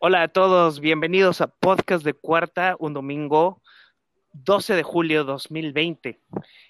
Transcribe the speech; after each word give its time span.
Hola 0.00 0.22
a 0.22 0.28
todos, 0.28 0.78
bienvenidos 0.78 1.40
a 1.40 1.48
Podcast 1.48 2.04
de 2.04 2.14
Cuarta, 2.14 2.76
un 2.78 2.94
domingo 2.94 3.60
12 4.32 4.76
de 4.76 4.84
julio 4.84 5.24
2020. 5.24 6.20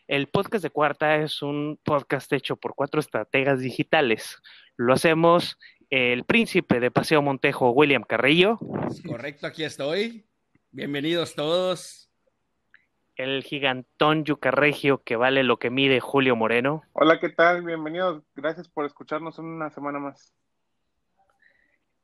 El 0.07 0.29
Podcast 0.29 0.63
de 0.63 0.71
Cuarta 0.71 1.17
es 1.17 1.43
un 1.43 1.79
podcast 1.85 2.33
hecho 2.33 2.57
por 2.57 2.75
cuatro 2.75 3.01
estrategas 3.01 3.61
digitales. 3.61 4.39
Lo 4.79 4.95
hacemos 4.95 5.59
el 5.91 6.25
príncipe 6.25 6.81
de 6.81 6.91
Paseo 6.91 7.21
Montejo, 7.21 7.71
William 7.73 8.03
Carrillo. 8.03 8.59
Correcto, 9.07 9.47
aquí 9.47 9.63
estoy. 9.63 10.27
Bienvenidos 10.71 11.35
todos. 11.35 12.11
El 13.15 13.43
gigantón 13.43 14.25
Yucarregio 14.25 15.03
que 15.03 15.17
vale 15.17 15.43
lo 15.43 15.59
que 15.59 15.69
mide 15.69 16.01
Julio 16.01 16.35
Moreno. 16.35 16.83
Hola, 16.95 17.21
¿qué 17.21 17.29
tal? 17.29 17.63
Bienvenidos. 17.63 18.23
Gracias 18.35 18.71
por 18.71 18.87
escucharnos 18.87 19.39
una 19.39 19.69
semana 19.69 19.99
más 19.99 20.33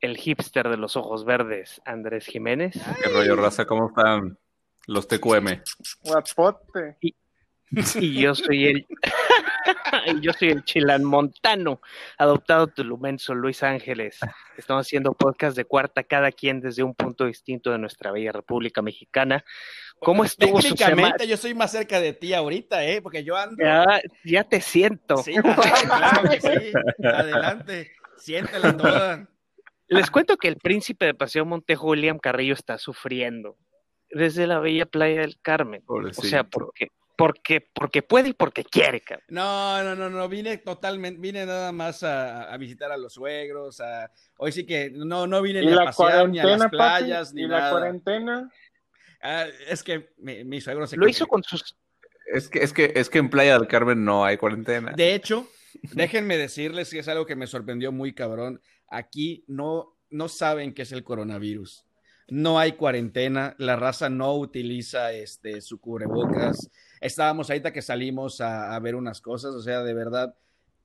el 0.00 0.16
hipster 0.16 0.68
de 0.68 0.76
los 0.76 0.96
ojos 0.96 1.24
verdes, 1.24 1.80
Andrés 1.84 2.27
Jiménez. 2.27 2.74
¿Qué 3.02 3.09
rollo, 3.09 3.37
raza? 3.37 3.64
¿Cómo 3.64 3.88
están 3.88 4.38
los 4.86 5.09
TQM? 5.09 5.62
Guapote. 6.02 6.98
Y, 7.00 7.14
yo 8.20 8.34
soy 8.34 8.66
el 8.66 8.86
yo 10.22 10.33
soy 10.33 10.50
el 10.50 10.64
chilán 10.64 11.05
montano, 11.05 11.80
adoptado 12.19 12.69
tulumenso 12.69 13.34
Luis 13.34 13.62
Ángeles. 13.62 14.19
Estamos 14.56 14.86
haciendo 14.86 15.14
podcast 15.14 15.56
de 15.56 15.64
cuarta, 15.64 16.05
cada 16.05 16.30
quien 16.30 16.61
desde 16.61 16.83
un 16.83 16.95
punto 16.95 17.24
distinto 17.27 17.70
de 17.70 17.78
nuestra 17.78 18.12
bella 18.12 18.33
República 18.33 18.83
Mexicana. 18.83 19.45
¿Cómo 20.00 20.24
estuvo 20.24 20.61
su 20.61 20.77
semana? 20.77 21.16
yo 21.27 21.36
soy 21.36 21.55
más 21.55 21.72
cerca 21.72 22.00
de 22.00 22.12
ti 22.12 22.34
ahorita, 22.34 22.84
¿eh? 22.84 23.00
Porque 23.00 23.24
yo 23.24 23.36
ando... 23.36 23.56
Ya, 24.24 24.45
te 24.45 24.61
siento. 24.61 25.16
Sí, 25.19 25.34
claro 25.86 26.28
que 26.28 26.41
sí. 26.41 26.72
Adelante, 27.02 27.92
siéntela 28.19 28.77
toda. 28.77 29.28
Les 29.88 30.11
cuento 30.11 30.37
que 30.37 30.48
el 30.48 30.56
príncipe 30.56 31.06
de 31.06 31.15
Paseo 31.15 31.45
Montejo, 31.45 31.88
William 31.88 32.19
Carrillo, 32.19 32.55
está 32.55 32.79
sufriendo 32.79 33.56
desde 34.11 34.47
la 34.47 34.59
bella 34.59 34.86
playa 34.86 35.20
del 35.20 35.39
Carmen. 35.41 35.83
O 35.86 36.12
sea, 36.12 36.45
porque, 36.45 36.89
porque, 37.17 37.61
porque 37.75 38.03
puede 38.03 38.31
y 38.31 38.33
porque 38.33 38.64
quiere, 38.64 39.00
cabrón. 39.00 39.27
No, 39.28 39.83
no, 39.83 39.95
no, 39.95 40.08
no, 40.08 40.28
vine 40.28 40.58
totalmente, 40.58 41.20
vine 41.20 41.45
nada 41.45 41.73
más 41.73 42.03
a, 42.03 42.56
visitar 42.56 42.92
a 42.92 42.97
los 42.97 43.14
suegros, 43.14 43.81
a... 43.81 44.11
hoy 44.39 44.53
sí 44.53 44.64
que 44.64 44.91
no, 44.91 45.27
no 45.27 45.42
vine 45.42 45.61
ni 45.61 45.73
a 45.73 45.84
pasear, 45.84 46.28
ni 46.28 46.39
a 46.39 46.45
las 46.45 46.70
playas, 46.70 47.34
ni 47.34 47.42
¿Y 47.42 47.47
la 47.47 47.70
cuarentena? 47.70 48.51
Ah, 49.20 49.47
es 49.69 49.83
que 49.83 50.11
mi, 50.19 50.61
suegro 50.61 50.86
se... 50.86 50.97
Lo 50.97 51.08
hizo 51.08 51.27
con 51.27 51.42
sus... 51.42 51.77
Es 52.33 52.48
que, 52.48 52.61
es, 52.61 52.73
que, 52.73 52.92
es 52.95 53.11
que 53.11 53.19
en 53.19 53.28
Playa 53.28 53.58
del 53.58 53.69
Carmen 53.69 54.05
no 54.05 54.25
hay 54.25 54.39
cuarentena. 54.39 54.92
De 54.92 55.14
hecho, 55.14 55.47
déjenme 55.92 56.39
decirles 56.39 56.91
que 56.91 57.01
es 57.01 57.08
algo 57.08 57.27
que 57.27 57.36
me 57.36 57.47
sorprendió 57.47 57.92
muy 57.92 58.14
cabrón 58.14 58.61
aquí 58.97 59.45
no, 59.47 59.97
no 60.11 60.28
saben 60.28 60.73
qué 60.73 60.83
es 60.83 60.92
el 60.92 61.05
coronavirus. 61.05 61.84
No 62.28 62.59
hay 62.59 62.73
cuarentena, 62.73 63.55
la 63.59 63.77
raza 63.77 64.09
no 64.09 64.34
utiliza 64.34 65.12
este, 65.12 65.61
su 65.61 65.78
cubrebocas. 65.78 66.70
Estábamos 67.01 67.51
ahorita 67.51 67.73
que 67.73 67.83
salimos 67.83 68.41
a, 68.41 68.78
ver 68.81 68.95
unas 68.95 69.20
cosas, 69.20 69.55
o 69.55 69.61
sea, 69.61 69.83
de 69.83 69.92
verdad, 69.92 70.34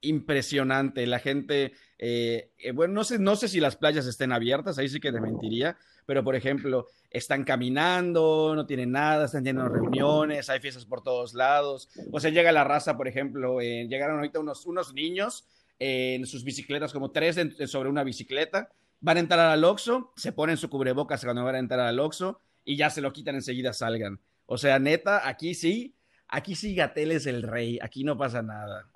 impresionante. 0.02 1.08
La 1.08 1.20
gente, 1.20 1.74
eh, 1.98 2.52
eh, 2.58 2.72
bueno, 2.72 2.94
no 2.94 3.04
sé, 3.06 3.20
no 3.20 3.38
sé 3.38 3.48
si 3.48 3.62
las 3.62 3.78
playas 3.78 4.06
estén 4.06 4.34
abiertas, 4.34 4.78
ahí 4.78 4.90
sí 4.90 5.00
que 5.00 5.14
te 5.14 5.22
mentiría, 5.22 5.78
pero 6.06 6.26
por 6.26 6.36
ejemplo, 6.36 6.88
están 7.10 7.46
caminando, 7.46 8.54
no 8.54 8.66
tienen 8.66 8.92
nada, 8.92 9.26
están 9.26 9.44
de 9.44 9.54
reuniones, 9.54 10.50
hay 10.50 10.60
fiestas 10.60 10.86
por 10.86 11.04
todos 11.04 11.34
lados. 11.34 11.90
O 12.12 12.20
sea, 12.20 12.32
llega 12.32 12.52
la 12.52 12.66
raza, 12.66 12.98
por 12.98 13.08
ejemplo, 13.08 13.62
eh, 13.62 13.88
llegaron 13.88 14.18
ahorita 14.18 14.40
unos, 14.40 14.66
unos 14.66 14.94
niños 14.94 15.48
en 15.80 16.26
sus 16.26 16.44
bicicletas, 16.44 16.92
como 16.94 17.12
tres 17.12 17.40
sobre 17.68 17.90
una 17.90 18.04
bicicleta. 18.04 18.70
Van 19.00 19.16
a 19.18 19.22
entrar 19.22 19.40
al 19.40 19.64
Oxxo, 19.64 20.12
se 20.18 20.34
ponen 20.34 20.58
su 20.58 20.70
cubrebocas 20.70 21.24
cuando 21.24 21.44
van 21.46 21.56
a 21.56 21.60
entrar 21.60 21.80
al 21.80 22.00
Oxxo 22.00 22.42
y 22.66 22.76
ya 22.76 22.90
se 22.90 23.02
lo 23.02 23.14
quitan 23.14 23.36
enseguida 23.36 23.72
salgan. 23.72 24.20
O 24.46 24.58
sea, 24.58 24.78
neta, 24.78 25.28
aquí 25.28 25.54
sí, 25.54 25.96
aquí 26.28 26.56
sí 26.56 26.76
Gatel 26.76 27.14
es 27.14 27.26
el 27.26 27.44
rey, 27.44 27.80
aquí 27.82 28.04
no 28.04 28.18
pasa 28.18 28.42
nada. 28.42 28.90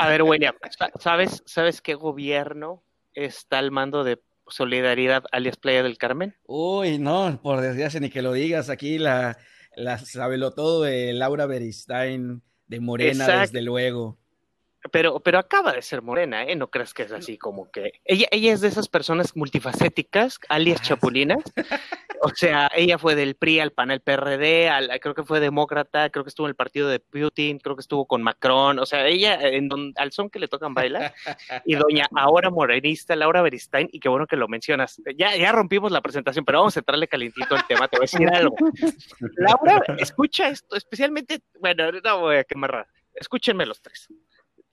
A 0.00 0.08
ver, 0.08 0.24
William, 0.24 0.56
¿sabes, 0.98 1.42
¿sabes 1.46 1.80
qué 1.80 1.94
gobierno 1.94 2.82
está 3.12 3.58
al 3.58 3.70
mando 3.70 4.02
de 4.02 4.20
Solidaridad 4.48 5.24
alias 5.30 5.56
Playa 5.56 5.84
del 5.84 5.96
Carmen? 5.96 6.34
Uy, 6.46 6.98
no, 6.98 7.40
por 7.42 7.60
desgracia 7.60 8.00
ni 8.00 8.10
que 8.10 8.22
lo 8.22 8.32
digas, 8.32 8.70
aquí 8.70 8.98
la, 8.98 9.38
la 9.76 9.98
sabelo 9.98 10.52
todo 10.52 10.82
de 10.82 11.12
Laura 11.12 11.46
Beristain, 11.46 12.42
de 12.66 12.80
Morena, 12.80 13.40
desde 13.40 13.62
luego 13.62 14.18
pero, 14.90 15.20
pero 15.20 15.38
acaba 15.38 15.72
de 15.72 15.82
ser 15.82 16.02
morena, 16.02 16.44
¿eh? 16.44 16.56
No 16.56 16.68
creas 16.68 16.92
que 16.92 17.04
es 17.04 17.12
así 17.12 17.38
como 17.38 17.70
que. 17.70 17.92
Ella, 18.04 18.26
ella 18.30 18.52
es 18.52 18.60
de 18.60 18.68
esas 18.68 18.88
personas 18.88 19.36
multifacéticas, 19.36 20.38
alias 20.48 20.80
ah, 20.80 20.84
chapulinas. 20.84 21.42
O 22.20 22.30
sea, 22.30 22.70
ella 22.74 22.96
fue 22.96 23.14
del 23.14 23.34
PRI 23.34 23.60
al 23.60 23.72
PAN, 23.72 23.90
al 23.90 24.00
PRD, 24.00 24.70
al, 24.70 24.88
creo 25.00 25.14
que 25.14 25.24
fue 25.24 25.40
demócrata, 25.40 26.08
creo 26.08 26.24
que 26.24 26.28
estuvo 26.28 26.46
en 26.46 26.50
el 26.50 26.56
partido 26.56 26.88
de 26.88 26.98
Putin, 26.98 27.58
creo 27.58 27.76
que 27.76 27.82
estuvo 27.82 28.06
con 28.06 28.22
Macron. 28.22 28.78
O 28.78 28.86
sea, 28.86 29.06
ella, 29.06 29.38
en 29.42 29.68
al 29.96 30.10
son 30.10 30.30
que 30.30 30.38
le 30.38 30.48
tocan 30.48 30.72
bailar. 30.72 31.14
Y 31.66 31.74
doña 31.74 32.06
ahora 32.14 32.50
morenista, 32.50 33.14
Laura 33.14 33.42
Beristain, 33.42 33.88
y 33.92 34.00
qué 34.00 34.08
bueno 34.08 34.26
que 34.26 34.36
lo 34.36 34.48
mencionas. 34.48 35.00
Ya, 35.16 35.36
ya 35.36 35.52
rompimos 35.52 35.92
la 35.92 36.00
presentación, 36.00 36.44
pero 36.44 36.60
vamos 36.60 36.76
a 36.76 36.80
entrarle 36.80 37.08
calientito 37.08 37.54
al 37.54 37.66
tema. 37.66 37.88
Te 37.88 37.98
voy 37.98 38.04
a 38.04 38.10
decir 38.10 38.28
algo. 38.28 38.56
Laura, 39.36 39.82
escucha 39.98 40.48
esto, 40.48 40.76
especialmente. 40.76 41.40
Bueno, 41.60 41.92
no 41.92 42.20
voy 42.20 42.36
a 42.36 42.44
quemar. 42.44 42.86
Escúchenme 43.14 43.66
los 43.66 43.82
tres. 43.82 44.08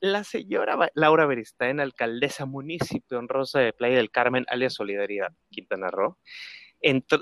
La 0.01 0.23
señora 0.23 0.91
Laura 0.95 1.27
Beristain, 1.27 1.79
alcaldesa 1.79 2.47
municipio 2.47 3.19
honrosa 3.19 3.59
de 3.59 3.71
Playa 3.71 3.97
del 3.97 4.09
Carmen, 4.09 4.45
alias 4.49 4.73
Solidaridad, 4.73 5.31
Quintana 5.51 5.91
Roo, 5.91 6.17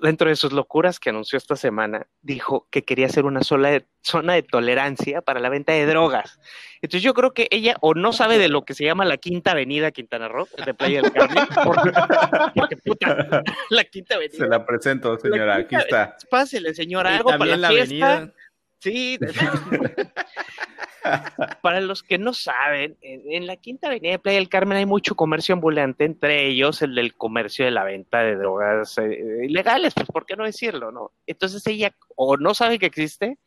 dentro 0.01 0.29
de 0.29 0.35
sus 0.35 0.53
locuras 0.53 1.00
que 1.00 1.09
anunció 1.09 1.38
esta 1.38 1.57
semana, 1.57 2.07
dijo 2.22 2.68
que 2.72 2.85
quería 2.85 3.07
hacer 3.07 3.25
una 3.25 3.44
sola 3.44 3.84
zona 4.01 4.34
de 4.34 4.44
tolerancia 4.44 5.22
para 5.22 5.41
la 5.41 5.50
venta 5.50 5.73
de 5.73 5.85
drogas. 5.85 6.39
Entonces 6.81 7.03
yo 7.03 7.13
creo 7.13 7.34
que 7.34 7.50
ella 7.51 7.75
o 7.81 7.94
no 7.94 8.13
sabe 8.13 8.38
de 8.38 8.47
lo 8.47 8.63
que 8.63 8.73
se 8.73 8.85
llama 8.85 9.03
la 9.03 9.18
Quinta 9.18 9.51
Avenida 9.51 9.91
Quintana 9.91 10.29
Roo, 10.29 10.47
de 10.66 10.73
Playa 10.73 11.01
del 11.01 11.12
Carmen, 11.12 11.45
porque, 12.56 12.78
puta, 12.78 13.44
la 13.69 13.84
Quinta 13.84 14.16
Avenida. 14.16 14.38
Se 14.38 14.47
la 14.47 14.66
presento, 14.66 15.18
señora, 15.19 15.57
aquí 15.57 15.75
está. 15.75 16.16
Pásele, 16.29 16.73
señora, 16.73 17.18
algo 17.18 17.29
para 17.38 17.57
la, 17.57 17.69
fiesta. 17.69 18.13
Avenida. 18.13 18.34
Sí, 18.79 19.19
Para 21.62 21.81
los 21.81 22.03
que 22.03 22.17
no 22.17 22.34
saben, 22.34 22.97
en, 23.01 23.47
la 23.47 23.56
Quinta 23.56 23.88
Avenida 23.88 24.12
de 24.12 24.19
Playa 24.19 24.38
del 24.38 24.50
Carmen 24.50 24.78
hay 24.78 24.85
mucho 24.85 25.16
comercio 25.16 25.53
ambulante, 25.53 26.06
entre 26.06 26.47
ellos 26.47 26.81
el 26.81 26.95
del 26.95 27.16
comercio 27.16 27.66
de 27.66 27.72
la 27.72 27.84
venta 27.84 28.19
de 28.19 28.35
drogas 28.35 28.97
eh, 28.97 29.45
ilegales, 29.45 29.94
pues 29.94 30.07
¿por 30.07 30.25
qué 30.25 30.35
no 30.35 30.44
decirlo? 30.44 30.91
no? 30.91 31.12
Entonces 31.25 31.66
ella 31.68 31.95
o 32.16 32.38
no 32.38 32.53
sabe 32.53 32.79
que 32.79 32.85
existe 32.85 33.38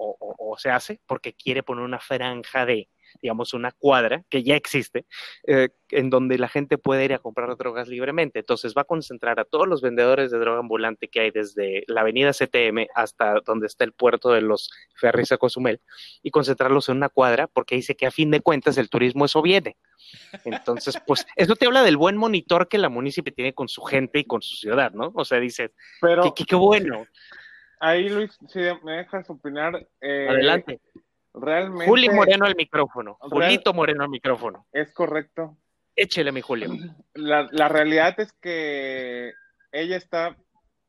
o 0.00 0.56
se 0.58 0.70
hace 0.70 1.00
porque 1.06 1.34
quiere 1.34 1.64
poner 1.64 1.84
una 1.84 1.98
franja 1.98 2.64
de, 2.64 2.88
digamos, 3.20 3.54
una 3.54 3.72
cuadra 3.72 4.24
que 4.28 4.42
ya 4.42 4.56
existe, 4.56 5.06
eh, 5.46 5.68
en 5.90 6.10
donde 6.10 6.38
la 6.38 6.48
gente 6.48 6.78
puede 6.78 7.04
ir 7.04 7.14
a 7.14 7.18
comprar 7.18 7.56
drogas 7.56 7.88
libremente. 7.88 8.40
Entonces 8.40 8.74
va 8.76 8.82
a 8.82 8.84
concentrar 8.84 9.40
a 9.40 9.44
todos 9.44 9.66
los 9.66 9.80
vendedores 9.80 10.30
de 10.30 10.38
droga 10.38 10.60
ambulante 10.60 11.08
que 11.08 11.20
hay 11.20 11.30
desde 11.30 11.84
la 11.86 12.02
avenida 12.02 12.32
CTM 12.32 12.88
hasta 12.94 13.40
donde 13.44 13.66
está 13.66 13.84
el 13.84 13.92
puerto 13.92 14.30
de 14.30 14.42
los 14.42 14.70
ferries 14.94 15.32
a 15.32 15.38
Cozumel 15.38 15.80
y 16.22 16.30
concentrarlos 16.30 16.88
en 16.88 16.96
una 16.96 17.08
cuadra 17.08 17.46
porque 17.46 17.74
dice 17.74 17.96
que 17.96 18.06
a 18.06 18.10
fin 18.10 18.30
de 18.30 18.40
cuentas 18.40 18.78
el 18.78 18.90
turismo 18.90 19.24
eso 19.24 19.42
viene. 19.42 19.76
Entonces, 20.44 20.98
pues 21.06 21.26
eso 21.36 21.56
te 21.56 21.66
habla 21.66 21.82
del 21.82 21.96
buen 21.96 22.16
monitor 22.16 22.68
que 22.68 22.78
la 22.78 22.88
municipio 22.88 23.32
tiene 23.32 23.52
con 23.52 23.68
su 23.68 23.82
gente 23.82 24.20
y 24.20 24.24
con 24.24 24.42
su 24.42 24.56
ciudad, 24.56 24.92
¿no? 24.92 25.12
O 25.14 25.24
sea, 25.24 25.40
dice, 25.40 25.72
Pero, 26.00 26.34
qué, 26.34 26.56
bueno. 26.56 27.06
Ahí, 27.80 28.08
Luis, 28.08 28.36
si 28.48 28.58
me 28.82 28.92
dejas 28.92 29.28
opinar. 29.30 29.86
Eh, 30.00 30.26
Adelante. 30.28 30.80
Realmente. 31.34 31.86
Juli 31.86 32.08
Moreno 32.08 32.46
al 32.46 32.56
micrófono. 32.56 33.16
Julito 33.20 33.72
Moreno 33.72 34.02
al 34.02 34.08
micrófono. 34.08 34.66
Es 34.72 34.92
correcto. 34.92 35.56
Échele, 35.94 36.32
mi 36.32 36.40
Julio. 36.40 36.70
La, 37.14 37.48
la 37.50 37.68
realidad 37.68 38.18
es 38.18 38.32
que 38.34 39.32
ella 39.72 39.96
está 39.96 40.36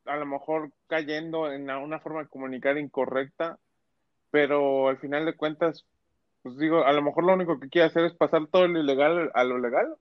a 0.05 0.17
lo 0.17 0.25
mejor 0.25 0.71
cayendo 0.87 1.51
en 1.51 1.69
una 1.69 1.99
forma 1.99 2.23
de 2.23 2.29
comunicar 2.29 2.77
incorrecta, 2.77 3.59
pero 4.31 4.87
al 4.87 4.97
final 4.97 5.25
de 5.25 5.35
cuentas, 5.35 5.85
pues 6.41 6.57
digo, 6.57 6.83
a 6.83 6.93
lo 6.93 7.01
mejor 7.01 7.23
lo 7.23 7.33
único 7.33 7.59
que 7.59 7.69
quiere 7.69 7.87
hacer 7.87 8.05
es 8.05 8.13
pasar 8.13 8.47
todo 8.47 8.67
lo 8.67 8.79
ilegal 8.79 9.31
a 9.33 9.43
lo 9.43 9.59
legal. 9.59 9.95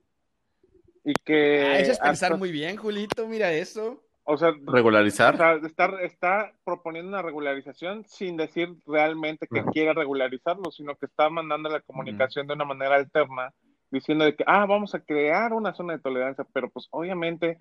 Y 1.03 1.13
que. 1.13 1.61
Ah, 1.65 1.79
eso 1.79 1.91
es 1.93 1.99
pensar 1.99 2.37
muy 2.37 2.51
bien, 2.51 2.75
Julito, 2.75 3.27
mira 3.27 3.51
eso. 3.53 4.03
O 4.31 4.37
sea, 4.37 4.53
regularizar. 4.67 5.33
está, 5.65 6.03
está, 6.03 6.53
proponiendo 6.63 7.09
una 7.09 7.23
regularización 7.23 8.05
sin 8.05 8.37
decir 8.37 8.75
realmente 8.85 9.47
que 9.47 9.63
quiera 9.73 9.93
regularizarlo, 9.93 10.69
sino 10.69 10.95
que 10.95 11.07
está 11.07 11.31
mandando 11.31 11.67
la 11.67 11.79
comunicación 11.79 12.45
de 12.45 12.53
una 12.53 12.63
manera 12.63 12.93
alterna, 12.93 13.55
diciendo 13.89 14.25
de 14.25 14.35
que, 14.35 14.43
ah, 14.45 14.67
vamos 14.67 14.93
a 14.93 14.99
crear 14.99 15.51
una 15.53 15.73
zona 15.73 15.93
de 15.93 16.03
tolerancia, 16.03 16.45
pero 16.53 16.69
pues 16.69 16.87
obviamente 16.91 17.57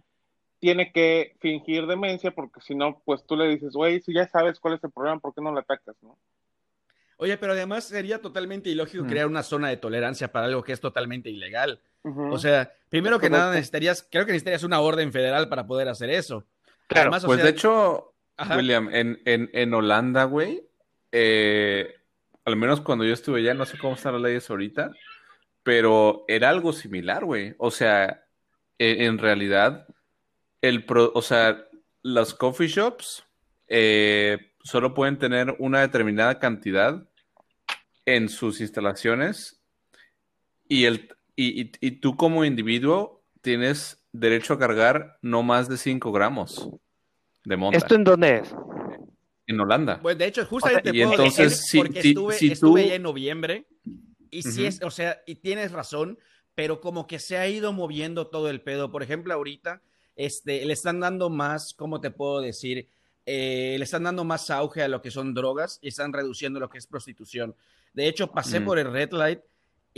tiene 0.58 0.92
que 0.92 1.36
fingir 1.40 1.86
demencia, 1.86 2.32
porque 2.32 2.60
si 2.60 2.74
no, 2.74 3.00
pues 3.02 3.24
tú 3.24 3.34
le 3.34 3.48
dices, 3.48 3.72
güey, 3.72 4.02
si 4.02 4.12
ya 4.12 4.28
sabes 4.28 4.60
cuál 4.60 4.74
es 4.74 4.84
el 4.84 4.90
problema, 4.90 5.20
¿por 5.20 5.34
qué 5.34 5.40
no 5.40 5.52
lo 5.52 5.60
atacas, 5.60 5.96
no? 6.02 6.18
Oye, 7.16 7.38
pero 7.38 7.54
además 7.54 7.84
sería 7.84 8.20
totalmente 8.20 8.68
ilógico 8.68 9.06
crear 9.06 9.26
una 9.26 9.42
zona 9.42 9.68
de 9.68 9.78
tolerancia 9.78 10.30
para 10.30 10.46
algo 10.46 10.62
que 10.62 10.72
es 10.72 10.80
totalmente 10.80 11.30
ilegal. 11.30 11.80
O 12.02 12.38
sea, 12.38 12.70
primero 12.90 13.16
que 13.18 13.28
Correcto. 13.28 13.38
nada 13.38 13.54
necesitarías, 13.54 14.06
creo 14.08 14.26
que 14.26 14.32
necesitarías 14.32 14.64
una 14.64 14.80
orden 14.80 15.12
federal 15.12 15.48
para 15.48 15.66
poder 15.66 15.88
hacer 15.88 16.10
eso. 16.10 16.44
Claro, 16.88 17.08
Además, 17.10 17.24
o 17.24 17.26
Pues 17.28 17.36
sea, 17.36 17.44
de 17.44 17.50
hecho, 17.50 18.14
ajá. 18.36 18.56
William, 18.56 18.88
en, 18.92 19.20
en, 19.24 19.48
en 19.52 19.74
Holanda, 19.74 20.24
güey, 20.24 20.66
eh, 21.12 21.94
al 22.44 22.56
menos 22.56 22.80
cuando 22.80 23.04
yo 23.04 23.12
estuve 23.12 23.40
allá, 23.40 23.54
no 23.54 23.64
sé 23.66 23.78
cómo 23.78 23.94
están 23.94 24.14
las 24.14 24.22
leyes 24.22 24.48
ahorita, 24.50 24.90
pero 25.62 26.24
era 26.28 26.48
algo 26.48 26.72
similar, 26.72 27.24
güey. 27.24 27.54
O 27.58 27.70
sea, 27.70 28.24
e- 28.78 29.04
en, 29.04 29.18
realidad, 29.18 29.86
el 30.62 30.84
pro- 30.86 31.12
o 31.14 31.22
sea, 31.22 31.64
los 32.02 32.34
coffee 32.34 32.68
shops 32.68 33.22
eh, 33.68 34.52
solo 34.62 34.94
pueden 34.94 35.18
tener 35.18 35.54
una 35.58 35.80
determinada 35.82 36.38
cantidad 36.38 37.06
en 38.06 38.30
sus 38.30 38.62
instalaciones 38.62 39.60
y, 40.68 40.86
el, 40.86 41.14
y, 41.36 41.60
y- 41.62 41.72
y 41.80 41.90
tú 42.00 42.16
como 42.16 42.46
individuo 42.46 43.22
tienes 43.42 44.02
derecho 44.18 44.54
a 44.54 44.58
cargar 44.58 45.18
no 45.22 45.42
más 45.42 45.68
de 45.68 45.76
5 45.76 46.12
gramos 46.12 46.68
de 47.44 47.56
monta 47.56 47.78
¿Esto 47.78 47.94
en 47.94 48.04
dónde 48.04 48.38
es? 48.38 48.54
en 49.46 49.60
Holanda. 49.60 49.98
Pues 50.02 50.18
de 50.18 50.26
hecho, 50.26 50.44
justamente 50.44 50.90
O 50.90 50.92
sea, 50.92 51.00
y 51.00 51.04
puedo 51.06 51.12
entonces, 51.24 51.50
decir, 51.50 51.66
si- 51.68 51.78
porque 51.78 52.02
si- 52.02 52.08
estuve, 52.10 52.34
si 52.34 52.52
estuve 52.52 52.82
tú- 52.82 52.88
ya 52.88 52.94
en 52.96 53.02
noviembre 53.02 53.66
y 54.30 54.46
Ujú. 54.46 54.60
es, 54.62 54.82
o 54.82 54.90
sea, 54.90 55.22
y 55.26 55.36
tienes 55.36 55.72
razón, 55.72 56.18
pero 56.54 56.80
como 56.80 57.06
que 57.06 57.18
se 57.18 57.38
ha 57.38 57.48
ido 57.48 57.72
moviendo 57.72 58.26
todo 58.26 58.50
el 58.50 58.60
pedo. 58.60 58.90
Por 58.90 59.02
ejemplo, 59.02 59.32
ahorita 59.32 59.80
este, 60.16 60.66
le 60.66 60.72
están 60.72 61.00
dando 61.00 61.30
más, 61.30 61.72
¿cómo 61.74 62.00
te 62.00 62.10
puedo 62.10 62.40
decir? 62.40 62.88
Eh, 63.24 63.76
le 63.78 63.84
están 63.84 64.02
dando 64.02 64.24
más 64.24 64.50
auge 64.50 64.82
a 64.82 64.88
lo 64.88 65.00
que 65.00 65.10
son 65.12 65.32
drogas 65.32 65.78
y 65.80 65.88
están 65.88 66.12
reduciendo 66.12 66.58
lo 66.60 66.68
que 66.68 66.78
es 66.78 66.86
prostitución. 66.86 67.54
De 67.94 68.06
hecho, 68.08 68.30
pasé 68.32 68.60
por 68.60 68.78
el 68.78 68.90
Red 68.92 69.12
Light 69.12 69.40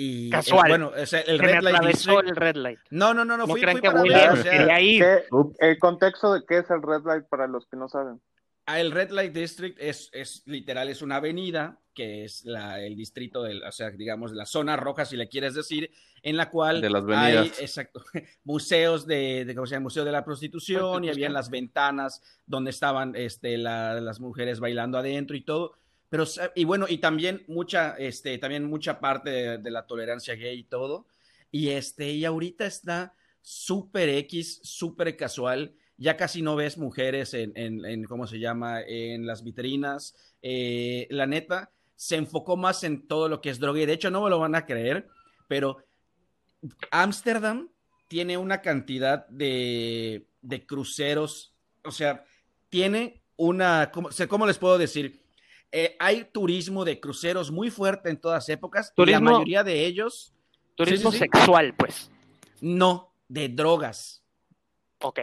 y... 0.01 0.27
eh, 0.29 0.31
Casual. 0.31 0.69
bueno, 0.69 0.93
sea, 1.07 1.21
el 1.21 1.39
Red 1.39 1.63
Light 1.63 1.83
District- 1.83 2.29
el 2.29 2.37
red 2.37 2.57
light. 2.57 2.79
No, 2.91 3.13
no, 3.15 3.25
no, 3.25 3.37
no, 3.37 3.47
fui, 3.47 3.61
fui 3.61 3.81
que 3.81 3.91
para 3.91 4.03
ver, 4.03 4.31
o 4.31 4.37
sea, 4.37 4.51
quería 4.53 4.81
ir. 4.81 5.03
¿Qué- 5.03 5.25
Ups. 5.31 5.57
el 5.61 5.79
contexto 5.79 6.33
de 6.35 6.43
qué 6.49 6.59
es 6.59 6.71
el 6.71 6.83
red 6.83 7.03
light 7.05 7.25
para 7.29 7.47
los 7.47 7.67
que 7.67 7.77
no 7.77 7.89
saben. 7.89 8.21
Ah, 8.67 8.79
el 8.79 8.93
Red 8.93 9.11
Light 9.11 9.33
District 9.33 9.77
es, 9.81 10.11
es 10.13 10.43
literal, 10.47 10.89
es 10.89 11.03
una 11.03 11.17
avenida 11.17 11.81
que 11.93 12.25
es 12.25 12.45
la, 12.45 12.81
el 12.81 12.95
distrito, 12.95 13.43
del, 13.43 13.65
o 13.65 13.73
sea, 13.73 13.91
digamos, 13.91 14.31
la 14.33 14.47
zona 14.47 14.77
roja, 14.77 15.05
si 15.05 15.17
le 15.17 15.29
quieres 15.29 15.55
decir, 15.55 15.91
en 16.23 16.37
la 16.37 16.51
cual 16.51 16.81
De 16.81 16.89
las 16.89 17.05
hay, 17.09 17.49
exacto, 17.59 18.05
museos 18.45 19.07
de, 19.09 19.45
de, 19.45 19.55
¿cómo 19.57 19.67
se 19.67 19.75
llama? 19.75 19.85
Museo 19.85 20.05
de 20.05 20.13
la 20.13 20.25
prostitución, 20.25 20.79
y 20.79 20.83
Prostitución. 20.83 21.15
habían 21.17 21.33
las 21.33 21.51
ventanas 21.51 22.23
donde 22.47 22.71
estaban 22.71 23.17
este, 23.17 23.59
la- 23.59 24.01
las 24.01 24.21
mujeres 24.21 24.61
bailando 24.61 24.99
adentro 24.99 25.37
y 25.37 25.41
todo. 25.43 25.75
Pero, 26.11 26.25
y 26.57 26.65
bueno, 26.65 26.87
y 26.89 26.99
también 26.99 27.45
mucha, 27.47 27.95
este, 27.97 28.37
también 28.39 28.65
mucha 28.65 28.99
parte 28.99 29.59
de, 29.59 29.71
la 29.71 29.87
tolerancia 29.87 30.35
gay 30.35 30.59
y 30.59 30.65
todo. 30.65 31.07
Y 31.53 31.69
este, 31.69 32.11
y 32.11 32.25
ahorita 32.25 32.67
está 32.67 33.15
súper 33.41 34.09
X, 34.09 34.61
súper 34.65 35.17
casual. 35.17 35.75
Ya 35.97 36.17
casi 36.17 36.43
no 36.43 36.57
ves 36.57 36.79
mujeres 36.79 37.33
en, 37.33 37.53
en, 37.55 37.85
en 37.85 38.05
¿cómo 38.05 38.27
se 38.27 38.41
llama? 38.41 38.83
En 38.83 39.25
las 39.25 39.45
vitrinas. 39.45 40.17
Eh, 40.43 41.07
la 41.11 41.27
neta, 41.27 41.71
se 41.95 42.17
enfocó 42.17 42.57
más 42.57 42.83
en 42.83 43.07
todo 43.07 43.29
lo 43.29 43.41
que 43.41 43.51
es 43.51 43.61
droga. 43.61 43.81
Y 43.81 43.87
de 43.87 43.93
hecho, 43.93 44.11
no 44.11 44.23
me 44.23 44.31
lo 44.31 44.41
van 44.41 44.57
a 44.57 44.67
creer, 44.67 45.07
pero 45.47 45.77
Ámsterdam 46.91 47.69
tiene 48.09 48.37
una 48.37 48.63
cantidad 48.63 49.29
de, 49.29 50.27
de 50.43 50.67
cruceros. 50.67 51.55
O 51.85 51.93
sea, 51.93 52.25
tiene 52.69 53.23
una, 53.37 53.91
¿cómo, 53.93 54.09
¿cómo 54.29 54.47
les 54.47 54.59
puedo 54.59 54.77
decir? 54.77 55.20
Eh, 55.73 55.97
hay 56.01 56.25
turismo 56.25 56.85
de 56.85 56.99
cruceros 56.99 57.51
muy 57.51 57.71
fuerte 57.71 58.11
en 58.11 58.17
todas 58.21 58.49
épocas. 58.49 58.93
y 58.93 58.95
Turismo- 59.01 59.31
la 59.31 59.33
mayoría 59.39 59.63
de 59.65 59.87
ellos, 59.87 60.35
Turismo 60.75 61.11
Sí, 61.13 61.19
sí, 61.19 61.25
sí. 61.25 61.31
sexual, 61.33 61.75
pues. 61.77 62.11
no, 62.61 63.13
de 63.29 63.49
drogas. 63.49 64.23
Ok. 65.03 65.21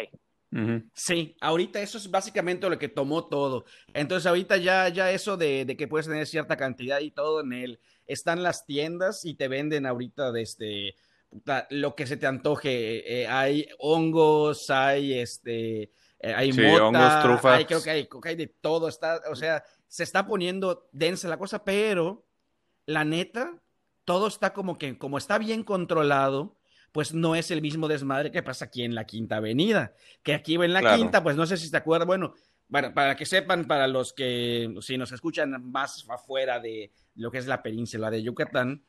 Sí, 0.93 1.35
ahorita 1.41 1.81
eso 1.81 1.97
es 1.99 2.09
básicamente 2.09 2.67
lo 2.69 2.79
que 2.79 2.87
tomó 2.87 3.25
todo. 3.27 3.65
Entonces 3.93 4.25
ahorita 4.25 4.57
ya, 4.57 4.87
ya 4.89 5.11
eso 5.11 5.37
de, 5.37 5.65
de 5.65 5.75
que 5.77 5.87
puedes 5.87 6.07
tener 6.07 6.25
cierta 6.25 6.55
cantidad 6.57 6.99
y 7.01 7.11
todo 7.11 7.41
en 7.41 7.53
él. 7.53 7.79
Están 8.07 8.41
las 8.41 8.65
tiendas 8.65 9.23
y 9.25 9.35
te 9.35 9.47
venden 9.49 9.85
ahorita 9.85 10.31
desde 10.31 10.95
puta, 11.29 11.67
lo 11.69 11.93
que 11.95 12.07
se 12.07 12.17
te 12.17 12.25
antoje. 12.25 13.21
Eh, 13.21 13.27
hay 13.27 13.67
hongos, 13.77 14.69
hay 14.71 15.13
este, 15.19 15.83
eh, 15.83 16.33
hay 16.33 16.51
Sí, 16.53 16.61
mota, 16.61 16.85
hongos, 16.87 17.23
trufas. 17.23 17.57
hay- 17.57 17.65
creo 17.65 17.83
que 17.83 17.89
hay, 17.91 18.07
hay 18.23 18.35
de 18.35 18.47
todo. 18.47 18.87
Está, 18.87 19.21
o 19.29 19.35
sea, 19.35 19.63
se 19.87 20.03
está 20.03 20.25
poniendo 20.27 20.87
densa 20.91 21.27
la 21.27 21.37
cosa, 21.37 21.63
pero 21.63 22.25
la 22.85 23.03
neta, 23.05 23.59
todo 24.05 24.27
está 24.27 24.53
como 24.53 24.77
que, 24.77 24.97
como 24.97 25.17
está 25.17 25.37
bien 25.37 25.63
controlado, 25.63 26.57
pues 26.91 27.13
no 27.13 27.35
es 27.35 27.51
el 27.51 27.61
mismo 27.61 27.87
desmadre 27.87 28.31
que 28.31 28.41
pasa 28.43 28.65
aquí 28.65 28.83
en 28.83 28.95
la 28.95 29.05
Quinta 29.05 29.37
Avenida. 29.37 29.93
Que 30.23 30.33
aquí 30.33 30.55
en 30.55 30.73
la 30.73 30.79
Claro. 30.79 30.97
Quinta, 30.97 31.21
pues 31.23 31.35
no 31.35 31.45
sé 31.45 31.57
si 31.57 31.69
te 31.69 31.77
acuerdas, 31.77 32.07
bueno, 32.07 32.33
para, 32.71 32.93
para 32.93 33.15
que 33.15 33.25
sepan, 33.25 33.65
para 33.65 33.87
los 33.87 34.13
que 34.13 34.73
si 34.81 34.97
nos 34.97 35.11
escuchan 35.11 35.63
más 35.71 36.05
afuera 36.09 36.59
de 36.59 36.91
lo 37.15 37.29
que 37.31 37.37
es 37.37 37.47
la 37.47 37.61
península 37.61 38.09
de 38.09 38.23
Yucatán, 38.23 38.83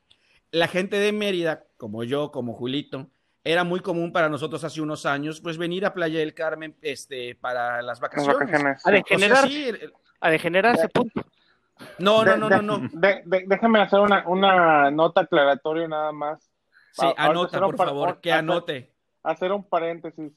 la 0.50 0.68
gente 0.68 0.96
de 0.98 1.12
Mérida, 1.12 1.64
como 1.76 2.04
yo, 2.04 2.30
como 2.30 2.54
Julito, 2.54 3.10
era 3.44 3.64
muy 3.64 3.80
común 3.80 4.12
para 4.12 4.28
nosotros 4.28 4.64
hace 4.64 4.80
unos 4.80 5.04
años, 5.06 5.40
pues 5.40 5.58
venir 5.58 5.84
a 5.84 5.94
Playa 5.94 6.18
del 6.20 6.34
Carmen 6.34 6.76
este, 6.82 7.34
para 7.34 7.76
las 7.82 7.86
Las 7.86 8.00
vacaciones. 8.00 8.38
vacaciones. 8.38 8.86
A 8.86 8.88
O 8.88 8.92
sea, 8.92 8.92
degenerar, 8.92 9.48
sí, 9.48 9.70
a 10.20 10.30
degenerarse, 10.30 10.88
punto. 10.88 11.22
no, 11.98 12.24
no, 12.24 12.30
De- 12.32 12.38
no, 12.38 12.48
no, 12.50 12.62
no. 12.78 12.88
de- 12.92 13.22
de- 13.24 13.44
déjame 13.46 13.80
hacer 13.80 14.00
una, 14.00 14.26
una 14.28 14.90
nota 14.90 15.22
aclaratoria 15.22 15.86
nada 15.88 16.12
más. 16.12 16.50
Sí, 16.92 17.04
ahorita 17.06 17.22
anota, 17.24 17.60
por 17.60 17.76
par- 17.76 17.86
favor, 17.88 18.20
que 18.20 18.32
hacer- 18.32 18.38
anote. 18.40 18.92
Hacer 19.22 19.52
un 19.52 19.64
paréntesis. 19.68 20.32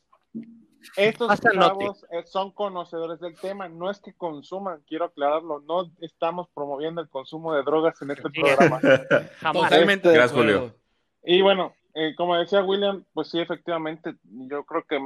Estos 0.95 1.39
chavos 1.39 2.05
eh, 2.11 2.23
son 2.25 2.51
conocedores 2.51 3.19
del 3.19 3.35
tema, 3.39 3.69
no 3.69 3.91
es 3.91 3.99
que 3.99 4.13
consuman, 4.13 4.81
quiero 4.87 5.05
aclararlo, 5.05 5.59
no 5.61 5.91
estamos 6.01 6.47
promoviendo 6.55 7.01
el 7.01 7.09
consumo 7.09 7.53
de 7.53 7.61
drogas 7.61 8.01
en 8.01 8.11
este 8.11 8.29
programa. 8.29 8.79
Jamás. 9.39 9.63
Totalmente 9.69 10.11
Gracias, 10.11 10.31
acuerdo. 10.31 10.59
Julio. 10.59 10.75
Y 11.23 11.41
bueno, 11.41 11.73
eh, 11.93 12.15
como 12.15 12.35
decía 12.35 12.63
William, 12.63 13.03
pues 13.13 13.29
sí, 13.29 13.39
efectivamente, 13.39 14.15
yo 14.23 14.63
creo 14.65 14.83
que 14.83 14.97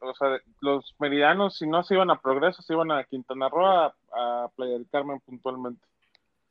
o 0.00 0.14
sea, 0.14 0.38
los 0.60 0.94
meridanos, 0.98 1.56
si 1.58 1.66
no 1.66 1.82
se 1.82 1.94
iban 1.94 2.10
a 2.10 2.20
Progreso, 2.20 2.62
se 2.62 2.74
iban 2.74 2.90
a 2.90 3.04
Quintana 3.04 3.48
Roo, 3.48 3.66
a, 3.66 3.94
a 4.12 4.48
Playa 4.56 4.74
del 4.74 4.88
Carmen 4.90 5.20
puntualmente. 5.20 5.84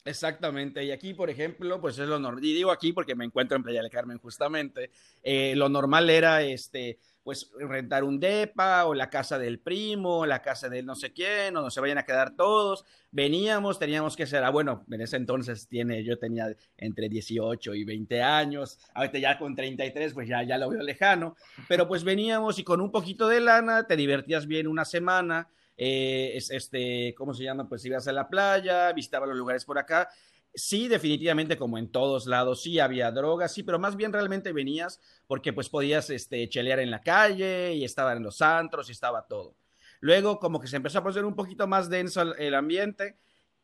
Exactamente, 0.05 0.83
y 0.83 0.91
aquí, 0.91 1.13
por 1.13 1.29
ejemplo, 1.29 1.79
pues 1.79 1.97
es 1.97 2.09
lo 2.09 2.19
normal, 2.19 2.43
y 2.43 2.53
digo 2.53 2.71
aquí 2.71 2.91
porque 2.91 3.15
me 3.15 3.23
encuentro 3.23 3.55
en 3.55 3.63
Playa 3.63 3.81
del 3.81 3.89
Carmen 3.89 4.17
justamente, 4.17 4.91
eh, 5.21 5.53
lo 5.55 5.69
normal 5.69 6.09
era, 6.09 6.41
este, 6.41 6.99
pues 7.23 7.49
rentar 7.57 8.03
un 8.03 8.19
depa 8.19 8.83
o 8.83 8.93
la 8.93 9.09
casa 9.09 9.39
del 9.39 9.59
primo, 9.59 10.19
o 10.19 10.25
la 10.25 10.41
casa 10.41 10.67
del 10.67 10.85
no 10.85 10.95
sé 10.95 11.13
quién, 11.13 11.55
o 11.55 11.61
no 11.61 11.71
se 11.71 11.79
vayan 11.79 11.99
a 11.99 12.03
quedar 12.03 12.35
todos, 12.35 12.83
veníamos, 13.11 13.79
teníamos 13.79 14.17
que 14.17 14.25
ser, 14.25 14.43
ah, 14.43 14.49
bueno, 14.49 14.83
en 14.91 14.99
ese 14.99 15.15
entonces 15.15 15.69
tiene, 15.69 16.03
yo 16.03 16.19
tenía 16.19 16.53
entre 16.75 17.07
18 17.07 17.73
y 17.73 17.85
20 17.85 18.21
años, 18.21 18.79
ahorita 18.93 19.19
ya 19.19 19.37
con 19.39 19.55
33, 19.55 20.13
pues 20.13 20.27
ya, 20.27 20.43
ya 20.43 20.57
lo 20.57 20.69
veo 20.69 20.83
lejano, 20.83 21.37
pero 21.69 21.87
pues 21.87 22.03
veníamos 22.03 22.59
y 22.59 22.65
con 22.65 22.81
un 22.81 22.91
poquito 22.91 23.29
de 23.29 23.39
lana, 23.39 23.87
te 23.87 23.95
divertías 23.95 24.47
bien 24.47 24.67
una 24.67 24.83
semana, 24.83 25.47
eh, 25.77 26.31
es, 26.35 26.51
este, 26.51 27.13
¿cómo 27.17 27.33
se 27.33 27.43
llama? 27.43 27.67
Pues 27.67 27.85
ibas 27.85 28.07
a 28.07 28.13
la 28.13 28.27
playa, 28.27 28.91
visitaba 28.93 29.25
los 29.25 29.37
lugares 29.37 29.65
por 29.65 29.77
acá. 29.77 30.09
Sí, 30.53 30.87
definitivamente, 30.87 31.57
como 31.57 31.77
en 31.77 31.91
todos 31.91 32.27
lados, 32.27 32.61
sí 32.61 32.79
había 32.79 33.11
drogas, 33.11 33.53
sí, 33.53 33.63
pero 33.63 33.79
más 33.79 33.95
bien 33.95 34.13
realmente 34.13 34.53
venías 34.53 34.99
porque 35.25 35.51
pues 35.51 35.69
podías 35.69 36.09
este, 36.11 36.47
chelear 36.47 36.79
en 36.79 36.91
la 36.91 37.01
calle 37.01 37.73
y 37.73 37.83
estaban 37.83 38.17
en 38.17 38.23
los 38.23 38.41
antros 38.41 38.89
y 38.89 38.91
estaba 38.91 39.25
todo. 39.27 39.55
Luego 39.99 40.37
como 40.37 40.59
que 40.59 40.67
se 40.67 40.75
empezó 40.75 40.99
a 40.99 41.03
poner 41.03 41.25
un 41.25 41.35
poquito 41.35 41.65
más 41.65 41.89
denso 41.89 42.21
el, 42.21 42.35
el 42.37 42.53
ambiente 42.53 43.17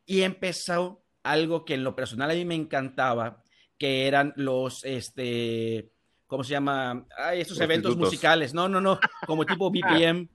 y 0.06 0.22
empezó 0.24 1.04
algo 1.22 1.66
que 1.66 1.75
en 1.75 1.84
lo 1.84 1.96
personal 1.96 2.32
a 2.32 2.34
mí 2.34 2.46
me 2.46 2.56
encantaba, 2.56 3.44
que 3.78 4.08
eran 4.08 4.34
los, 4.36 4.84
este, 4.84 5.92
¿cómo 6.28 6.44
se 6.44 6.51
llama? 6.51 7.06
Ay, 7.18 7.42
estos 7.42 7.60
eventos 7.60 7.96
musicales. 7.98 8.54
No, 8.54 8.70
no, 8.70 8.80
no, 8.82 9.00
como 9.25 9.46
tipo 9.46 9.72
BPM. 9.72 10.30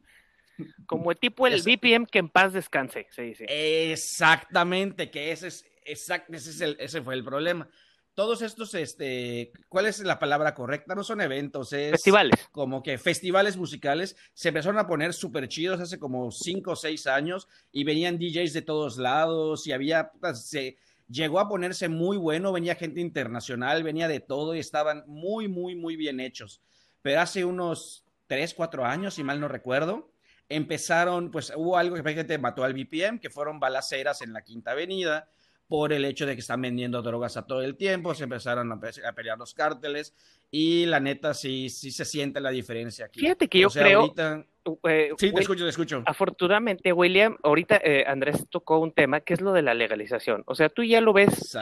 Como 0.87 1.11
el 1.11 1.18
tipo 1.18 1.46
el 1.46 1.62
BPM 1.62 2.06
que 2.06 2.18
en 2.18 2.28
paz 2.28 2.52
descanse. 2.52 3.06
Sí, 3.11 3.34
sí. 3.34 3.44
Exactamente, 3.49 5.11
que 5.11 5.32
ese 5.32 5.49
es, 5.49 5.66
exact, 5.84 6.32
ese, 6.32 6.50
es 6.50 6.61
el, 6.61 6.76
ese 6.78 7.02
fue 7.02 7.14
el 7.14 7.25
problema. 7.25 7.68
Todos 8.14 8.42
estos, 8.42 8.73
este, 8.75 9.50
¿cuál 9.68 9.87
es 9.87 9.99
la 9.99 10.20
palabra 10.20 10.54
correcta? 10.54 10.94
No 10.94 11.02
son 11.02 11.20
eventos, 11.20 11.73
es 11.73 11.90
Festivales. 11.90 12.49
como 12.52 12.80
que 12.80 12.96
festivales 12.96 13.56
musicales 13.56 14.16
se 14.32 14.50
empezaron 14.50 14.78
a 14.78 14.87
poner 14.87 15.12
súper 15.12 15.49
chidos 15.49 15.80
hace 15.80 15.99
como 15.99 16.30
cinco 16.30 16.73
o 16.73 16.76
seis 16.76 17.08
años 17.08 17.49
y 17.73 17.82
venían 17.82 18.16
DJs 18.18 18.52
de 18.52 18.62
todos 18.62 18.99
lados 18.99 19.66
y 19.66 19.73
había, 19.73 20.11
puta, 20.12 20.32
se 20.34 20.76
llegó 21.08 21.40
a 21.40 21.49
ponerse 21.49 21.88
muy 21.88 22.16
bueno, 22.16 22.52
venía 22.52 22.76
gente 22.76 23.00
internacional, 23.00 23.82
venía 23.82 24.06
de 24.06 24.20
todo 24.20 24.54
y 24.54 24.61
estaban 24.61 25.02
muy, 25.08 25.49
muy, 25.49 25.75
muy 25.75 25.96
bien 25.96 26.20
hechos. 26.20 26.61
Pero 27.02 27.20
hace 27.20 27.44
unos 27.44 28.04
tres, 28.28 28.54
cuatro 28.54 28.84
años, 28.84 29.14
si 29.14 29.25
mal 29.25 29.40
no 29.40 29.49
recuerdo, 29.49 30.13
empezaron, 30.48 31.30
pues 31.30 31.52
hubo 31.56 31.76
algo 31.78 31.96
que 31.96 32.02
prácticamente 32.02 32.38
mató 32.38 32.64
al 32.64 32.74
BPM, 32.74 33.18
que 33.20 33.30
fueron 33.30 33.60
balaceras 33.60 34.22
en 34.22 34.32
la 34.32 34.42
Quinta 34.42 34.72
Avenida, 34.72 35.28
por 35.66 35.92
el 35.94 36.04
hecho 36.04 36.26
de 36.26 36.34
que 36.34 36.40
están 36.40 36.60
vendiendo 36.60 37.00
drogas 37.00 37.36
a 37.38 37.46
todo 37.46 37.62
el 37.62 37.76
tiempo, 37.76 38.14
se 38.14 38.24
empezaron 38.24 38.70
a, 38.70 38.78
pe- 38.78 39.06
a 39.06 39.12
pelear 39.12 39.38
los 39.38 39.54
cárteles 39.54 40.14
y 40.50 40.84
la 40.86 41.00
neta 41.00 41.32
sí, 41.32 41.70
sí 41.70 41.90
se 41.90 42.04
siente 42.04 42.38
la 42.40 42.50
diferencia 42.50 43.06
aquí. 43.06 43.20
Fíjate 43.20 43.48
que 43.48 43.60
yo 43.60 43.70
sea, 43.70 43.82
creo- 43.84 44.00
ahorita- 44.00 44.44
Eh, 44.88 45.10
Sí, 45.18 45.30
te 45.30 45.40
escucho, 45.42 45.64
te 45.64 45.68
escucho. 45.70 46.02
Afortunadamente, 46.06 46.90
William, 46.94 47.36
ahorita 47.42 47.80
eh, 47.84 48.04
Andrés 48.06 48.46
tocó 48.48 48.78
un 48.78 48.92
tema 48.92 49.20
que 49.20 49.34
es 49.34 49.42
lo 49.42 49.52
de 49.52 49.60
la 49.60 49.74
legalización. 49.74 50.42
O 50.46 50.54
sea, 50.54 50.70
tú 50.70 50.82
ya 50.82 51.02
lo 51.02 51.12
ves, 51.12 51.54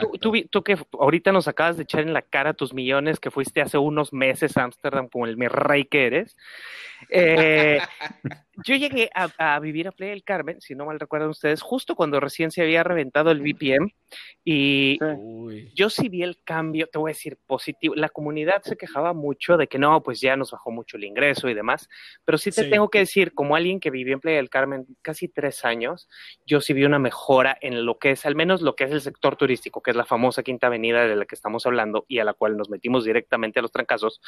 tú 0.49 0.63
que 0.63 0.77
ahorita 0.97 1.33
nos 1.33 1.49
acabas 1.49 1.75
de 1.75 1.83
echar 1.83 1.99
en 2.01 2.13
la 2.13 2.21
cara 2.21 2.53
tus 2.53 2.73
millones 2.73 3.19
que 3.19 3.29
fuiste 3.29 3.61
hace 3.61 3.77
unos 3.77 4.13
meses 4.13 4.55
a 4.55 4.63
Ámsterdam 4.63 5.09
como 5.09 5.25
el 5.25 5.35
mi 5.35 5.49
rey 5.49 5.83
que 5.83 6.05
eres. 6.07 6.37
Eh, 7.09 7.79
yo 8.65 8.75
llegué 8.75 9.09
a, 9.15 9.55
a 9.55 9.59
vivir 9.59 9.87
a 9.87 9.91
Playa 9.91 10.11
del 10.11 10.23
Carmen, 10.23 10.61
si 10.61 10.75
no 10.75 10.85
mal 10.85 10.99
recuerdan 10.99 11.29
ustedes, 11.29 11.61
justo 11.61 11.95
cuando 11.95 12.19
recién 12.19 12.51
se 12.51 12.61
había 12.61 12.83
reventado 12.83 13.31
el 13.31 13.41
VPN 13.41 13.93
y 14.43 14.99
Sí. 14.99 15.69
Yo 15.75 15.89
sí 15.89 16.09
vi 16.09 16.23
el 16.23 16.37
cambio, 16.43 16.87
te 16.87 16.97
voy 16.97 17.09
a 17.09 17.13
decir 17.13 17.37
positivo. 17.45 17.95
La 17.95 18.09
comunidad 18.09 18.61
se 18.63 18.77
quejaba 18.77 19.13
mucho 19.13 19.57
de 19.57 19.67
que 19.67 19.77
no, 19.79 20.01
pues 20.03 20.19
ya 20.21 20.35
nos 20.35 20.51
bajó 20.51 20.71
mucho 20.71 20.97
el 20.97 21.03
ingreso 21.03 21.49
y 21.49 21.53
demás, 21.53 21.89
pero 22.25 22.37
sí 22.37 22.51
te 22.51 22.63
Sí. 22.63 22.69
tengo 22.69 22.89
que 22.89 22.99
decir, 22.99 23.33
como 23.33 23.55
alguien 23.55 23.79
que 23.79 23.89
vivió 23.89 24.13
en 24.13 24.19
Playa 24.19 24.37
del 24.37 24.49
Carmen 24.49 24.85
casi 25.01 25.27
tres 25.27 25.65
años, 25.65 26.07
yo 26.45 26.61
sí 26.61 26.73
vi 26.73 26.83
una 26.85 26.99
mejora 26.99 27.57
en 27.61 27.85
lo 27.85 27.97
que 27.97 28.11
es, 28.11 28.25
al 28.25 28.35
menos 28.35 28.61
lo 28.61 28.75
que 28.75 28.83
es 28.85 28.91
el 28.91 29.01
sector 29.01 29.35
turístico, 29.35 29.81
que 29.81 29.91
es 29.91 29.97
la 29.97 30.05
famosa 30.05 30.43
Quinta 30.43 30.67
Avenida 30.67 31.07
de 31.07 31.15
la 31.15 31.25
que 31.25 31.35
estamos 31.35 31.65
hablando 31.65 32.05
y 32.07 32.19
a 32.19 32.23
la 32.23 32.33
cual 32.33 32.57
nos 32.57 32.69
metimos 32.69 33.03
directamente 33.05 33.59
a 33.59 33.61
los 33.61 33.71
trancazos. 33.71 34.21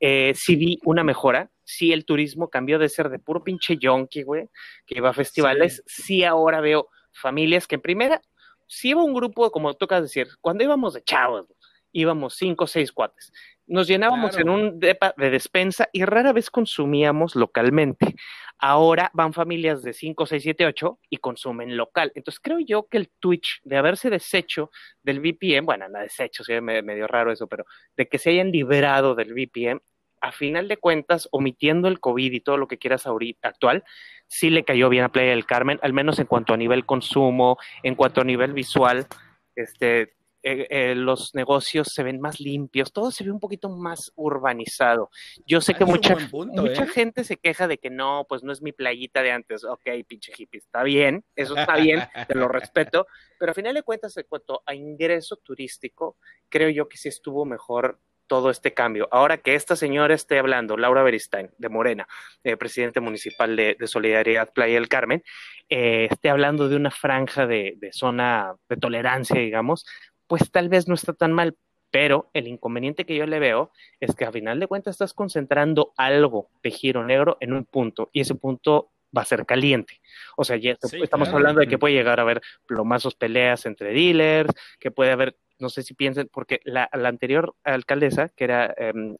Eh, 0.00 0.32
sí 0.34 0.56
vi 0.56 0.78
una 0.84 1.04
mejora, 1.04 1.50
sí 1.70 1.92
el 1.92 2.06
turismo 2.06 2.48
cambió 2.48 2.78
de 2.78 2.88
ser 2.88 3.10
de 3.10 3.18
puro 3.18 3.44
pinche 3.44 3.76
yonki, 3.76 4.22
güey, 4.22 4.48
que 4.86 4.96
iba 4.96 5.10
a 5.10 5.12
festivales, 5.12 5.82
sí 5.86 6.24
ahora 6.24 6.60
veo 6.62 6.88
familias 7.12 7.66
que 7.66 7.74
en 7.74 7.82
primera 7.82 8.22
si 8.66 8.90
iba 8.90 9.02
un 9.02 9.14
grupo, 9.14 9.50
como 9.50 9.74
tocas 9.74 10.02
decir, 10.02 10.28
cuando 10.40 10.64
íbamos 10.64 10.94
de 10.94 11.02
chavos, 11.02 11.46
íbamos 11.92 12.34
cinco 12.36 12.64
o 12.64 12.66
seis 12.66 12.92
cuates. 12.92 13.32
Nos 13.66 13.86
llenábamos 13.86 14.36
Claro. 14.36 14.42
en 14.54 14.54
un 14.60 14.78
depa 14.80 15.14
de 15.16 15.30
despensa 15.30 15.88
y 15.92 16.04
rara 16.04 16.32
vez 16.32 16.50
consumíamos 16.50 17.34
localmente. 17.36 18.14
Ahora 18.58 19.10
van 19.14 19.32
familias 19.32 19.82
de 19.82 19.92
5, 19.92 20.26
6, 20.26 20.42
7, 20.42 20.66
8 20.66 20.98
y 21.08 21.18
consumen 21.18 21.76
local. 21.76 22.10
Entonces 22.14 22.40
creo 22.40 22.58
yo 22.58 22.88
que 22.90 22.96
el 22.98 23.08
Twitch, 23.20 23.60
de 23.62 23.76
haberse 23.76 24.10
deshecho 24.10 24.70
del 25.02 25.20
VPN, 25.20 25.64
bueno, 25.64 25.88
no 25.88 25.98
deshecho, 26.00 26.42
sí, 26.44 26.60
me- 26.60 26.82
medio 26.82 27.06
raro 27.06 27.30
eso, 27.30 27.46
pero 27.46 27.64
de 27.96 28.08
que 28.08 28.18
se 28.18 28.30
hayan 28.30 28.50
liberado 28.50 29.14
del 29.14 29.32
VPN, 29.32 29.80
a 30.20 30.32
final 30.32 30.68
de 30.68 30.76
cuentas, 30.76 31.28
omitiendo 31.32 31.88
el 31.88 32.00
COVID 32.00 32.32
y 32.32 32.40
todo 32.40 32.56
lo 32.56 32.68
que 32.68 32.78
quieras 32.78 33.06
ahorita 33.06 33.48
actual, 33.48 33.84
sí 34.26 34.50
le 34.50 34.64
cayó 34.64 34.88
bien 34.88 35.04
a 35.04 35.12
Playa 35.12 35.30
del 35.30 35.46
Carmen, 35.46 35.78
al 35.82 35.92
menos 35.92 36.18
en 36.18 36.26
cuanto 36.26 36.54
a 36.54 36.56
nivel 36.56 36.86
consumo, 36.86 37.58
en 37.82 37.94
cuanto 37.94 38.20
a 38.20 38.24
nivel 38.24 38.52
visual, 38.52 39.06
este, 39.54 40.14
eh, 40.44 40.66
eh, 40.70 40.94
los 40.94 41.34
negocios 41.34 41.88
se 41.88 42.04
ven 42.04 42.20
más 42.20 42.38
limpios, 42.38 42.92
todo 42.92 43.10
se 43.10 43.24
ve 43.24 43.32
un 43.32 43.40
poquito 43.40 43.68
más 43.70 44.12
urbanizado. 44.14 45.10
Yo 45.44 45.60
sé 45.60 45.72
Ah, 45.72 45.78
que 45.78 45.84
mucha, 45.84 46.16
punto, 46.30 46.62
mucha 46.62 46.84
¿eh? 46.84 46.86
gente 46.86 47.24
se 47.24 47.36
queja 47.36 47.66
de 47.66 47.78
que 47.78 47.90
no, 47.90 48.24
pues 48.28 48.44
no 48.44 48.52
es 48.52 48.62
mi 48.62 48.70
playita 48.72 49.22
de 49.22 49.32
antes. 49.32 49.64
Ok, 49.64 49.82
pinche 50.06 50.32
hippie, 50.36 50.58
está 50.58 50.84
bien, 50.84 51.24
eso 51.34 51.56
está 51.56 51.76
bien, 51.76 52.04
te 52.28 52.36
lo 52.36 52.46
respeto, 52.46 53.08
pero 53.38 53.50
a 53.50 53.54
final 53.54 53.74
de 53.74 53.82
cuentas, 53.82 54.16
en 54.16 54.26
cuanto 54.28 54.62
a 54.64 54.74
ingreso 54.74 55.36
turístico, 55.36 56.16
creo 56.48 56.70
yo 56.70 56.88
que 56.88 56.98
sí 56.98 57.08
estuvo 57.08 57.44
mejor 57.44 58.00
todo 58.28 58.50
este 58.50 58.72
cambio. 58.74 59.08
Ahora 59.10 59.38
que 59.38 59.54
esta 59.56 59.74
señora 59.74 60.14
esté 60.14 60.38
hablando, 60.38 60.76
Laura 60.76 61.02
Beristain, 61.02 61.50
de 61.58 61.68
Morena, 61.68 62.06
eh, 62.44 62.56
presidente 62.56 63.00
municipal 63.00 63.56
de, 63.56 63.76
de 63.78 63.86
Solidaridad 63.88 64.52
Playa 64.52 64.74
del 64.74 64.88
Carmen, 64.88 65.24
eh, 65.68 66.06
esté 66.10 66.30
hablando 66.30 66.68
de 66.68 66.76
una 66.76 66.90
franja 66.92 67.46
de, 67.46 67.74
de 67.78 67.92
zona 67.92 68.54
de 68.68 68.76
tolerancia, 68.76 69.40
digamos, 69.40 69.84
pues 70.28 70.50
tal 70.52 70.68
vez 70.68 70.86
no 70.86 70.94
está 70.94 71.12
tan 71.14 71.32
mal, 71.32 71.56
pero 71.90 72.30
el 72.34 72.46
inconveniente 72.46 73.04
que 73.06 73.16
yo 73.16 73.26
le 73.26 73.38
veo 73.38 73.72
es 73.98 74.14
que 74.14 74.26
a 74.26 74.30
final 74.32 74.60
de 74.60 74.66
cuentas 74.66 74.92
estás 74.92 75.14
concentrando 75.14 75.94
algo 75.96 76.50
de 76.62 76.70
giro 76.70 77.02
negro 77.04 77.38
en 77.40 77.54
un 77.54 77.64
punto 77.64 78.10
y 78.12 78.20
ese 78.20 78.34
punto 78.34 78.90
va 79.16 79.22
a 79.22 79.24
ser 79.24 79.46
caliente. 79.46 80.02
O 80.36 80.44
sea, 80.44 80.56
ya 80.58 80.76
Sí, 80.82 81.00
estamos 81.02 81.28
claro. 81.28 81.38
hablando 81.38 81.60
de 81.60 81.66
que 81.66 81.78
puede 81.78 81.94
llegar 81.94 82.18
a 82.18 82.22
haber 82.24 82.42
plomazos, 82.66 83.14
peleas 83.14 83.64
entre 83.64 83.94
dealers, 83.94 84.52
que 84.78 84.90
puede 84.90 85.12
haber, 85.12 85.38
no 85.58 85.68
sé 85.68 85.82
si 85.82 85.94
piensen, 85.94 86.28
porque 86.32 86.60
la, 86.64 86.88
la 86.92 87.08
anterior 87.08 87.54
alcaldesa, 87.64 88.30
que 88.30 88.44
era, 88.44 88.74
em, 88.76 89.16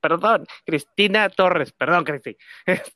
perdón, 0.00 0.46
Cristina 0.64 1.28
Torres, 1.28 1.72
perdón, 1.72 2.04
Cristi, 2.04 2.36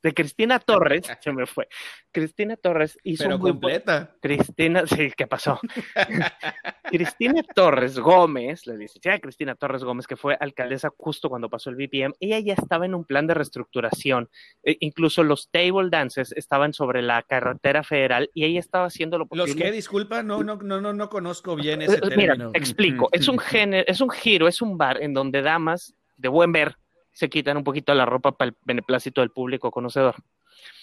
de 0.03 0.15
Cristina 0.15 0.59
Torres, 0.59 1.03
se 1.21 1.33
me 1.33 1.47
fue. 1.47 1.69
Cristina 2.11 2.57
Torres 2.57 2.99
hizo 3.05 3.25
Pero 3.25 3.37
un 3.37 3.41
buen- 3.43 3.53
completa. 3.55 4.17
Cristina, 4.21 4.87
sí, 4.87 5.11
¿qué 5.17 5.27
pasó? 5.27 5.59
Cristina 6.85 7.43
Torres 7.55 7.99
Gómez, 7.99 8.67
la 8.67 8.75
licenciada 8.75 9.19
Cristina 9.19 9.55
Torres 9.55 9.83
Gómez, 9.85 10.07
que 10.07 10.17
fue 10.17 10.37
alcaldesa 10.39 10.91
justo 10.97 11.29
cuando 11.29 11.49
pasó 11.49 11.71
el 11.71 11.77
BPM, 11.77 12.15
ella 12.21 12.39
ya 12.41 12.55
estaba 12.55 12.85
en 12.87 12.95
un 12.95 13.05
plan 13.05 13.27
de 13.27 13.35
reestructuración. 13.35 14.29
E- 14.63 14.77
incluso 14.81 15.23
los 15.23 15.49
table 15.51 15.89
dances 15.91 16.33
estaban 16.33 16.73
sobre 16.73 17.03
la 17.03 17.23
carretera 17.23 17.83
federal 17.83 18.31
y 18.35 18.45
ella 18.45 18.61
estaba 18.61 18.87
haciendo 18.87 19.19
lo 19.19 19.27
¿Los 19.31 19.47
posible. 19.47 19.65
que 19.67 19.73
Disculpa, 19.73 20.23
no, 20.23 20.43
no, 20.43 20.57
no, 20.57 20.81
no, 20.81 20.93
no 20.93 21.09
conozco 21.09 21.57
bien 21.57 21.83
ese 21.83 21.97
Eh, 21.97 22.01
Mira, 22.17 22.35
término. 22.35 22.51
explico. 22.55 23.09
Es 23.13 23.29
un 23.29 23.39
género, 23.39 23.85
es 23.87 24.01
un 24.01 24.11
giro, 24.11 24.47
es 24.49 24.61
un 24.61 24.77
bar 24.77 25.03
en 25.03 25.15
donde 25.15 25.43
damas 25.43 25.95
de 26.17 26.29
buen 26.29 26.53
ver 26.53 26.77
se 27.13 27.29
quitan 27.29 27.57
un 27.57 27.65
poquito 27.65 27.95
la 27.95 28.07
ropa 28.07 28.33
para 28.33 28.51
el 28.51 28.57
beneplácito 28.63 29.21
del 29.21 29.31
público 29.31 29.71
conocedor. 29.71 30.17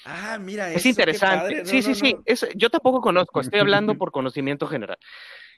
Ah, 0.06 0.38
mira, 0.40 0.70
Es 0.70 0.78
eso, 0.78 0.84
qué 0.84 0.90
interesante. 0.90 1.38
padre. 1.38 1.58
No, 1.60 1.66
sí, 1.66 1.82
sí, 1.82 1.90
no, 1.90 1.96
sí. 1.96 2.16
Es- 2.26 2.48
yo 2.56 2.70
tampoco 2.70 3.02
conozco, 3.02 3.42
estoy 3.42 3.60
hablando 3.60 3.96
por 3.98 4.12
conocimiento 4.12 4.68
general. 4.68 4.98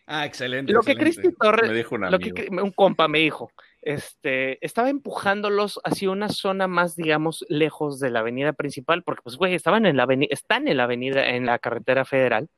Ah, 0.08 0.26
excelente. 0.26 0.74
Lo 0.74 0.82
que. 0.82 0.96
Cristi 0.96 1.30
Torres, 1.40 1.70
Me 1.70 1.76
dijo 1.78 1.96
un 1.96 2.10
lo 2.10 2.20
que 2.20 2.48
un 2.50 2.72
compa 2.72 3.08
me 3.08 3.20
dijo, 3.20 3.52
este, 3.82 4.64
estaba 4.66 4.90
empujándolos 4.90 5.80
hacia 5.84 6.10
una 6.10 6.28
zona 6.30 6.68
más, 6.68 6.96
digamos, 6.96 7.46
lejos 7.50 8.00
de 8.00 8.10
la 8.10 8.20
avenida 8.20 8.54
principal, 8.54 9.04
porque 9.04 9.22
pues, 9.22 9.38
güey, 9.38 9.54
estaban 9.54 9.86
en 9.86 9.98
la 9.98 10.04
avenida, 10.04 10.28
están 10.32 10.68
en 10.68 10.78
la 10.78 10.84
avenida, 10.84 11.30
en 11.30 11.46
la 11.46 11.60
carretera 11.60 12.04
federal, 12.04 12.50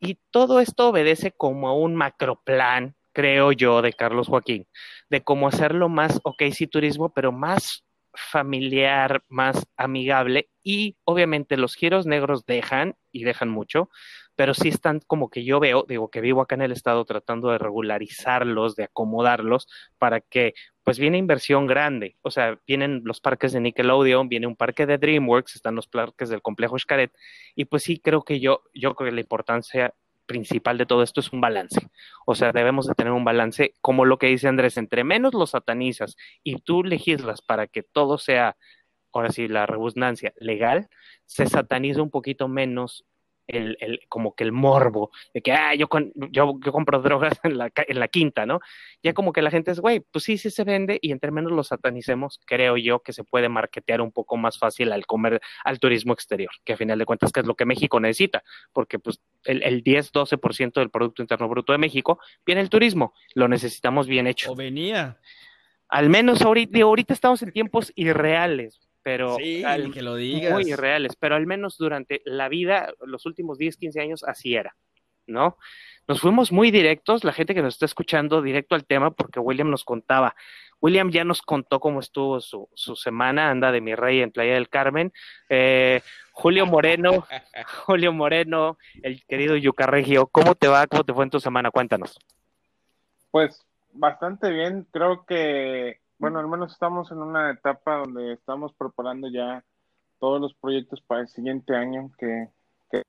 y 0.00 0.18
todo 0.30 0.60
esto 0.60 0.88
obedece 0.88 1.32
como 1.32 1.68
a 1.68 1.74
un 1.74 1.94
macroplan, 1.94 2.94
creo 3.18 3.50
yo, 3.50 3.82
de 3.82 3.92
Carlos 3.92 4.28
Joaquín, 4.28 4.68
de 5.10 5.24
cómo 5.24 5.48
hacerlo 5.48 5.88
más, 5.88 6.20
ok, 6.22 6.40
sí, 6.52 6.68
turismo, 6.68 7.12
pero 7.12 7.32
más 7.32 7.84
familiar, 8.14 9.24
más 9.26 9.66
amigable, 9.76 10.50
y 10.62 10.96
obviamente 11.02 11.56
los 11.56 11.74
giros 11.74 12.06
negros 12.06 12.46
dejan, 12.46 12.94
y 13.10 13.24
dejan 13.24 13.48
mucho, 13.48 13.90
pero 14.36 14.54
sí 14.54 14.68
están 14.68 15.00
como 15.04 15.30
que 15.30 15.42
yo 15.42 15.58
veo, 15.58 15.84
digo 15.88 16.10
que 16.10 16.20
vivo 16.20 16.42
acá 16.42 16.54
en 16.54 16.62
el 16.62 16.70
estado 16.70 17.04
tratando 17.04 17.50
de 17.50 17.58
regularizarlos, 17.58 18.76
de 18.76 18.84
acomodarlos 18.84 19.66
para 19.98 20.20
que 20.20 20.54
pues 20.84 21.00
viene 21.00 21.18
inversión 21.18 21.66
grande, 21.66 22.14
o 22.22 22.30
sea, 22.30 22.60
vienen 22.68 23.02
los 23.04 23.20
parques 23.20 23.50
de 23.50 23.60
Nickelodeon, 23.60 24.28
viene 24.28 24.46
un 24.46 24.54
parque 24.54 24.86
de 24.86 24.96
DreamWorks, 24.96 25.56
están 25.56 25.74
los 25.74 25.88
parques 25.88 26.28
del 26.28 26.40
complejo 26.40 26.78
Xcaret 26.78 27.12
y 27.56 27.64
pues 27.64 27.82
sí 27.82 27.98
creo 27.98 28.22
que 28.22 28.38
yo 28.38 28.62
yo 28.74 28.94
creo 28.94 29.10
que 29.10 29.14
la 29.16 29.22
importancia 29.22 29.92
principal 30.28 30.78
de 30.78 30.86
todo 30.86 31.02
esto 31.02 31.18
es 31.18 31.32
un 31.32 31.40
balance. 31.40 31.90
O 32.24 32.36
sea, 32.36 32.52
debemos 32.52 32.86
de 32.86 32.94
tener 32.94 33.12
un 33.12 33.24
balance 33.24 33.74
como 33.80 34.04
lo 34.04 34.18
que 34.18 34.28
dice 34.28 34.46
Andrés, 34.46 34.76
entre 34.76 35.02
menos 35.02 35.34
los 35.34 35.50
satanizas 35.50 36.16
y 36.44 36.60
tú 36.60 36.84
legislas 36.84 37.42
para 37.42 37.66
que 37.66 37.82
todo 37.82 38.18
sea 38.18 38.56
ahora 39.12 39.32
sí 39.32 39.48
la 39.48 39.66
redundancia 39.66 40.32
legal, 40.36 40.88
se 41.26 41.46
sataniza 41.46 42.02
un 42.02 42.10
poquito 42.10 42.46
menos 42.46 43.04
el, 43.48 43.76
el, 43.80 44.00
como 44.08 44.34
que 44.34 44.44
el 44.44 44.52
morbo 44.52 45.10
de 45.34 45.42
que 45.42 45.52
ah, 45.52 45.74
yo, 45.74 45.88
con, 45.88 46.12
yo, 46.14 46.58
yo 46.64 46.72
compro 46.72 47.00
drogas 47.00 47.40
en 47.42 47.58
la, 47.58 47.72
en 47.74 47.98
la 47.98 48.08
quinta, 48.08 48.46
¿no? 48.46 48.60
Ya 49.02 49.12
como 49.14 49.32
que 49.32 49.42
la 49.42 49.50
gente 49.50 49.70
es, 49.70 49.80
güey, 49.80 50.00
pues 50.00 50.24
sí, 50.24 50.38
sí 50.38 50.50
se 50.50 50.64
vende 50.64 50.98
y 51.02 51.10
entre 51.12 51.30
menos 51.30 51.50
lo 51.52 51.64
satanicemos, 51.64 52.40
creo 52.46 52.76
yo 52.76 53.00
que 53.00 53.12
se 53.12 53.24
puede 53.24 53.48
marketear 53.48 54.00
un 54.00 54.12
poco 54.12 54.36
más 54.36 54.58
fácil 54.58 54.92
al 54.92 55.06
comer, 55.06 55.40
al 55.64 55.80
turismo 55.80 56.12
exterior, 56.12 56.50
que 56.64 56.74
a 56.74 56.76
final 56.76 56.98
de 56.98 57.06
cuentas 57.06 57.32
que 57.32 57.40
es 57.40 57.46
lo 57.46 57.54
que 57.54 57.64
México 57.64 57.98
necesita, 57.98 58.44
porque 58.72 58.98
pues 58.98 59.20
el, 59.44 59.62
el 59.62 59.82
10-12% 59.82 60.74
del 60.74 60.90
Producto 60.90 61.22
Interno 61.22 61.48
Bruto 61.48 61.72
de 61.72 61.78
México 61.78 62.20
viene 62.44 62.60
el 62.60 62.70
turismo, 62.70 63.14
lo 63.34 63.48
necesitamos 63.48 64.06
bien 64.06 64.26
hecho. 64.26 64.52
O 64.52 64.54
venía. 64.54 65.18
Al 65.88 66.10
menos 66.10 66.42
ahorita, 66.42 66.78
ahorita 66.82 67.14
estamos 67.14 67.42
en 67.42 67.50
tiempos 67.50 67.92
irreales, 67.94 68.87
pero 69.02 69.36
Sí, 69.36 69.64
al, 69.64 69.92
que 69.92 70.02
lo 70.02 70.14
digas. 70.16 70.52
muy 70.52 70.70
irreales, 70.70 71.16
pero 71.16 71.34
al 71.36 71.46
menos 71.46 71.76
durante 71.78 72.22
la 72.24 72.48
vida, 72.48 72.92
los 73.04 73.26
últimos 73.26 73.58
10, 73.58 73.76
15 73.76 74.00
años, 74.00 74.24
así 74.24 74.54
era, 74.54 74.76
¿no? 75.26 75.56
Nos 76.06 76.20
fuimos 76.20 76.52
muy 76.52 76.70
directos, 76.70 77.22
la 77.22 77.32
gente 77.32 77.54
que 77.54 77.60
nos 77.62 77.74
está 77.74 77.84
escuchando, 77.84 78.40
directo 78.40 78.74
al 78.74 78.86
tema, 78.86 79.10
porque 79.10 79.40
William 79.40 79.70
nos 79.70 79.84
contaba. 79.84 80.34
William 80.80 81.10
ya 81.10 81.24
nos 81.24 81.42
contó 81.42 81.80
cómo 81.80 82.00
estuvo 82.00 82.40
su, 82.40 82.68
su 82.74 82.96
semana, 82.96 83.50
anda 83.50 83.72
de 83.72 83.80
mi 83.80 83.94
rey 83.94 84.20
en 84.20 84.30
Playa 84.30 84.54
del 84.54 84.68
Carmen. 84.68 85.12
Eh, 85.50 86.00
Julio 86.32 86.66
Moreno, 86.66 87.26
Julio 87.86 88.12
Moreno, 88.12 88.78
el 89.02 89.24
querido 89.26 89.56
Yucarregio, 89.56 90.28
¿cómo 90.28 90.54
te 90.54 90.68
va? 90.68 90.86
¿Cómo 90.86 91.04
te 91.04 91.12
fue 91.12 91.24
en 91.24 91.30
tu 91.30 91.40
semana? 91.40 91.70
Cuéntanos. 91.70 92.18
Pues 93.30 93.66
bastante 93.92 94.50
bien, 94.50 94.86
creo 94.90 95.26
que 95.26 96.00
bueno, 96.18 96.40
al 96.40 96.48
menos 96.48 96.72
estamos 96.72 97.10
en 97.12 97.18
una 97.18 97.50
etapa 97.50 97.98
donde 97.98 98.32
estamos 98.32 98.72
preparando 98.74 99.28
ya 99.28 99.64
todos 100.18 100.40
los 100.40 100.54
proyectos 100.54 101.00
para 101.02 101.20
el 101.22 101.28
siguiente 101.28 101.76
año, 101.76 102.10
que, 102.18 102.48
que 102.90 103.02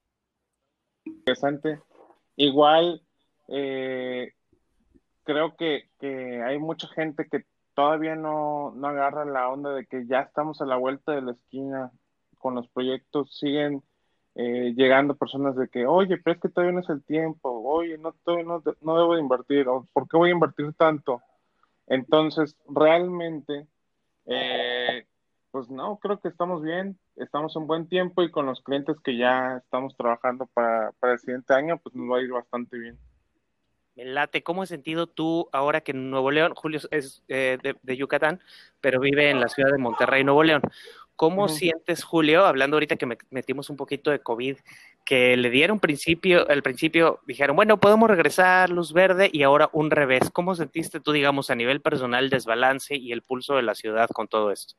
interesante. 1.06 1.82
Igual, 2.36 3.02
eh, 3.48 4.34
creo 5.24 5.56
que, 5.56 5.90
hay 6.46 6.60
mucha 6.60 6.88
gente 6.90 7.28
que 7.28 7.46
todavía 7.74 8.16
no, 8.16 8.74
no 8.76 8.88
agarra 8.88 9.26
la 9.26 9.50
onda 9.50 9.72
de 9.74 9.86
que 9.86 10.06
ya 10.06 10.22
estamos 10.22 10.62
a 10.62 10.66
la 10.66 10.78
vuelta 10.78 11.14
de 11.14 11.22
la 11.22 11.32
esquina 11.32 11.92
con 12.38 12.56
los 12.56 12.68
proyectos, 12.70 13.38
siguen 13.38 13.84
eh, 14.36 14.74
llegando 14.76 15.16
personas 15.16 15.56
de 15.56 15.68
que, 15.68 15.86
oye, 15.86 16.18
pero 16.18 16.36
es 16.36 16.42
que 16.42 16.50
todavía 16.50 16.74
no 16.74 16.82
es 16.82 16.90
el 16.90 17.04
tiempo, 17.04 17.50
oye, 17.66 17.98
no, 17.98 18.14
no, 18.26 18.64
no 18.82 18.98
debo 18.98 19.16
de 19.16 19.22
invertir, 19.22 19.68
o 19.68 19.88
¿por 19.92 20.08
qué 20.08 20.18
voy 20.18 20.30
a 20.30 20.34
invertir 20.34 20.72
tanto? 20.74 21.22
Entonces, 21.90 22.56
realmente, 22.68 23.68
eh, 24.26 25.06
pues 25.52 25.70
no, 25.70 25.98
creo 25.98 26.20
que 26.20 26.30
estamos 26.30 26.62
bien, 26.62 26.98
estamos 27.16 27.56
en 27.56 27.68
buen 27.68 27.88
tiempo 27.88 28.24
y 28.24 28.32
con 28.32 28.46
los 28.46 28.62
clientes 28.62 28.96
que 29.04 29.18
ya 29.18 29.58
estamos 29.58 29.98
trabajando 29.98 30.46
para, 30.54 30.92
para 31.00 31.14
el 31.14 31.20
siguiente 31.20 31.54
año, 31.54 31.78
pues 31.80 31.94
nos 31.96 32.10
va 32.10 32.20
a 32.20 32.22
ir 32.22 32.32
bastante 32.32 32.78
bien. 32.78 32.98
Me 33.96 34.06
late, 34.06 34.44
¿cómo 34.44 34.62
has 34.62 34.70
sentido 34.70 35.08
tú 35.08 35.50
ahora 35.52 35.82
que 35.82 35.92
en 35.92 36.10
Nuevo 36.10 36.32
León, 36.32 36.54
Julio 36.56 36.80
es 36.92 37.22
eh, 37.28 37.58
de, 37.82 37.98
Yucatán, 37.98 38.40
pero 38.80 39.02
vive 39.02 39.30
en 39.30 39.42
la 39.42 39.50
ciudad 39.50 39.72
de 39.72 39.78
Monterrey, 39.78 40.24
Nuevo 40.24 40.44
León? 40.44 40.62
¿Cómo 41.18 41.50
sientes, 41.50 42.06
Julio, 42.06 42.46
hablando 42.46 42.78
ahorita 42.78 42.96
que 42.96 43.18
metimos 43.30 43.70
un 43.70 43.76
poquito 43.76 44.10
de 44.10 44.20
COVID, 44.20 44.56
que 45.10 45.36
le 45.36 45.50
dieron 45.50 45.80
principio, 45.80 46.48
al 46.48 46.62
principio 46.62 47.20
dijeron, 47.26 47.56
bueno, 47.56 47.80
podemos 47.80 48.08
regresar, 48.08 48.70
luz 48.70 48.94
verde, 48.94 49.28
y 49.34 49.42
ahora 49.42 49.68
un 49.74 49.90
revés? 49.90 50.30
¿Cómo 50.30 50.54
sentiste 50.54 51.00
tú, 51.00 51.12
digamos, 51.12 51.50
a 51.50 51.56
nivel 51.56 51.82
personal, 51.82 52.30
desbalance 52.30 52.96
y 52.96 53.12
el 53.12 53.24
pulso 53.24 53.56
de 53.56 53.64
la 53.64 53.74
ciudad 53.74 54.08
con 54.14 54.28
todo 54.28 54.52
esto? 54.52 54.76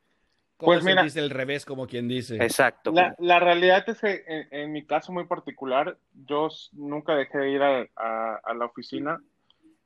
¿Cómo 0.56 0.70
pues 0.70 0.84
mira, 0.84 1.02
el 1.02 1.30
revés, 1.30 1.66
como 1.66 1.88
quien 1.88 2.06
dice. 2.06 2.36
Exacto. 2.36 2.92
La, 3.18 3.40
realidad 3.40 3.82
es 3.88 4.00
que 4.00 4.22
en, 4.52 4.70
mi 4.70 4.86
caso 4.86 5.10
muy 5.10 5.24
particular, 5.24 5.96
yo 6.12 6.48
nunca 6.74 7.16
dejé 7.16 7.38
de 7.38 7.50
ir 7.50 7.62
a, 7.64 8.54
la 8.54 8.64
oficina. 8.64 9.20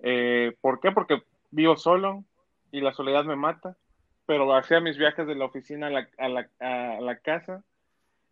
Eh, 0.01 0.55
¿Por 0.61 0.79
qué? 0.81 0.93
Porque 0.93 1.23
vivo 1.53 1.79
solo 1.79 2.23
y 2.71 2.83
la 2.83 2.93
soledad 2.93 3.25
me 3.25 3.37
mata 3.37 3.79
pero 4.27 4.55
hacía 4.55 4.81
mis 4.81 4.97
viajes 4.97 5.27
de 5.27 5.35
la 5.35 5.45
oficina 5.45 5.89
a 5.89 5.91
la, 5.91 6.09
a 6.17 6.29
la, 6.29 6.49
a 6.61 7.01
la 7.01 7.19
casa. 7.19 7.63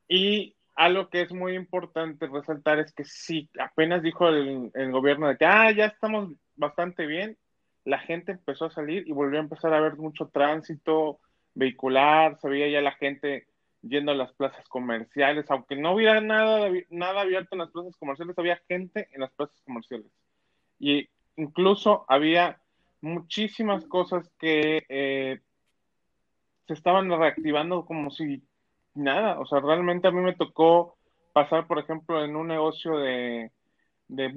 Y 0.08 0.56
algo 0.74 1.08
que 1.08 1.22
es 1.22 1.32
muy 1.32 1.54
importante 1.54 2.26
resaltar 2.26 2.78
es 2.78 2.92
que 2.92 3.04
si 3.04 3.48
apenas 3.58 4.02
dijo 4.02 4.28
el, 4.28 4.70
gobierno 4.90 5.28
de 5.28 5.36
que, 5.36 5.44
ah, 5.44 5.70
ya 5.70 5.86
estamos 5.86 6.30
bastante 6.56 7.06
bien, 7.06 7.36
la 7.84 7.98
gente 7.98 8.32
empezó 8.32 8.66
a 8.66 8.70
salir 8.70 9.06
y 9.06 9.12
volvió 9.12 9.38
a 9.38 9.42
empezar 9.42 9.72
a 9.74 9.80
ver 9.80 9.96
mucho 9.96 10.28
tránsito 10.28 11.20
vehicular, 11.54 12.38
se 12.40 12.48
veía 12.48 12.68
ya 12.68 12.80
la 12.80 12.92
gente 12.92 13.46
yendo 13.82 14.12
a 14.12 14.14
las 14.14 14.32
plazas 14.32 14.66
comerciales, 14.68 15.50
aunque 15.50 15.76
no 15.76 15.94
hubiera 15.94 16.20
nada, 16.20 16.70
nada 16.90 17.20
abierto 17.20 17.50
en 17.52 17.58
las 17.58 17.70
plazas 17.70 17.96
comerciales, 17.96 18.38
había 18.38 18.60
gente 18.68 19.08
en 19.12 19.20
las 19.20 19.32
plazas 19.32 19.60
comerciales. 19.64 20.06
Y 20.78 21.08
incluso 21.36 22.04
había 22.08 22.60
muchísimas 23.00 23.84
cosas 23.86 24.30
que 24.38 24.84
eh, 24.88 25.40
se 26.66 26.74
estaban 26.74 27.10
reactivando 27.10 27.84
como 27.84 28.10
si 28.10 28.42
nada. 28.94 29.38
O 29.40 29.46
sea, 29.46 29.60
realmente 29.60 30.08
a 30.08 30.10
mí 30.10 30.20
me 30.20 30.34
tocó 30.34 30.96
pasar, 31.32 31.66
por 31.66 31.78
ejemplo, 31.78 32.24
en 32.24 32.36
un 32.36 32.48
negocio 32.48 32.98
de, 32.98 33.50
de 34.08 34.32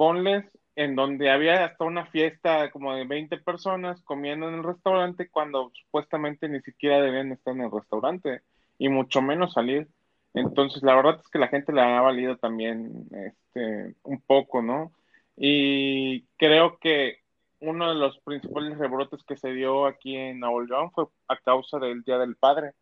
en 0.75 0.95
donde 0.95 1.31
había 1.31 1.65
hasta 1.65 1.85
una 1.85 2.05
fiesta 2.07 2.69
como 2.71 2.93
de 2.93 3.05
20 3.05 3.37
personas 3.39 4.01
comiendo 4.03 4.49
en 4.49 4.55
el 4.55 4.63
restaurante 4.63 5.29
cuando 5.29 5.71
supuestamente 5.73 6.49
ni 6.49 6.61
siquiera 6.61 7.01
debían 7.01 7.31
estar 7.31 7.53
en 7.53 7.61
el 7.61 7.71
restaurante 7.71 8.41
y 8.77 8.89
mucho 8.89 9.21
menos 9.21 9.53
salir. 9.53 9.87
Entonces, 10.33 10.83
la 10.83 10.95
verdad 10.95 11.19
es 11.21 11.29
que 11.29 11.39
la 11.39 11.47
gente 11.47 11.71
le 11.71 11.81
ha 11.81 12.01
valido 12.01 12.37
también 12.37 13.07
este, 13.11 13.95
un 14.03 14.21
poco, 14.21 14.61
¿no? 14.61 14.91
Y 15.37 16.25
creo 16.37 16.77
que 16.79 17.19
uno 17.61 17.89
de 17.89 17.95
los 17.95 18.19
principales 18.19 18.77
rebrotes 18.77 19.23
que 19.23 19.37
se 19.37 19.51
dio 19.53 19.85
aquí 19.85 20.15
en 20.15 20.39
Nuevo 20.39 20.91
fue 20.93 21.05
a 21.29 21.37
causa 21.37 21.79
del 21.79 22.03
Día 22.03 22.17
del 22.17 22.35
Padre, 22.35 22.73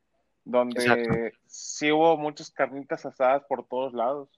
donde 0.46 1.34
sí 1.48 1.92
hubo 1.92 2.18
muchas 2.18 2.52
carnitas 2.52 3.06
asadas 3.06 3.44
por 3.48 3.68
todos 3.68 3.94
lados. 3.94 4.30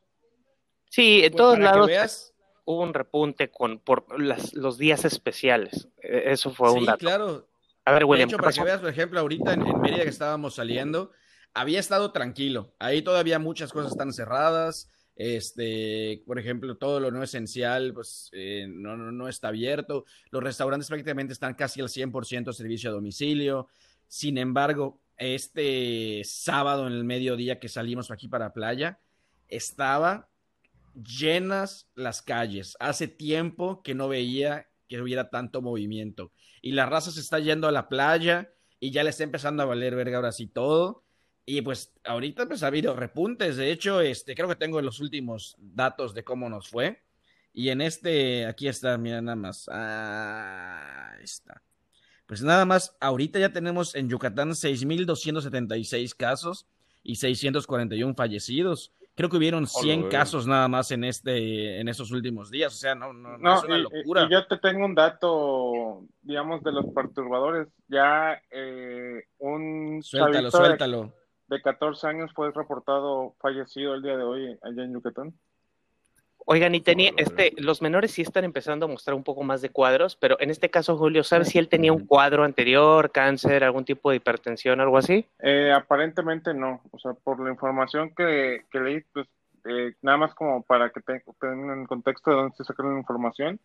Sí, 0.89 1.23
en 1.23 1.31
pues 1.31 1.35
todos 1.35 1.59
lados 1.59 2.33
hubo 2.65 2.81
un 2.81 2.93
repunte 2.93 3.49
con 3.49 3.79
por 3.79 4.05
los 4.19 4.77
días 4.77 5.05
especiales. 5.05 5.87
E, 6.01 6.31
eso 6.31 6.51
fue 6.51 6.71
un 6.71 6.85
dato. 6.85 6.99
claro. 6.99 7.47
A 7.87 7.91
ver, 7.91 8.05
William. 8.05 8.27
De 8.27 8.33
hecho, 8.33 8.41
para 8.41 8.51
que 8.51 8.63
veas, 8.63 8.79
por 8.79 8.89
ejemplo, 8.89 9.19
ahorita 9.19 9.53
en, 9.53 9.67
en 9.67 9.79
Mérida 9.79 10.03
que 10.03 10.09
estábamos 10.09 10.55
saliendo, 10.55 11.11
había 11.53 11.79
estado 11.79 12.11
tranquilo. 12.11 12.73
Ahí 12.79 13.01
todavía 13.01 13.37
muchas 13.37 13.71
cosas 13.71 13.91
están 13.91 14.11
cerradas. 14.11 14.89
Este, 15.15 16.21
por 16.27 16.37
ejemplo, 16.37 16.77
todo 16.77 16.99
lo 16.99 17.09
no 17.09 17.23
esencial, 17.23 17.93
pues 17.93 18.29
eh, 18.33 18.65
no, 18.67 18.97
no, 18.97 19.29
está 19.29 19.47
abierto. 19.47 20.05
Los 20.29 20.43
restaurantes 20.43 20.89
prácticamente 20.89 21.33
están 21.33 21.53
casi 21.53 21.79
al 21.79 21.87
100% 21.87 22.51
servicio 22.51 22.89
a 22.89 22.93
domicilio. 22.93 23.67
Sin 24.07 24.37
embargo, 24.37 24.99
este 25.17 26.21
sábado 26.25 26.87
en 26.87 26.93
el 26.93 27.03
mediodía 27.03 27.59
que 27.59 27.69
salimos 27.69 28.11
aquí 28.11 28.27
para 28.27 28.53
playa, 28.53 28.99
estaba 29.47 30.29
llenas 30.95 31.89
las 31.95 32.21
calles. 32.21 32.77
Hace 32.79 33.07
tiempo 33.07 33.81
que 33.83 33.95
no 33.95 34.07
veía 34.07 34.67
que 34.87 35.01
hubiera 35.01 35.29
tanto 35.29 35.61
movimiento. 35.61 36.31
Y 36.61 36.71
la 36.71 36.85
raza 36.85 37.11
se 37.11 37.19
está 37.19 37.39
yendo 37.39 37.67
a 37.67 37.71
la 37.71 37.89
playa 37.89 38.51
y 38.79 38.91
ya 38.91 39.03
le 39.03 39.09
está 39.09 39.23
empezando 39.23 39.63
a 39.63 39.67
valer 39.67 39.95
verga 39.95 40.17
ahora 40.17 40.31
sí 40.31 40.47
todo. 40.47 41.03
Y 41.45 41.61
pues 41.61 41.93
ahorita 42.03 42.47
pues 42.47 42.63
ha 42.63 42.67
habido 42.67 42.95
repuntes. 42.95 43.57
De 43.57 43.71
hecho, 43.71 44.01
este, 44.01 44.35
creo 44.35 44.47
que 44.47 44.55
tengo 44.55 44.81
los 44.81 44.99
últimos 44.99 45.55
datos 45.59 46.13
de 46.13 46.23
cómo 46.23 46.49
nos 46.49 46.69
fue. 46.69 47.03
Y 47.53 47.69
en 47.69 47.81
este, 47.81 48.45
aquí 48.45 48.67
está, 48.67 48.97
mira 48.97 49.21
nada 49.21 49.35
más. 49.35 49.69
Ah, 49.71 51.13
ahí 51.17 51.23
está. 51.23 51.61
Pues 52.25 52.41
nada 52.41 52.65
más, 52.65 52.95
ahorita 52.99 53.39
ya 53.39 53.53
tenemos 53.53 53.95
en 53.95 54.09
Yucatán 54.09 54.49
6.276 54.49 56.15
casos 56.15 56.65
y 57.03 57.15
641 57.15 58.15
fallecidos. 58.15 58.91
Creo 59.15 59.29
que 59.29 59.37
hubieron 59.37 59.65
100 59.65 60.09
casos 60.09 60.45
nada 60.45 60.67
más 60.67 60.91
en 60.91 61.05
este 61.05 61.79
en 61.79 61.87
estos 61.87 62.11
últimos 62.11 62.51
días, 62.51 62.73
o 62.73 62.77
sea, 62.77 62.95
no, 62.95 63.13
no, 63.13 63.37
no 63.37 63.55
es 63.55 63.63
una 63.63 63.77
locura. 63.77 64.23
Y, 64.23 64.33
yo 64.33 64.45
te 64.45 64.57
tengo 64.57 64.85
un 64.85 64.93
dato, 64.93 66.03
digamos, 66.21 66.61
de 66.63 66.71
los 66.73 66.85
perturbadores. 66.87 67.69
Ya 67.87 68.41
eh, 68.51 69.23
un... 69.37 70.01
Suéltalo, 70.03 70.51
suéltalo 70.51 71.13
de 71.47 71.61
14 71.61 72.07
años 72.07 72.31
fue 72.33 72.51
reportado 72.51 73.35
fallecido 73.39 73.93
el 73.93 74.01
día 74.01 74.17
de 74.17 74.23
hoy 74.23 74.59
allá 74.63 74.83
en 74.83 74.93
Yucatán. 74.93 75.33
Oigan, 76.47 76.75
y 76.75 76.81
tenía, 76.81 77.11
este, 77.17 77.53
los 77.57 77.81
menores 77.81 78.11
sí 78.11 78.21
están 78.21 78.43
empezando 78.43 78.85
a 78.85 78.89
mostrar 78.89 79.15
un 79.15 79.23
poco 79.23 79.41
más 79.41 79.61
de 79.63 79.69
cuadros, 79.69 80.15
pero 80.15 80.39
en 80.39 80.51
este 80.51 80.69
caso, 80.69 80.95
Julio, 80.95 81.23
¿sabes 81.23 81.49
si 81.49 81.57
él 81.57 81.67
tenía 81.67 81.91
un 81.91 82.05
cuadro 82.05 82.43
anterior, 82.43 83.11
cáncer, 83.11 83.63
algún 83.63 83.83
tipo 83.83 84.11
de 84.11 84.17
hipertensión, 84.17 84.79
algo 84.79 84.99
así? 84.99 85.25
Eh, 85.39 85.71
aparentemente 85.75 86.53
no, 86.53 86.81
o 86.91 86.99
sea, 86.99 87.13
por 87.13 87.43
la 87.43 87.49
información 87.49 88.13
que, 88.15 88.61
leí, 88.73 89.01
pues 89.11 89.27
eh, 89.65 89.95
nada 90.03 90.17
más 90.17 90.35
como 90.35 90.61
para 90.61 90.91
que 90.91 91.01
tengan 91.01 91.81
el 91.81 91.87
contexto 91.87 92.29
de 92.29 92.37
dónde 92.37 92.55
se 92.55 92.63
sacaron 92.63 92.93
la 92.93 92.99
información, 92.99 93.59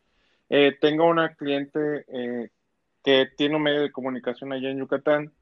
eh, 0.49 0.75
tengo 0.81 1.05
una 1.05 1.35
cliente 1.35 2.07
que 3.05 3.27
tiene 3.37 3.57
un 3.57 3.63
medio 3.63 3.83
de 3.83 3.93
comunicación 3.93 4.53
allá 4.53 4.71
en 4.71 4.79
Yucatán 4.79 5.33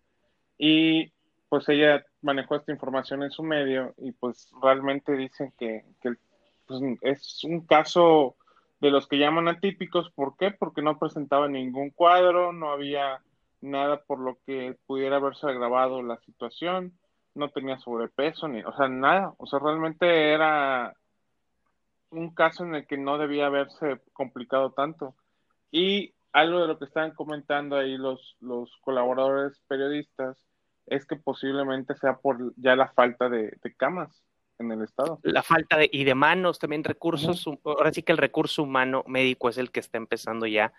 y 0.59 1.13
pues 1.49 1.69
ella 1.69 2.05
manejó 2.21 2.57
esta 2.57 2.73
información 2.73 3.23
en 3.23 3.31
su 3.31 3.43
medio 3.43 3.95
y 3.97 4.13
pues 4.13 4.51
realmente 4.61 5.13
dicen 5.13 5.53
que, 5.59 5.85
pues, 6.69 6.81
es 7.03 7.45
un 7.45 7.67
caso 7.67 8.37
de 8.81 8.91
los 8.91 9.09
que 9.09 9.19
llaman 9.19 9.49
atípicos. 9.49 10.11
¿Por 10.11 10.37
qué? 10.37 10.53
Porque 10.53 10.83
no 10.83 10.99
presentaba 10.99 11.49
ningún 11.49 11.91
cuadro, 11.91 12.53
no 12.53 12.71
había 12.71 13.21
nada 13.61 14.03
por 14.05 14.21
lo 14.21 14.39
que 14.47 14.77
pudiera 14.87 15.17
haberse 15.17 15.49
agravado 15.49 16.03
la 16.03 16.19
situación, 16.19 16.97
no 17.35 17.51
tenía 17.51 17.79
sobrepeso, 17.79 18.47
ni, 18.47 18.63
o 18.63 18.73
sea, 18.77 18.89
nada. 18.89 19.35
O 19.39 19.47
sea, 19.47 19.59
realmente 19.59 20.33
era 20.33 20.95
un 22.11 22.35
caso 22.35 22.65
en 22.65 22.75
el 22.75 22.87
que 22.87 22.99
no 22.99 23.19
debía 23.19 23.47
haberse 23.47 24.01
complicado 24.13 24.73
tanto. 24.73 25.15
Y 25.71 26.15
algo 26.33 26.61
de 26.61 26.69
lo 26.69 26.79
que 26.79 26.85
estaban 26.85 27.15
comentando 27.15 27.77
ahí 27.77 27.97
los, 27.97 28.37
los 28.41 28.77
colaboradores 28.81 29.61
periodistas 29.67 30.39
es 30.87 31.05
que 31.07 31.17
posiblemente 31.17 31.95
sea 31.97 32.17
por 32.17 32.55
ya 32.57 32.77
la 32.77 32.89
falta 32.89 33.29
de, 33.29 33.59
camas 33.77 34.25
en 34.59 34.73
el 34.73 34.83
estado. 34.83 35.21
La 35.23 35.43
falta 35.43 35.77
de, 35.77 35.89
y 35.93 36.05
de 36.05 36.15
manos, 36.15 36.59
también 36.59 36.85
recursos, 36.85 37.45
ahora 37.65 37.93
sí 37.93 38.03
que 38.03 38.13
el 38.13 38.19
recurso 38.19 38.63
humano 38.63 39.05
médico 39.07 39.49
es 39.49 39.59
el 39.59 39.71
que 39.71 39.81
está 39.81 39.99
empezando 39.99 40.47
ya 40.47 40.73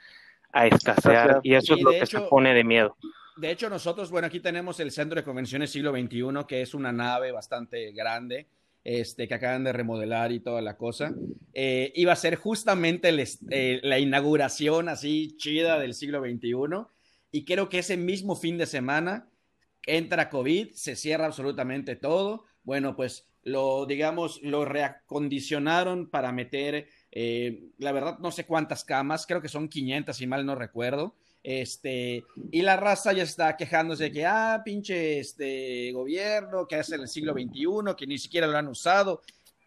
a 0.51 0.67
escasear 0.67 1.41
y 1.43 1.53
eso 1.53 1.75
es 1.75 1.81
lo 1.81 1.91
que 1.91 2.05
se 2.05 2.21
pone 2.21 2.53
de 2.53 2.63
miedo. 2.63 2.97
De 3.37 3.51
hecho, 3.51 3.69
nosotros, 3.69 4.11
bueno, 4.11 4.27
aquí 4.27 4.41
tenemos 4.41 4.79
el 4.79 4.91
Centro 4.91 5.15
de 5.15 5.23
Convenciones 5.23 5.71
Siglo 5.71 5.91
XXI, 5.91 6.45
que 6.47 6.61
es 6.61 6.73
una 6.73 6.91
nave 6.91 7.31
bastante 7.31 7.93
grande, 7.93 8.47
este, 8.83 9.27
que 9.27 9.33
acaban 9.33 9.63
de 9.63 9.71
remodelar 9.71 10.31
y 10.31 10.41
toda 10.41 10.61
la 10.61 10.75
cosa. 10.75 11.13
Eh, 11.53 11.93
iba 11.95 12.11
a 12.11 12.17
ser 12.17 12.35
justamente 12.35 13.13
eh, 13.49 13.79
la 13.83 13.99
inauguración 13.99 14.89
así 14.89 15.37
chida 15.37 15.79
del 15.79 15.93
siglo 15.93 16.21
XXI 16.21 16.85
y 17.31 17.45
creo 17.45 17.69
que 17.69 17.79
ese 17.79 17.95
mismo 17.95 18.35
fin 18.35 18.57
de 18.57 18.65
semana 18.65 19.29
entra 19.85 20.29
COVID, 20.29 20.71
se 20.73 20.95
cierra 20.95 21.25
absolutamente 21.25 21.95
todo. 21.95 22.45
Bueno, 22.63 22.95
pues 22.95 23.28
lo 23.49 23.85
digamos, 23.85 24.41
lo 24.43 24.65
reacondicionaron 24.65 26.09
para 26.09 26.31
meter, 26.31 26.87
eh, 27.11 27.63
la 27.77 27.91
verdad, 27.91 28.19
no 28.19 28.31
sé 28.31 28.45
cuántas 28.45 28.83
camas, 28.85 29.25
creo 29.25 29.41
que 29.41 29.49
son 29.49 29.67
500 29.69 30.15
si 30.15 30.27
mal 30.27 30.45
no 30.45 30.55
recuerdo. 30.55 31.15
Este, 31.41 32.23
y 32.51 32.61
la 32.61 32.75
raza 32.75 33.13
ya 33.13 33.23
está 33.23 33.55
quejándose 33.55 34.05
de 34.05 34.11
que, 34.11 34.25
ah, 34.25 34.61
pinche 34.63 35.19
este 35.19 35.91
gobierno 35.93 36.67
que 36.67 36.75
hace 36.75 36.95
en 36.95 37.01
el 37.01 37.07
siglo 37.07 37.33
XXI, 37.33 37.95
que 37.97 38.07
ni 38.07 38.17
siquiera 38.17 38.45
lo 38.47 38.57
han 38.57 38.67
usado. 38.67 39.21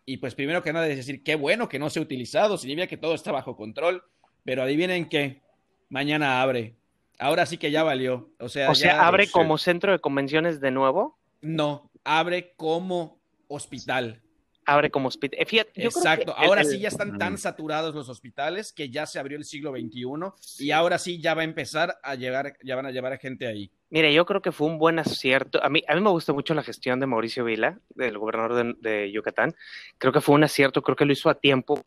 Y 0.05 0.19
pues 0.19 0.35
primero 0.35 0.63
que 0.63 0.73
nada 0.73 0.87
es 0.89 0.97
decir, 0.97 1.23
qué 1.23 1.35
bueno 1.35 1.69
que 1.69 1.79
no 1.79 1.89
se 1.89 1.99
ha 1.99 2.03
utilizado, 2.03 2.59
significa 2.59 2.87
que 2.89 2.97
todo 2.97 3.15
está 3.15 3.33
bajo 3.33 3.57
control. 3.57 4.03
Pero 4.45 4.63
adivinen 4.63 5.09
qué, 5.09 5.41
mañana 5.89 6.43
abre. 6.43 6.75
Ahora 7.19 7.47
sí 7.47 7.57
que 7.57 7.71
ya 7.71 7.85
valió. 7.85 8.31
O 8.39 8.49
sea, 8.49 8.71
O 8.71 8.75
sea, 8.75 8.95
ya- 8.95 9.07
¿abre 9.07 9.29
como 9.31 9.57
centro 9.57 9.93
de 9.93 10.01
convenciones 10.01 10.61
de 10.61 10.73
nuevo? 10.73 11.17
No, 11.41 11.91
abre 12.05 12.53
como 12.57 13.22
hospital. 13.49 14.21
Abre 14.65 14.91
como 14.93 15.09
hospital. 15.09 15.41
Eh, 15.41 15.47
Fíjate, 15.47 15.71
yo 15.83 15.91
creo 15.91 16.03
Exacto. 16.03 16.37
el- 16.39 16.45
Ahora 16.47 16.61
el- 16.61 16.67
sí 16.69 16.79
ya 16.79 16.87
están 16.89 17.19
tan 17.19 17.37
saturados 17.37 17.95
los 17.97 18.09
hospitales 18.09 18.73
que 18.73 18.91
ya 18.91 19.07
se 19.07 19.19
abrió 19.19 19.37
el 19.37 19.45
siglo 19.45 19.73
XXI 19.73 20.65
y 20.65 20.71
ahora 20.71 20.99
sí 20.99 21.21
ya 21.21 21.35
va 21.35 21.41
a 21.41 21.45
empezar 21.45 21.99
a 22.03 22.15
llegar, 22.15 22.57
ya 22.63 22.77
van 22.77 22.87
a 22.87 22.93
llevar 22.93 23.13
a 23.13 23.19
gente 23.19 23.49
ahí. 23.49 23.73
Mire, 23.91 24.15
yo 24.15 24.25
creo 24.25 24.41
que 24.41 24.53
fue 24.53 24.69
un 24.69 24.79
buen 24.79 25.01
acierto. 25.01 25.63
A 25.65 25.69
mí, 25.69 25.83
a 25.89 25.95
mí 25.97 26.01
me 26.01 26.11
gusta 26.11 26.33
mucho 26.33 26.55
la 26.55 26.63
gestión 26.63 27.01
de 27.01 27.07
Mauricio 27.07 27.45
Vila, 27.45 27.81
del 27.97 28.17
gobernador 28.19 28.55
de, 28.79 28.91
de 28.91 29.11
Yucatán. 29.13 29.55
Creo 29.99 30.13
que 30.13 30.21
fue 30.21 30.37
un 30.37 30.45
acierto, 30.45 30.81
creo 30.81 30.95
que 30.97 31.05
lo 31.07 31.13
hizo 31.13 31.29
a 31.29 31.35
tiempo. 31.35 31.83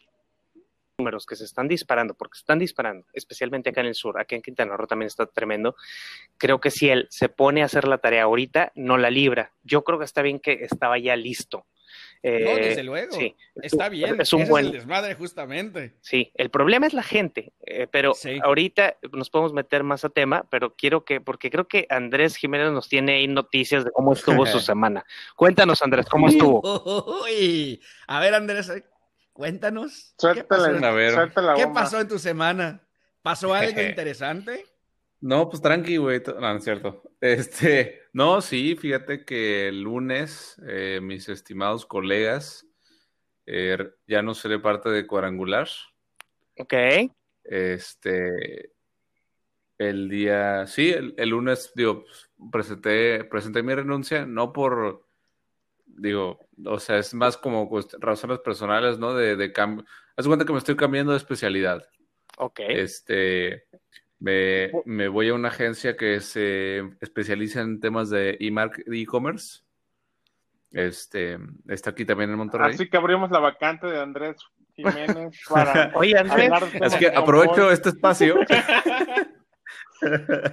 Números 0.97 1.25
que 1.25 1.35
se 1.35 1.43
están 1.43 1.67
disparando, 1.67 2.13
porque 2.13 2.37
se 2.37 2.43
están 2.43 2.57
disparando, 2.57 3.05
especialmente 3.11 3.69
acá 3.69 3.81
en 3.81 3.87
el 3.87 3.95
sur, 3.95 4.17
aquí 4.17 4.35
en 4.35 4.41
Quintana 4.41 4.77
Roo 4.77 4.87
también 4.87 5.07
está 5.07 5.25
tremendo. 5.25 5.75
Creo 6.37 6.61
que 6.61 6.71
si 6.71 6.89
él 6.89 7.07
se 7.09 7.27
pone 7.27 7.61
a 7.61 7.65
hacer 7.65 7.85
la 7.85 7.97
tarea 7.97 8.23
ahorita, 8.23 8.71
no 8.75 8.97
la 8.97 9.09
libra. 9.09 9.51
Yo 9.63 9.83
creo 9.83 9.99
que 9.99 10.05
está 10.05 10.21
bien 10.21 10.39
que 10.39 10.53
estaba 10.61 10.97
ya 10.97 11.17
listo. 11.17 11.65
No, 12.23 12.29
Eh, 12.31 12.59
desde 12.69 12.83
luego. 12.83 13.11
sí. 13.13 13.35
Está 13.61 13.87
bien. 13.89 14.19
Es 14.21 14.31
un 14.33 14.43
Ese 14.43 14.49
buen- 14.49 14.65
el 14.67 14.71
desmadre 14.71 15.13
justamente. 15.15 15.95
Sí, 16.01 16.31
el 16.33 16.49
problema 16.49 16.87
es 16.87 16.93
la 16.93 17.03
gente, 17.03 17.51
eh, 17.65 17.87
pero 17.91 18.13
Sí. 18.15 18.39
ahorita 18.41 18.95
nos 19.11 19.29
podemos 19.29 19.51
meter 19.53 19.83
más 19.83 20.05
a 20.05 20.09
tema, 20.09 20.45
pero 20.49 20.75
quiero 20.75 21.03
que, 21.03 21.19
porque 21.21 21.51
creo 21.51 21.67
que 21.67 21.85
Andrés 21.89 22.37
Jiménez 22.37 22.71
nos 22.71 22.87
tiene 22.89 23.15
ahí 23.17 23.27
noticias 23.27 23.83
de 23.83 23.91
cómo 23.91 24.13
estuvo 24.13 24.45
su 24.45 24.59
semana. 24.71 25.05
Cuéntanos, 25.35 25.81
Andrés, 25.83 26.07
¿cómo 26.09 26.29
estuvo? 26.29 27.21
Uy, 27.25 27.81
a 28.07 28.19
ver, 28.21 28.33
Andrés, 28.33 28.71
cuéntanos. 29.35 30.15
¿Qué 30.17 30.27
Suéltale, 30.27 30.79
pasó, 30.79 30.85
A 30.85 30.91
ver. 30.91 31.31
¿Qué 31.57 31.67
pasó 31.67 31.99
en 31.99 32.07
tu 32.07 32.17
semana? 32.17 32.81
¿Pasó 33.21 33.53
algo 33.53 33.81
interesante? 33.81 34.65
No, 35.19 35.49
pues 35.49 35.61
tranqui, 35.61 35.97
güey. 35.97 36.21
No, 36.25 36.39
no 36.39 36.57
es 36.57 36.63
cierto. 36.63 37.03
Este, 37.21 38.03
no, 38.13 38.39
sí, 38.39 38.75
fíjate 38.75 39.25
que 39.25 39.69
el 39.69 39.81
lunes, 39.81 40.61
eh, 40.67 40.99
mis 41.01 41.27
estimados 41.27 41.83
colegas, 41.83 42.67
eh, 43.47 43.77
ya 44.05 44.21
no 44.21 44.35
seré 44.35 44.59
parte 44.59 44.89
de 44.89 45.07
Cuadrangular. 45.07 45.67
Ok, 46.59 46.73
Este, 47.43 48.73
el 49.79 50.07
día, 50.07 50.67
sí, 50.67 50.91
el, 50.91 51.15
el 51.17 51.29
lunes, 51.29 51.71
digo, 51.73 52.05
presenté, 52.51 53.23
presenté 53.23 53.63
mi 53.63 53.73
renuncia, 53.73 54.27
no 54.27 54.53
por, 54.53 55.04
digo, 55.95 56.47
o 56.65 56.79
sea, 56.79 56.97
es 56.97 57.13
más 57.13 57.37
como 57.37 57.69
razones 57.99 58.39
personales, 58.39 58.99
¿no? 58.99 59.13
De, 59.13 59.35
de 59.35 59.51
cambio. 59.51 59.85
Haz 60.15 60.27
cuenta 60.27 60.45
que 60.45 60.53
me 60.53 60.59
estoy 60.59 60.75
cambiando 60.75 61.11
de 61.11 61.17
especialidad. 61.17 61.87
ok. 62.37 62.59
Este, 62.67 63.65
me, 64.19 64.71
me 64.85 65.07
voy 65.07 65.29
a 65.29 65.33
una 65.33 65.49
agencia 65.49 65.97
que 65.97 66.19
se 66.21 66.79
especializa 67.01 67.61
en 67.61 67.79
temas 67.79 68.09
de 68.09 68.37
e-commerce. 68.39 69.61
Este, 70.71 71.37
está 71.69 71.91
aquí 71.91 72.05
también 72.05 72.31
en 72.31 72.37
Monterrey. 72.37 72.73
Así 72.73 72.89
que 72.89 72.97
abrimos 72.97 73.31
la 73.31 73.39
vacante 73.39 73.87
de 73.87 73.99
Andrés 73.99 74.35
Jiménez 74.73 75.39
para 75.49 75.91
Oye, 75.95 76.17
Andrés, 76.17 76.51
hablar 76.51 76.61
de 76.61 76.65
Así 76.65 76.73
temas 76.79 76.95
que 76.97 77.07
aprovecho 77.07 77.71
este 77.71 77.89
espacio. 77.89 78.35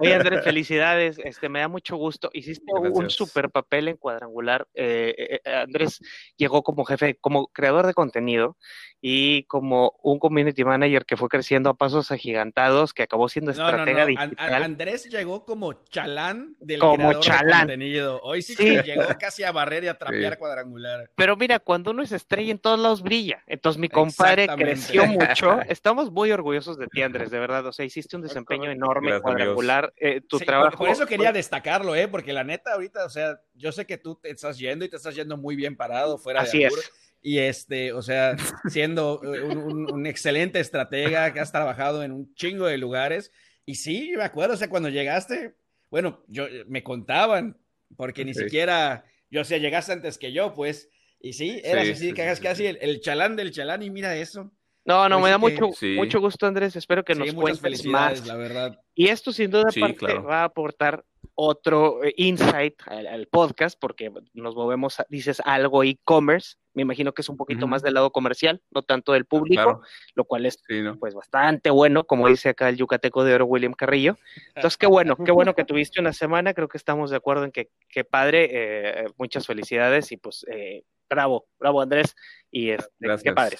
oye, 0.00 0.14
Andrés, 0.14 0.44
felicidades, 0.44 1.18
este, 1.24 1.48
me 1.48 1.60
da 1.60 1.68
mucho 1.68 1.96
gusto. 1.96 2.30
Hiciste 2.32 2.64
un 2.72 3.10
super 3.10 3.50
papel 3.50 3.88
en 3.88 3.96
cuadrangular. 3.96 4.66
Eh, 4.74 5.14
eh, 5.16 5.40
eh, 5.44 5.54
Andrés 5.56 6.00
llegó 6.36 6.62
como 6.62 6.84
jefe, 6.84 7.16
como 7.20 7.48
creador 7.48 7.86
de 7.86 7.94
contenido 7.94 8.56
y 9.00 9.42
como 9.44 9.98
un 10.02 10.18
community 10.20 10.64
manager 10.64 11.04
que 11.04 11.16
fue 11.16 11.28
creciendo 11.28 11.70
a 11.70 11.74
pasos 11.74 12.12
agigantados, 12.12 12.94
que 12.94 13.02
acabó 13.02 13.28
siendo 13.28 13.52
No, 13.52 13.58
no, 13.58 13.62
no. 13.64 13.68
estratega 13.70 14.06
digital. 14.06 14.34
An- 14.38 14.62
Andrés 14.62 15.08
llegó 15.10 15.44
como 15.44 15.72
chalán 15.90 16.54
del 16.60 16.78
Como 16.78 16.94
creador 16.96 17.14
de 17.16 17.20
chalán. 17.22 17.60
contenido. 17.62 18.20
Hoy 18.22 18.42
sí, 18.42 18.54
Sí. 18.54 18.64
que 18.64 18.82
llegó 18.82 19.02
casi 19.18 19.42
a 19.42 19.50
barrer 19.52 19.84
y 19.84 19.88
a 19.88 19.98
trapear 19.98 20.34
Sí. 20.34 20.38
cuadrangular. 20.38 21.10
Pero 21.16 21.36
mira, 21.36 21.58
cuando 21.58 21.90
uno 21.90 22.02
es 22.02 22.12
estrella 22.12 22.52
en 22.52 22.58
todos 22.58 22.78
lados 22.78 23.02
brilla. 23.02 23.42
Entonces 23.48 23.80
mi 23.80 23.88
compadre 23.88 24.46
creció 24.56 25.04
mucho. 25.06 25.58
Estamos 25.68 26.12
muy 26.12 26.30
orgullosos 26.30 26.78
de 26.78 26.86
ti, 26.86 27.02
Andrés, 27.02 27.30
de 27.30 27.40
verdad. 27.40 27.66
O 27.66 27.72
sea, 27.72 27.84
hiciste 27.84 28.14
un 28.16 28.22
desempeño 28.22 28.70
enorme, 28.70 29.08
Gracias, 29.10 29.22
cuadrangular. 29.44 29.92
Eh, 29.96 30.20
tu 30.20 30.38
Sí, 30.38 30.44
por- 30.44 30.52
trabajo. 30.52 30.78
Por, 30.78 30.88
eso 30.88 31.06
quería 31.06 31.32
destacarlo, 31.32 31.94
¿eh? 31.94 32.08
Porque 32.08 32.32
la 32.32 32.44
neta, 32.44 32.72
ahorita, 32.72 33.04
o 33.04 33.10
sea, 33.10 33.40
yo 33.54 33.72
sé 33.72 33.86
que 33.86 33.98
tú 33.98 34.16
te 34.16 34.30
estás 34.30 34.58
yendo 34.58 34.84
y 34.84 34.88
te 34.88 34.96
estás 34.96 35.14
yendo 35.14 35.36
muy 35.36 35.56
bien 35.56 35.76
parado 35.76 36.18
fuera 36.18 36.40
Así 36.42 36.58
de 36.58 36.64
es. 36.66 36.72
albur. 36.72 36.84
Y 37.24 37.38
este, 37.38 37.92
o 37.92 38.02
sea, 38.02 38.36
siendo 38.68 39.20
eh, 39.24 39.42
un, 39.42 39.58
un- 39.58 39.92
un 39.92 40.06
excelente 40.06 40.58
estratega 40.60 41.32
que 41.32 41.40
has 41.40 41.52
trabajado 41.52 42.02
en 42.02 42.12
un 42.12 42.34
chingo 42.34 42.66
de 42.66 42.78
lugares. 42.78 43.30
Y 43.64 43.76
sí, 43.76 44.12
me 44.16 44.24
acuerdo, 44.24 44.54
o 44.54 44.56
sea, 44.56 44.68
cuando 44.68 44.88
llegaste, 44.88 45.54
bueno, 45.90 46.24
yo 46.26 46.46
me 46.66 46.82
contaban, 46.82 47.56
porque 47.96 48.24
ni 48.24 48.34
Sí. 48.34 48.42
siquiera, 48.44 49.04
yo, 49.30 49.42
o 49.42 49.44
sea, 49.44 49.58
llegaste 49.58 49.92
antes 49.92 50.18
que 50.18 50.32
yo, 50.32 50.52
pues. 50.54 50.88
Y 51.20 51.34
sí, 51.34 51.60
eras 51.62 51.84
Sí, 51.84 51.92
así, 51.92 52.04
sí, 52.08 52.12
que 52.14 52.24
casi 52.42 52.62
sí. 52.62 52.66
el, 52.66 52.78
el 52.80 53.00
chalán 53.00 53.36
del 53.36 53.52
chalán, 53.52 53.82
y 53.84 53.90
mira 53.90 54.16
eso. 54.16 54.50
No, 54.84 55.08
no, 55.08 55.20
Pues 55.20 55.24
me 55.26 55.30
da 55.30 55.36
que- 55.36 55.62
mucho, 55.62 55.78
Sí. 55.78 55.94
mucho 55.94 56.18
gusto, 56.20 56.44
Andrés. 56.48 56.74
Espero 56.74 57.04
que 57.04 57.14
Sí, 57.14 57.20
nos 57.20 57.34
cuentes 57.34 57.86
más. 57.86 58.26
la 58.26 58.34
verdad. 58.34 58.80
Y 58.94 59.08
esto 59.08 59.32
sin 59.32 59.50
duda 59.50 59.70
Sí, 59.70 59.80
aparte 59.80 59.98
claro. 59.98 60.24
va 60.24 60.40
a 60.42 60.44
aportar 60.44 61.04
otro 61.34 62.04
eh, 62.04 62.12
insight 62.18 62.74
al, 62.86 63.06
al 63.06 63.26
podcast, 63.26 63.78
porque 63.80 64.12
nos 64.34 64.54
movemos, 64.54 65.00
a- 65.00 65.06
dices 65.08 65.40
algo 65.44 65.82
e-commerce, 65.82 66.56
me 66.74 66.82
imagino 66.82 67.12
que 67.14 67.22
es 67.22 67.28
un 67.28 67.36
poquito 67.38 67.66
más 67.66 67.82
del 67.82 67.94
lado 67.94 68.10
comercial, 68.12 68.60
no 68.70 68.82
tanto 68.82 69.12
del 69.12 69.24
público, 69.24 69.62
Claro. 69.62 69.80
lo 70.14 70.24
cual 70.24 70.44
es 70.46 70.58
Sí, 70.68 70.82
¿no? 70.82 70.98
pues 70.98 71.14
bastante 71.14 71.70
bueno, 71.70 72.04
como 72.04 72.28
dice 72.28 72.50
acá 72.50 72.68
el 72.68 72.76
yucateco 72.76 73.24
de 73.24 73.34
oro 73.34 73.46
William 73.46 73.72
Carrillo. 73.72 74.18
Entonces, 74.54 74.76
qué 74.76 74.86
bueno, 74.86 75.16
qué 75.16 75.32
bueno 75.32 75.54
que 75.54 75.64
tuviste 75.64 76.00
una 76.00 76.12
semana, 76.12 76.52
creo 76.54 76.68
que 76.68 76.78
estamos 76.78 77.10
de 77.10 77.16
acuerdo 77.16 77.44
en 77.44 77.52
que, 77.52 77.70
qué 77.88 78.04
padre, 78.04 78.48
eh, 78.52 79.06
muchas 79.16 79.46
felicidades 79.46 80.12
y 80.12 80.18
pues 80.18 80.44
eh, 80.52 80.82
bravo, 81.08 81.46
bravo 81.58 81.80
Andrés, 81.80 82.14
y 82.50 82.70
este, 82.70 82.84
qué 83.00 83.06
Gracias. 83.06 83.34
padre. 83.34 83.56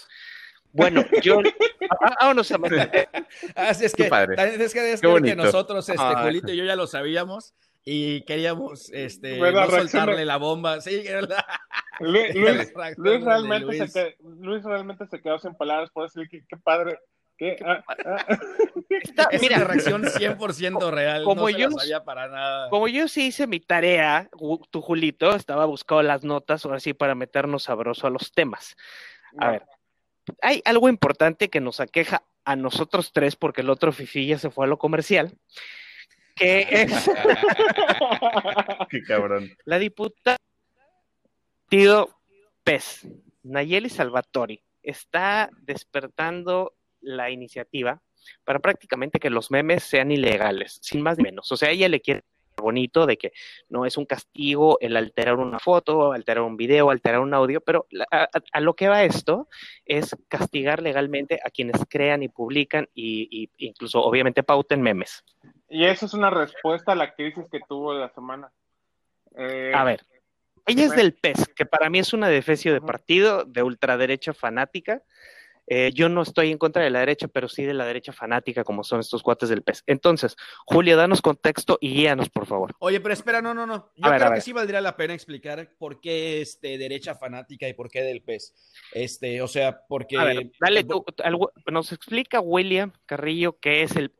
Bueno, 0.73 1.05
yo, 1.23 1.41
ah, 2.01 2.17
vámonos 2.21 2.51
a 2.51 2.59
meter, 2.59 3.09
Así 3.55 3.85
es 3.85 3.95
Qué 3.95 4.05
que, 4.05 4.09
padre. 4.09 4.35
es 4.65 4.73
que, 4.73 4.93
es 4.93 5.01
que 5.01 5.37
nosotros, 5.37 5.89
este. 5.89 6.03
Julito 6.03 6.53
y 6.53 6.57
yo 6.57 6.65
ya 6.65 6.77
lo 6.77 6.87
sabíamos 6.87 7.55
y 7.85 8.23
queríamos 8.25 8.91
este, 8.93 9.39
no 9.39 9.71
soltarle 9.71 10.17
de- 10.19 10.25
la 10.25 10.37
bomba. 10.39 10.81
Sí, 10.81 11.03
la- 11.29 11.61
Luis, 12.01 12.35
Luis, 12.97 13.25
realmente 13.25 13.67
Luis. 13.67 13.93
Se 13.93 14.15
quedó, 14.17 14.31
Luis 14.41 14.63
realmente 14.65 15.07
se 15.07 15.21
quedó 15.21 15.39
sin 15.39 15.55
palabras 15.55 15.91
por 15.91 16.05
decir 16.05 16.29
que 16.29 16.45
qué 16.49 16.57
padre. 16.57 16.99
Que, 17.37 17.57
ah, 17.67 17.83
ah. 18.07 18.39
está- 19.03 19.29
Es 19.33 19.41
mira, 19.41 19.57
una 19.57 19.65
reacción 19.65 20.03
100% 20.05 20.91
real. 20.91 21.25
como 21.25 21.43
no 21.43 21.51
yo 21.51 21.71
sabía 21.73 22.05
para 22.05 22.29
nada. 22.29 22.71
Como 22.71 22.89
yo 22.89 23.09
sí 23.09 23.27
hice 23.27 23.47
mi 23.47 23.59
tarea, 23.59 24.29
tu 24.71 24.81
Julito, 24.81 25.35
estaba 25.35 25.65
buscando 25.65 26.03
las 26.05 26.23
notas, 26.25 26.65
ahora 26.65 26.79
sí, 26.79 26.95
para 26.95 27.15
meternos 27.15 27.65
sabroso 27.65 28.07
a 28.07 28.11
los 28.11 28.33
temas. 28.33 28.77
A 29.39 29.51
ver, 29.53 29.63
hay 30.41 30.63
algo 30.65 30.89
importante 30.89 31.49
que 31.49 31.61
nos 31.61 31.81
aqueja 31.81 32.23
a 32.45 32.57
nosotros 32.57 33.13
tres, 33.13 33.37
porque 33.37 33.61
el 33.61 33.71
otro 33.71 33.93
Fifi 33.93 34.27
ya 34.27 34.39
se 34.39 34.51
fue 34.51 34.67
a 34.67 34.69
lo 34.69 34.79
comercial, 34.79 35.37
que 36.35 36.67
es 36.71 37.11
Qué 38.91 39.03
cabrón. 39.03 39.51
la 39.65 39.79
diputada 39.79 40.37
partido 41.73 42.11
PES, 42.65 43.09
Nayeli 43.45 43.89
Salvatori, 43.89 44.63
está 44.83 45.49
despertando 45.63 46.75
la 47.01 47.31
iniciativa 47.31 48.03
para 48.45 48.59
prácticamente 48.59 49.19
que 49.19 49.31
los 49.31 49.51
memes 49.51 49.83
sean 49.83 50.11
ilegales, 50.11 50.79
sin 50.83 51.01
más 51.01 51.17
ni 51.17 51.25
menos. 51.25 51.51
O 51.51 51.57
sea, 51.57 51.71
ella 51.71 51.89
le 51.89 52.03
quiere 52.03 52.25
bonito 52.63 53.05
de 53.05 53.19
que 53.19 53.33
no 53.69 53.85
es 53.85 53.99
un 53.99 54.07
castigo 54.07 54.79
el 54.81 54.97
alterar 54.97 55.37
una 55.37 55.59
foto, 55.59 56.13
alterar 56.13 56.43
un 56.43 56.57
video, 56.57 56.89
alterar 56.91 57.21
un 57.21 57.35
audio, 57.35 57.61
pero 57.61 57.87
a, 58.11 58.23
a- 58.23 58.29
a 58.53 58.61
lo 58.61 58.75
que 58.75 58.89
va 58.89 59.05
esto 59.05 59.49
es 59.85 60.17
castigar 60.29 60.81
legalmente 60.81 61.39
a 61.45 61.51
quienes 61.51 61.77
crean 61.91 62.23
y 62.23 62.29
publican 62.29 62.89
y, 62.95 63.29
y 63.59 63.67
incluso 63.67 64.01
obviamente 64.03 64.43
pauten 64.43 64.81
memes. 64.81 65.23
Y 65.69 65.85
eso 65.85 66.07
es 66.07 66.15
una 66.15 66.31
respuesta 66.31 66.93
a 66.93 66.95
la 66.95 67.15
crisis 67.15 67.45
que 67.51 67.61
tuvo 67.69 67.93
la 67.93 68.09
semana. 68.11 68.51
Eh, 69.37 69.73
A 69.75 69.85
ver, 69.85 70.03
ella 70.67 70.85
es 70.85 70.95
del 70.95 71.15
PES, 71.15 71.49
que 71.57 71.67
para 71.67 71.91
mí 71.91 71.99
es 71.99 72.13
una 72.13 72.29
defecio 72.29 72.73
de 72.73 72.81
partido 72.81 73.45
de 73.45 73.63
ultraderecha 73.63 74.33
fanática. 74.33 75.03
Eh, 75.67 75.91
yo 75.95 76.09
no 76.09 76.23
estoy 76.23 76.51
en 76.51 76.59
contra 76.59 76.83
de 76.83 76.91
la 76.91 77.01
derecha, 77.01 77.29
pero 77.29 77.49
sí 77.49 77.65
de 77.65 77.75
la 77.75 77.87
derecha 77.87 78.13
fanática, 78.13 78.65
como 78.65 78.85
son 78.85 79.01
estos 79.01 79.23
cuates 79.23 79.49
del 79.49 79.63
PES. 79.63 79.85
Entonces, 79.87 80.37
Julio, 80.67 80.97
danos 80.97 81.23
contexto 81.23 81.79
y 81.81 81.95
guíanos, 81.95 82.29
por 82.31 82.47
favor. 82.47 82.75
Oye, 82.81 83.01
pero 83.01 83.15
espera, 83.15 83.41
no, 83.41 83.55
no, 83.55 83.67
no. 83.67 83.91
Yo 83.97 84.11
creo 84.11 84.33
que 84.33 84.41
sí 84.41 84.53
valdría 84.53 84.81
la 84.81 84.97
pena 84.97 85.15
explicar 85.15 85.71
por 85.79 86.01
qué 86.01 86.41
este, 86.41 86.79
derecha 86.79 87.15
fanática 87.15 87.69
y 87.69 87.75
por 87.75 87.91
qué 87.91 88.03
del 88.03 88.23
PES. 88.23 88.55
Este, 88.93 89.41
o 89.41 89.49
sea, 89.49 89.83
porque. 89.89 90.19
A 90.19 90.25
ver, 90.25 90.51
dale 90.61 90.85
tú, 90.85 91.05
nos 91.71 91.93
explica 91.93 92.41
William 92.41 92.93
Carrillo 93.07 93.59
qué 93.61 93.83
es 93.83 93.97
el 93.97 94.13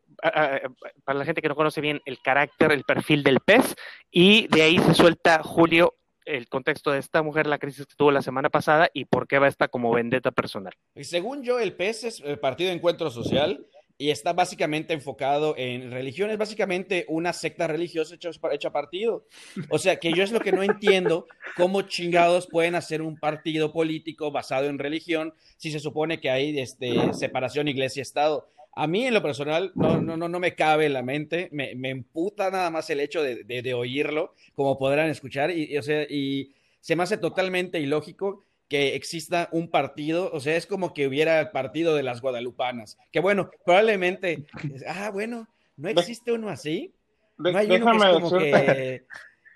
para 1.03 1.19
la 1.19 1.25
gente 1.25 1.41
que 1.41 1.49
no 1.49 1.55
conoce 1.55 1.81
bien 1.81 2.01
el 2.05 2.19
carácter, 2.21 2.71
el 2.71 2.83
perfil 2.83 3.23
del 3.23 3.41
pez, 3.41 3.75
y 4.09 4.47
de 4.47 4.61
ahí 4.61 4.79
se 4.79 4.93
suelta 4.93 5.43
Julio 5.43 5.95
el 6.25 6.47
contexto 6.47 6.91
de 6.91 6.99
esta 6.99 7.21
mujer, 7.21 7.47
la 7.47 7.57
crisis 7.57 7.85
que 7.85 7.95
tuvo 7.95 8.11
la 8.11 8.21
semana 8.21 8.49
pasada 8.49 8.89
y 8.93 9.05
por 9.05 9.27
qué 9.27 9.39
va 9.39 9.47
esta 9.47 9.67
como 9.67 9.91
vendetta 9.91 10.31
personal. 10.31 10.73
Y 10.95 11.03
según 11.03 11.43
yo, 11.43 11.59
el 11.59 11.73
PES 11.73 12.03
es 12.03 12.19
el 12.21 12.39
Partido 12.39 12.69
de 12.69 12.75
Encuentro 12.75 13.09
Social 13.09 13.65
y 13.97 14.09
está 14.09 14.33
básicamente 14.33 14.93
enfocado 14.93 15.55
en 15.57 15.91
religión, 15.91 16.31
es 16.31 16.37
básicamente 16.37 17.05
una 17.07 17.31
secta 17.31 17.67
religiosa 17.67 18.15
hecha, 18.15 18.31
hecha 18.51 18.71
partido. 18.71 19.27
O 19.69 19.77
sea, 19.77 19.97
que 19.97 20.11
yo 20.13 20.23
es 20.23 20.31
lo 20.31 20.39
que 20.39 20.51
no 20.51 20.63
entiendo, 20.63 21.27
cómo 21.55 21.83
chingados 21.83 22.47
pueden 22.47 22.75
hacer 22.75 23.01
un 23.01 23.17
partido 23.17 23.71
político 23.71 24.31
basado 24.31 24.67
en 24.67 24.79
religión 24.79 25.33
si 25.57 25.71
se 25.71 25.79
supone 25.79 26.19
que 26.19 26.29
hay 26.29 26.59
este, 26.59 27.13
separación 27.13 27.67
iglesia-estado. 27.67 28.49
A 28.75 28.87
mí 28.87 29.05
en 29.05 29.13
lo 29.13 29.21
personal 29.21 29.71
no, 29.75 30.01
no, 30.01 30.17
no, 30.17 30.27
no 30.27 30.39
me 30.39 30.55
cabe 30.55 30.85
en 30.85 30.93
la 30.93 31.03
mente, 31.03 31.49
me, 31.51 31.75
me 31.75 31.89
emputa 31.89 32.49
nada 32.49 32.71
más 32.71 32.89
el 32.89 32.99
hecho 32.99 33.21
de, 33.21 33.43
de, 33.43 33.73
oírlo, 33.73 34.33
como 34.55 34.79
podrán 34.79 35.09
escuchar, 35.09 35.51
y, 35.51 35.77
o 35.77 35.83
sea, 35.83 36.03
y 36.03 36.53
se 36.79 36.95
me 36.95 37.03
hace 37.03 37.17
totalmente 37.17 37.79
ilógico 37.79 38.43
que 38.67 38.95
exista 38.95 39.49
un 39.51 39.69
partido, 39.69 40.31
o 40.33 40.39
sea, 40.39 40.55
es 40.55 40.65
como 40.65 40.93
que 40.93 41.07
hubiera 41.07 41.39
el 41.39 41.51
partido 41.51 41.95
de 41.95 42.03
las 42.03 42.21
guadalupanas, 42.21 42.97
que 43.11 43.19
bueno, 43.19 43.51
probablemente, 43.63 44.45
ah, 44.87 45.11
bueno, 45.11 45.47
no 45.77 45.89
existe 45.89 46.31
uno 46.31 46.49
así, 46.49 46.93
no 47.37 47.57
hay 47.57 47.67
uno 47.67 47.91
que 47.91 47.97
es 47.97 48.13
como 48.13 48.31
que... 48.39 49.03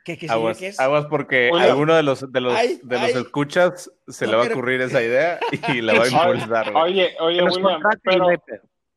Que, 0.05 0.17
que 0.17 0.27
aguas, 0.29 0.61
es... 0.61 0.79
aguas, 0.79 1.05
porque 1.07 1.49
alguno 1.53 1.93
de 1.93 2.01
los 2.01 2.31
de 2.31 2.39
los, 2.39 2.53
de 2.55 2.97
los 2.97 3.09
escuchas 3.09 3.91
se 4.07 4.25
le 4.25 4.37
va 4.37 4.45
a 4.45 4.47
ocurrir 4.47 4.79
esa 4.79 5.03
idea 5.03 5.37
y 5.51 5.81
la 5.81 5.95
va 5.95 6.05
a 6.05 6.07
impulsar. 6.07 6.73
Oye, 6.77 7.13
oye, 7.19 7.43
William, 7.43 7.81
pero, 8.03 8.29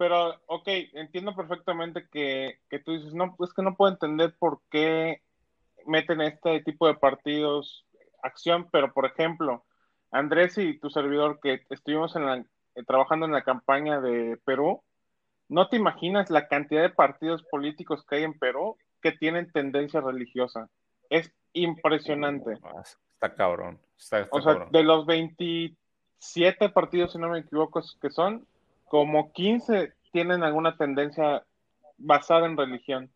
pero, 0.00 0.34
ok, 0.46 0.66
entiendo 0.94 1.36
perfectamente 1.36 2.08
que, 2.08 2.58
que 2.70 2.78
tú 2.78 2.92
dices, 2.92 3.12
no, 3.12 3.36
es 3.38 3.52
que 3.52 3.60
no 3.60 3.76
puedo 3.76 3.92
entender 3.92 4.34
por 4.38 4.62
qué 4.70 5.20
meten 5.84 6.22
este 6.22 6.60
tipo 6.60 6.86
de 6.86 6.94
partidos 6.94 7.84
acción, 8.22 8.70
pero 8.72 8.94
por 8.94 9.04
ejemplo, 9.04 9.62
Andrés 10.10 10.56
y 10.56 10.78
tu 10.78 10.88
servidor 10.88 11.38
que 11.38 11.66
estuvimos 11.68 12.16
en 12.16 12.24
la, 12.24 12.36
eh, 12.38 12.84
trabajando 12.86 13.26
en 13.26 13.32
la 13.32 13.44
campaña 13.44 14.00
de 14.00 14.40
Perú, 14.42 14.82
¿no 15.50 15.68
te 15.68 15.76
imaginas 15.76 16.30
la 16.30 16.48
cantidad 16.48 16.80
de 16.80 16.88
partidos 16.88 17.42
políticos 17.42 18.02
que 18.08 18.16
hay 18.16 18.22
en 18.22 18.38
Perú 18.38 18.78
que 19.02 19.12
tienen 19.12 19.52
tendencia 19.52 20.00
religiosa? 20.00 20.70
Es 21.10 21.30
impresionante. 21.52 22.58
Está 23.12 23.34
cabrón. 23.34 23.78
o 24.30 24.40
sea, 24.40 24.66
de 24.70 24.82
los 24.82 25.04
27 25.04 26.70
partidos, 26.70 27.12
si 27.12 27.18
no 27.18 27.28
me 27.28 27.40
equivoco, 27.40 27.82
que 28.00 28.08
son, 28.08 28.46
como 28.90 29.33
15 29.33 29.92
tienen 30.11 30.42
alguna 30.42 30.76
tendencia 30.76 31.46
basada 31.96 32.46
en 32.46 32.57
religión. 32.57 33.09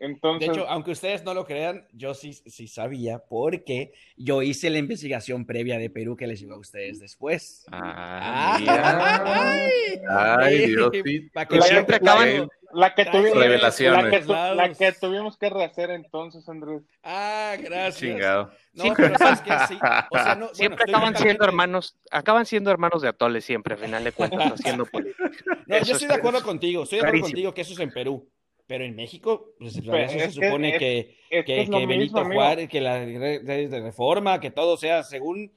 Entonces, 0.00 0.48
de 0.48 0.54
hecho, 0.54 0.68
aunque 0.68 0.90
ustedes 0.90 1.24
no 1.24 1.34
lo 1.34 1.44
crean, 1.44 1.86
yo 1.92 2.14
sí, 2.14 2.32
sí 2.32 2.68
sabía 2.68 3.20
porque 3.20 3.92
yo 4.16 4.42
hice 4.42 4.68
la 4.70 4.78
investigación 4.78 5.46
previa 5.46 5.78
de 5.78 5.88
Perú 5.88 6.16
que 6.16 6.26
les 6.26 6.40
llegó 6.40 6.54
a 6.54 6.58
ustedes 6.58 7.00
después. 7.00 7.64
Ah, 7.70 8.56
ay, 9.24 10.00
ay, 10.08 10.76
la, 11.34 11.46
que 11.46 11.62
siempre 11.62 11.96
acaban, 11.96 12.48
la, 12.72 12.94
que 12.94 13.04
tuvimos, 13.06 13.36
la, 13.36 14.10
que, 14.10 14.24
la 14.26 14.74
que 14.74 14.92
tuvimos 14.92 15.38
que 15.38 15.48
rehacer 15.48 15.90
entonces, 15.90 16.48
Andrés. 16.48 16.82
Ah, 17.02 17.54
gracias. 17.58 17.98
Chingado. 17.98 18.50
No, 18.72 18.92
pero 18.94 19.14
que 19.14 19.58
sí. 19.68 19.78
O 20.10 20.18
sea, 20.18 20.34
no, 20.34 20.48
siempre 20.54 20.84
acaban 20.88 21.16
siendo 21.16 21.44
hermanos, 21.44 21.96
acaban 22.10 22.46
siendo 22.46 22.70
hermanos 22.72 23.00
de 23.00 23.08
Atole 23.08 23.40
siempre, 23.40 23.74
a 23.74 23.76
final 23.76 24.02
de 24.02 24.12
cuentas, 24.12 24.52
haciendo 24.52 24.86
política. 24.86 25.30
No, 25.66 25.78
yo 25.78 25.92
estoy 25.92 26.08
de 26.08 26.14
acuerdo 26.14 26.42
contigo, 26.42 26.82
estoy 26.82 26.98
de 26.98 27.06
acuerdo 27.06 27.26
contigo 27.26 27.54
que 27.54 27.60
eso 27.60 27.72
es 27.72 27.78
en 27.78 27.92
Perú. 27.92 28.28
Pero 28.66 28.84
en 28.84 28.96
México, 28.96 29.54
pues 29.58 29.76
eso 29.76 30.18
se 30.18 30.30
supone 30.30 30.78
que, 30.78 31.18
que, 31.28 31.86
Benito 31.86 32.24
Juárez, 32.24 32.68
que 32.68 32.80
la 32.80 32.98
de 33.00 33.80
reforma, 33.82 34.40
que 34.40 34.50
todo 34.50 34.78
sea 34.78 35.02
según, 35.02 35.52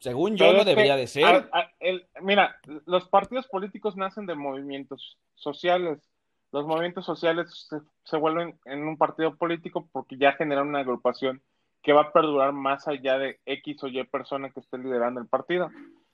según 0.00 0.36
yo, 0.36 0.52
no 0.52 0.64
debería 0.64 0.96
de 0.96 1.06
ser. 1.06 1.48
mira, 2.22 2.56
los 2.86 3.08
partidos 3.08 3.46
políticos 3.46 3.96
nacen 3.96 4.26
de 4.26 4.34
movimientos 4.34 5.16
sociales. 5.36 5.98
Los 6.50 6.66
movimientos 6.66 7.06
sociales 7.06 7.68
se, 7.68 7.76
se, 8.02 8.16
vuelven 8.16 8.58
en 8.64 8.82
un 8.82 8.96
partido 8.96 9.36
político 9.36 9.88
porque 9.92 10.16
ya 10.18 10.32
generan 10.32 10.66
una 10.66 10.80
agrupación 10.80 11.40
que 11.82 11.92
va 11.92 12.02
a 12.02 12.12
perdurar 12.12 12.52
más 12.52 12.88
allá 12.88 13.18
de 13.18 13.38
X 13.46 13.84
o 13.84 13.86
Y 13.86 14.02
persona 14.04 14.50
que 14.50 14.58
esté 14.58 14.78
liderando 14.78 15.20
el 15.20 15.28
partido. 15.28 15.70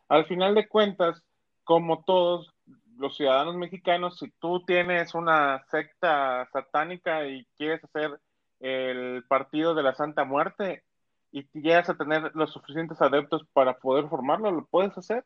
Al 0.08 0.26
final 0.26 0.54
de 0.54 0.68
cuentas, 0.68 1.22
como 1.64 2.04
todos, 2.04 2.54
los 2.98 3.16
ciudadanos 3.16 3.56
mexicanos, 3.56 4.18
si 4.18 4.30
tú 4.40 4.64
tienes 4.64 5.14
una 5.14 5.64
secta 5.70 6.48
satánica 6.52 7.26
y 7.26 7.46
quieres 7.56 7.82
hacer 7.84 8.20
el 8.60 9.24
partido 9.28 9.74
de 9.74 9.82
la 9.82 9.94
Santa 9.94 10.24
Muerte 10.24 10.84
y 11.32 11.46
llegas 11.52 11.88
a 11.90 11.96
tener 11.96 12.30
los 12.34 12.52
suficientes 12.52 13.00
adeptos 13.02 13.44
para 13.52 13.78
poder 13.78 14.08
formarlo, 14.08 14.50
lo 14.50 14.64
puedes 14.66 14.96
hacer. 14.96 15.24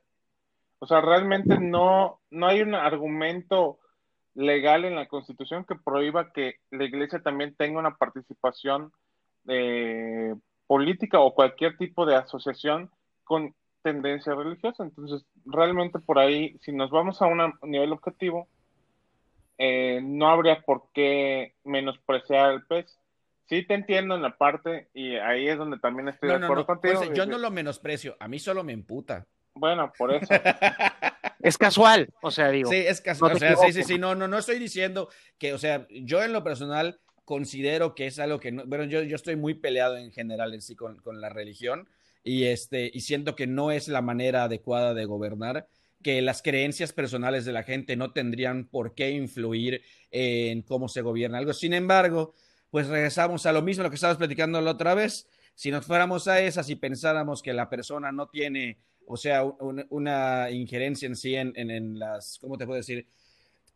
O 0.78 0.86
sea, 0.86 1.00
realmente 1.00 1.58
no, 1.58 2.20
no 2.30 2.46
hay 2.46 2.62
un 2.62 2.74
argumento 2.74 3.78
legal 4.34 4.84
en 4.84 4.94
la 4.94 5.06
Constitución 5.06 5.64
que 5.64 5.74
prohíba 5.76 6.32
que 6.32 6.56
la 6.70 6.84
Iglesia 6.84 7.20
también 7.22 7.54
tenga 7.54 7.78
una 7.78 7.96
participación 7.96 8.92
eh, 9.46 10.34
política 10.66 11.20
o 11.20 11.34
cualquier 11.34 11.76
tipo 11.76 12.06
de 12.06 12.16
asociación 12.16 12.90
con 13.24 13.54
tendencia 13.82 14.34
religiosa. 14.34 14.82
Entonces, 14.82 15.24
realmente 15.44 15.98
por 15.98 16.18
ahí, 16.18 16.56
si 16.62 16.72
nos 16.72 16.90
vamos 16.90 17.20
a 17.22 17.26
un 17.26 17.54
nivel 17.62 17.92
objetivo, 17.92 18.48
eh, 19.58 20.00
no 20.02 20.28
habría 20.28 20.62
por 20.62 20.84
qué 20.94 21.54
menospreciar 21.64 22.52
el 22.52 22.64
pez. 22.64 22.98
Sí 23.48 23.66
te 23.66 23.74
entiendo 23.74 24.14
en 24.14 24.22
la 24.22 24.36
parte, 24.36 24.88
y 24.94 25.16
ahí 25.16 25.48
es 25.48 25.58
donde 25.58 25.78
también 25.78 26.08
estoy 26.08 26.28
de 26.28 26.36
acuerdo 26.36 26.66
contigo. 26.66 27.12
yo 27.12 27.26
no 27.26 27.36
lo 27.36 27.50
menosprecio, 27.50 28.16
a 28.20 28.28
mí 28.28 28.38
solo 28.38 28.62
me 28.62 28.72
emputa. 28.72 29.26
Bueno, 29.54 29.92
por 29.98 30.14
eso. 30.14 30.32
es 31.40 31.58
casual, 31.58 32.08
o 32.22 32.30
sea, 32.30 32.48
digo. 32.50 32.70
Sí, 32.70 32.76
es 32.76 33.00
casual. 33.00 33.34
o 33.34 33.38
sea, 33.38 33.56
sí, 33.56 33.72
sí, 33.72 33.82
sí, 33.82 33.98
no, 33.98 34.14
no, 34.14 34.28
no 34.28 34.38
estoy 34.38 34.58
diciendo 34.58 35.08
que, 35.36 35.52
o 35.52 35.58
sea, 35.58 35.86
yo 35.90 36.22
en 36.22 36.32
lo 36.32 36.44
personal 36.44 37.00
considero 37.24 37.94
que 37.94 38.06
es 38.06 38.18
algo 38.18 38.40
que, 38.40 38.52
no, 38.52 38.64
bueno, 38.66 38.84
yo, 38.84 39.02
yo 39.02 39.16
estoy 39.16 39.36
muy 39.36 39.54
peleado 39.54 39.96
en 39.96 40.12
general 40.12 40.54
en 40.54 40.62
sí 40.62 40.76
con, 40.76 40.98
con 41.00 41.20
la 41.20 41.28
religión 41.28 41.88
y, 42.22 42.44
este, 42.44 42.90
y 42.92 43.00
siento 43.00 43.34
que 43.34 43.46
no 43.46 43.70
es 43.70 43.88
la 43.88 44.02
manera 44.02 44.44
adecuada 44.44 44.94
de 44.94 45.04
gobernar, 45.04 45.68
que 46.02 46.22
las 46.22 46.42
creencias 46.42 46.92
personales 46.92 47.44
de 47.44 47.52
la 47.52 47.62
gente 47.62 47.96
no 47.96 48.12
tendrían 48.12 48.66
por 48.66 48.94
qué 48.94 49.10
influir 49.10 49.82
en 50.10 50.62
cómo 50.62 50.88
se 50.88 51.02
gobierna 51.02 51.38
algo. 51.38 51.52
Sin 51.52 51.74
embargo, 51.74 52.34
pues 52.70 52.86
regresamos 52.86 53.46
a 53.46 53.52
lo 53.52 53.62
mismo, 53.62 53.82
lo 53.82 53.90
que 53.90 53.96
estábamos 53.96 54.18
platicando 54.18 54.60
la 54.60 54.70
otra 54.70 54.94
vez. 54.94 55.28
Si 55.54 55.70
nos 55.70 55.84
fuéramos 55.84 56.26
a 56.28 56.40
esas 56.40 56.70
y 56.70 56.76
pensáramos 56.76 57.42
que 57.42 57.52
la 57.52 57.68
persona 57.68 58.12
no 58.12 58.28
tiene, 58.28 58.78
o 59.06 59.16
sea, 59.16 59.44
una 59.44 60.50
injerencia 60.50 61.06
en 61.06 61.16
sí 61.16 61.34
en, 61.34 61.52
en, 61.54 61.98
las, 61.98 62.38
¿cómo 62.40 62.56
te 62.56 62.64
puedo 62.64 62.78
decir? 62.78 63.06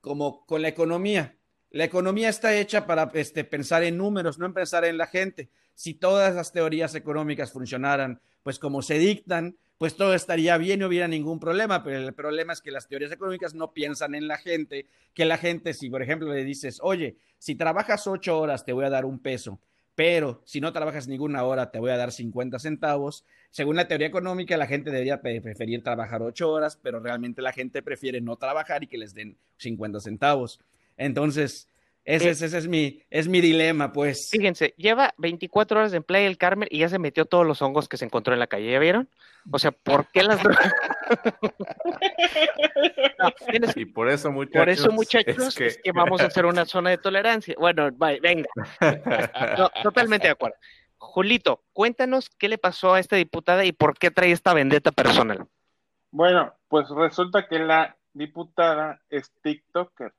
Como 0.00 0.46
con 0.46 0.62
la 0.62 0.68
economía. 0.68 1.37
La 1.70 1.85
economía 1.85 2.28
está 2.28 2.54
hecha 2.54 2.87
para 2.87 3.11
este, 3.14 3.44
pensar 3.44 3.83
en 3.83 3.98
números, 3.98 4.38
no 4.38 4.46
en 4.46 4.54
pensar 4.54 4.85
en 4.85 4.96
la 4.96 5.09
gente. 5.09 5.50
Si 5.74 5.94
todas 5.94 6.35
las 6.35 6.52
teorías 6.52 6.94
económicas 6.94 7.52
funcionaran 7.52 8.20
pues 8.44 8.61
como 8.61 8.83
se 8.83 8.98
dictan, 8.98 9.57
pues 9.78 9.96
todo 9.96 10.14
estaría 10.14 10.57
bien, 10.57 10.78
no 10.78 10.87
hubiera 10.87 11.09
ningún 11.09 11.40
problema, 11.40 11.83
pero 11.83 11.98
el 11.98 12.14
problema 12.14 12.52
es 12.52 12.61
que 12.61 12.70
las 12.70 12.87
teorías 12.87 13.11
económicas 13.11 13.54
no 13.54 13.72
piensan 13.72 14.14
en 14.14 14.28
la 14.28 14.38
gente, 14.38 14.87
que 15.14 15.24
la 15.24 15.37
gente, 15.37 15.74
si 15.74 15.90
por 15.90 16.02
ejemplo 16.02 16.33
le 16.33 16.44
dices, 16.44 16.78
oye, 16.83 17.16
si 17.38 17.57
trabajas 17.57 18.07
ocho 18.07 18.38
horas 18.38 18.64
te 18.64 18.72
voy 18.72 18.85
a 18.85 18.90
dar 18.90 19.04
un 19.04 19.18
peso, 19.18 19.59
pero 19.96 20.42
si 20.44 20.61
no 20.61 20.72
trabajas 20.72 21.09
ninguna 21.09 21.44
hora 21.44 21.70
te 21.70 21.78
voy 21.80 21.90
a 21.90 21.96
dar 21.96 22.12
50 22.12 22.59
centavos, 22.59 23.24
según 23.50 23.76
la 23.76 23.88
teoría 23.88 24.07
económica 24.07 24.57
la 24.57 24.66
gente 24.66 24.90
debería 24.90 25.20
preferir 25.20 25.83
trabajar 25.83 26.22
ocho 26.22 26.50
horas, 26.50 26.78
pero 26.80 27.00
realmente 27.00 27.42
la 27.42 27.52
gente 27.52 27.83
prefiere 27.83 28.20
no 28.20 28.37
trabajar 28.37 28.85
y 28.85 28.87
que 28.87 28.98
les 28.98 29.14
den 29.14 29.37
50 29.59 30.00
centavos. 30.00 30.61
Entonces, 30.96 31.68
ese, 32.04 32.30
ese, 32.30 32.58
es, 32.58 32.68
mi, 32.68 33.02
es 33.08 33.28
mi 33.28 33.40
dilema, 33.40 33.92
pues. 33.92 34.28
Fíjense, 34.30 34.74
lleva 34.76 35.14
24 35.16 35.78
horas 35.78 35.94
en 35.94 36.02
Playa 36.02 36.26
del 36.26 36.36
Carmen 36.36 36.68
y 36.70 36.80
ya 36.80 36.90
se 36.90 36.98
metió 36.98 37.24
todos 37.24 37.46
los 37.46 37.62
hongos 37.62 37.88
que 37.88 37.96
se 37.96 38.04
encontró 38.04 38.34
en 38.34 38.40
la 38.40 38.46
calle, 38.46 38.70
¿ya 38.70 38.78
vieron? 38.78 39.08
O 39.50 39.58
sea, 39.58 39.72
¿por 39.72 40.10
qué 40.10 40.22
las 40.22 40.38
Y 43.76 43.86
por 43.86 44.10
eso, 44.10 44.30
muchachos. 44.30 44.60
Por 44.60 44.68
eso, 44.68 44.92
muchachos, 44.92 45.58
es 45.60 45.80
que... 45.82 45.92
vamos 45.92 46.20
a 46.20 46.26
hacer 46.26 46.44
una 46.44 46.66
zona 46.66 46.90
de 46.90 46.98
tolerancia. 46.98 47.54
Bueno, 47.58 47.88
venga. 48.20 48.48
totalmente 49.82 50.26
de 50.26 50.32
acuerdo. 50.32 50.56
Julito, 50.98 51.64
cuéntanos 51.72 52.28
qué 52.28 52.48
le 52.48 52.58
pasó 52.58 52.92
a 52.94 53.00
esta 53.00 53.16
diputada 53.16 53.64
y 53.64 53.72
por 53.72 53.98
qué 53.98 54.10
trae 54.10 54.30
esta 54.30 54.52
vendetta 54.52 54.92
personal. 54.92 55.46
Bueno, 56.10 56.52
pues 56.68 56.86
resulta 56.90 57.46
que 57.46 57.60
la 57.60 57.96
diputada 58.12 59.00
es 59.08 59.32
TikToker 59.42 60.12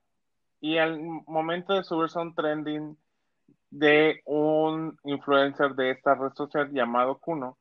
y 0.61 0.77
al 0.77 0.99
momento 1.27 1.73
de 1.73 1.83
subirse 1.83 2.19
a 2.19 2.23
un 2.23 2.35
trending 2.35 2.97
de 3.69 4.21
un 4.25 4.97
influencer 5.03 5.75
de 5.75 5.91
esta 5.91 6.15
red 6.15 6.31
social 6.33 6.71
llamado 6.71 7.17
Kuno, 7.17 7.57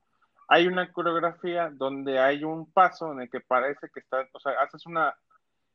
hay 0.49 0.67
una 0.67 0.93
coreografía 0.93 1.71
donde 1.71 2.19
hay 2.19 2.45
un 2.45 2.71
paso 2.71 3.13
en 3.13 3.23
el 3.23 3.31
que 3.31 3.41
parece 3.41 3.89
que 3.93 4.01
está, 4.01 4.29
o 4.33 4.41
sea, 4.41 4.53
haces 4.63 4.87
una 4.87 5.15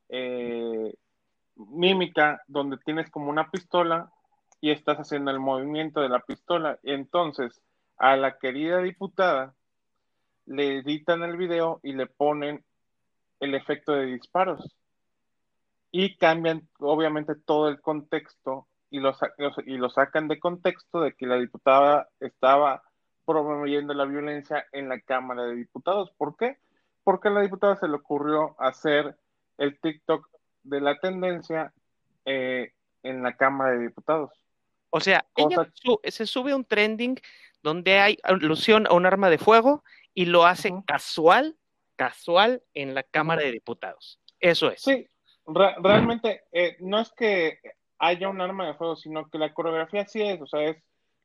eh, 0.09 0.93
mímica 1.55 2.41
donde 2.47 2.77
tienes 2.77 3.09
como 3.09 3.29
una 3.29 3.49
pistola 3.49 4.11
y 4.61 4.71
estás 4.71 4.97
haciendo 4.97 5.31
el 5.31 5.39
movimiento 5.39 6.01
de 6.01 6.09
la 6.09 6.19
pistola. 6.19 6.79
Entonces, 6.83 7.61
a 7.97 8.15
la 8.15 8.37
querida 8.37 8.81
diputada 8.81 9.53
le 10.45 10.79
editan 10.79 11.23
el 11.23 11.37
video 11.37 11.79
y 11.83 11.93
le 11.93 12.07
ponen 12.07 12.63
el 13.39 13.55
efecto 13.55 13.93
de 13.93 14.05
disparos. 14.05 14.75
Y 15.91 16.17
cambian, 16.17 16.67
obviamente, 16.79 17.35
todo 17.35 17.69
el 17.69 17.81
contexto 17.81 18.67
y 18.89 18.99
lo, 18.99 19.15
y 19.65 19.77
lo 19.77 19.89
sacan 19.89 20.27
de 20.27 20.39
contexto 20.39 21.01
de 21.01 21.13
que 21.13 21.25
la 21.25 21.37
diputada 21.37 22.09
estaba 22.19 22.83
promoviendo 23.25 23.93
la 23.93 24.05
violencia 24.05 24.65
en 24.71 24.89
la 24.89 24.99
Cámara 24.99 25.43
de 25.43 25.55
Diputados. 25.55 26.11
¿Por 26.17 26.35
qué? 26.35 26.57
Porque 27.03 27.27
a 27.27 27.31
la 27.31 27.41
diputada 27.41 27.75
se 27.75 27.87
le 27.87 27.95
ocurrió 27.95 28.55
hacer 28.59 29.15
el 29.57 29.79
TikTok 29.79 30.27
de 30.63 30.81
la 30.81 30.99
tendencia 30.99 31.73
eh, 32.25 32.73
en 33.03 33.23
la 33.23 33.35
Cámara 33.35 33.71
de 33.71 33.83
Diputados. 33.83 34.31
O 34.89 34.99
sea, 34.99 35.25
ella 35.35 35.71
se 36.03 36.25
sube 36.25 36.55
un 36.55 36.65
trending 36.65 37.19
donde 37.61 37.99
hay 37.99 38.17
alusión 38.23 38.87
a 38.87 38.93
un 38.93 39.05
arma 39.05 39.29
de 39.29 39.37
fuego 39.37 39.83
y 40.13 40.25
lo 40.25 40.45
hace 40.45 40.73
casual, 40.87 41.55
casual 41.95 42.63
en 42.73 42.95
la 42.95 43.03
Cámara 43.03 43.43
de 43.43 43.51
Diputados. 43.51 44.19
Eso 44.39 44.71
es. 44.71 44.81
Sí, 44.81 45.07
realmente 45.53 46.43
eh, 46.51 46.77
no 46.79 46.99
es 46.99 47.11
que 47.11 47.59
haya 47.97 48.29
un 48.29 48.41
arma 48.41 48.67
de 48.67 48.73
fuego, 48.75 48.95
sino 48.95 49.29
que 49.29 49.37
la 49.37 49.53
coreografía 49.53 50.05
sí 50.07 50.21
es, 50.21 50.41
o 50.41 50.47
sea, 50.47 50.63
es 50.63 50.77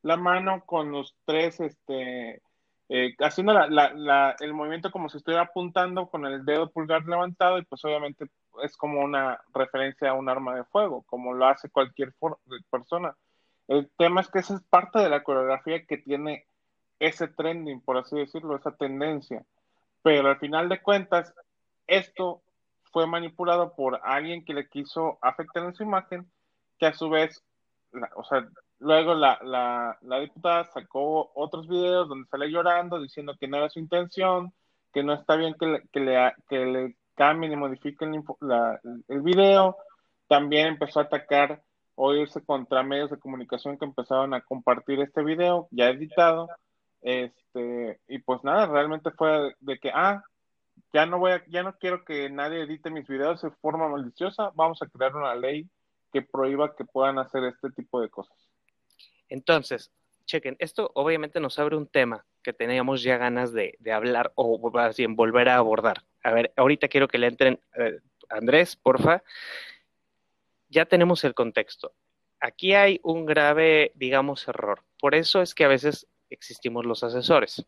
la 0.03 0.17
mano 0.17 0.63
con 0.67 0.93
los 0.93 1.17
tres, 1.25 1.61
este, 1.61 2.43
eh, 2.89 3.15
haciendo 3.21 3.55
el 3.55 4.55
movimiento 4.55 4.91
como 4.91 5.09
si 5.09 5.17
estuviera 5.17 5.45
apuntando 5.45 6.09
con 6.09 6.27
el 6.27 6.45
dedo 6.45 6.71
pulgar 6.71 7.05
levantado 7.07 7.59
y 7.59 7.65
pues 7.65 7.85
obviamente 7.85 8.27
es 8.63 8.77
como 8.77 9.01
una 9.01 9.41
referencia 9.55 10.11
a 10.11 10.15
un 10.15 10.29
arma 10.29 10.55
de 10.55 10.65
fuego, 10.65 11.03
como 11.07 11.33
lo 11.33 11.47
hace 11.47 11.71
cualquier 11.71 12.13
persona. 12.71 13.17
El 13.67 13.91
tema 13.97 14.21
es 14.21 14.29
que 14.29 14.41
esa 14.41 14.55
es 14.55 14.63
parte 14.63 14.99
de 14.99 15.09
la 15.09 15.23
coreografía 15.23 15.87
que 15.87 15.97
tiene 15.97 16.47
ese 16.99 17.29
trending, 17.29 17.81
por 17.81 17.97
así 17.97 18.17
decirlo, 18.17 18.57
esa 18.57 18.77
tendencia. 18.77 19.45
Pero 20.03 20.29
al 20.29 20.39
final 20.39 20.69
de 20.69 20.83
cuentas, 20.83 21.35
esto 21.87 22.43
fue 22.95 23.09
manipulado 23.09 23.75
por 23.75 24.01
alguien 24.05 24.45
que 24.45 24.55
le 24.55 24.69
quiso 24.69 25.19
afectar 25.21 25.65
en 25.65 25.75
su 25.75 25.83
imagen, 25.83 26.31
que 26.79 26.87
a 26.87 26.95
su 26.95 27.11
vez, 27.11 27.43
o 28.15 28.23
sea, 28.23 28.49
luego 28.79 29.15
la, 29.15 29.37
la, 29.43 29.99
la, 30.01 30.21
diputada 30.21 30.65
sacó 30.67 31.33
otros 31.35 31.67
videos 31.67 32.09
donde 32.09 32.29
sale 32.29 32.49
llorando, 32.49 33.03
diciendo 33.03 33.35
que 33.39 33.49
no 33.49 33.57
era 33.57 33.69
su 33.69 33.81
intención, 33.81 34.55
que 34.93 35.03
no 35.03 35.13
está 35.13 35.35
bien 35.35 35.57
que 35.59 35.67
le, 35.67 35.83
que 35.93 35.99
le, 35.99 36.33
que 36.49 36.65
le 36.67 36.97
cambien 37.17 37.53
y 37.53 37.57
modifiquen 37.57 38.25
la, 38.41 38.81
el 39.09 39.23
video. 39.23 39.77
También 40.29 40.69
empezó 40.69 41.01
a 41.01 41.05
atacar 41.05 41.65
o 41.97 42.15
irse 42.15 42.45
contra 42.45 42.85
medios 42.85 43.11
de 43.11 43.19
comunicación 43.19 43.77
que 43.77 43.87
empezaron 43.87 44.35
a 44.35 44.41
compartir 44.43 45.01
este 45.01 45.25
video 45.25 45.67
ya 45.73 45.89
editado. 45.89 46.49
Este, 47.03 48.01
y 48.07 48.21
pues 48.21 48.45
nada, 48.45 48.67
realmente 48.67 49.11
fue 49.11 49.57
de 49.59 49.79
que, 49.81 49.91
ah, 49.93 50.23
ya 50.93 51.07
no 51.07 51.19
voy 51.19 51.33
a, 51.33 51.45
ya 51.49 51.63
no 51.63 51.77
quiero 51.79 52.05
que 52.05 52.31
nadie 52.31 52.63
edite 52.63 52.91
mis 52.91 53.07
videos 53.07 53.43
de 53.43 53.51
forma 53.51 53.89
maliciosa, 53.89 54.51
vamos 54.55 54.81
a 54.83 54.87
crear 54.87 55.15
una 55.17 55.35
ley 55.35 55.69
que 56.13 56.23
prohíba 56.23 56.75
que 56.77 56.85
puedan 56.85 57.19
hacer 57.19 57.45
este 57.45 57.71
tipo 57.71 58.01
de 58.01 58.09
cosas. 58.09 58.37
Entonces, 59.29 59.91
chequen, 60.27 60.57
esto 60.59 60.91
obviamente 60.95 61.41
nos 61.41 61.59
abre 61.59 61.77
un 61.77 61.89
tema 61.89 62.25
que 62.43 62.53
teníamos 62.53 63.03
ya 63.03 63.17
ganas 63.17 63.53
de, 63.53 63.77
hablar 63.93 64.33
o 64.37 64.73
bien 64.97 65.17
volver 65.17 65.49
a 65.49 65.57
abordar. 65.57 66.05
A 66.23 66.33
ver, 66.33 66.53
ahorita 66.57 66.89
quiero 66.89 67.09
que 67.09 67.19
le 67.19 67.27
entren, 67.27 67.61
eh, 67.77 67.99
Andrés, 68.29 68.77
porfa. 68.77 69.23
Ya 70.69 70.87
tenemos 70.87 71.25
el 71.25 71.35
contexto. 71.35 71.93
Aquí 72.41 72.75
hay 72.75 73.01
un 73.03 73.27
grave, 73.27 73.93
digamos, 73.95 74.47
error. 74.49 74.83
Por 75.01 75.15
eso 75.15 75.43
es 75.43 75.55
que 75.55 75.65
a 75.65 75.69
veces 75.69 76.07
existimos 76.31 76.85
los 76.85 77.03
asesores. 77.03 77.67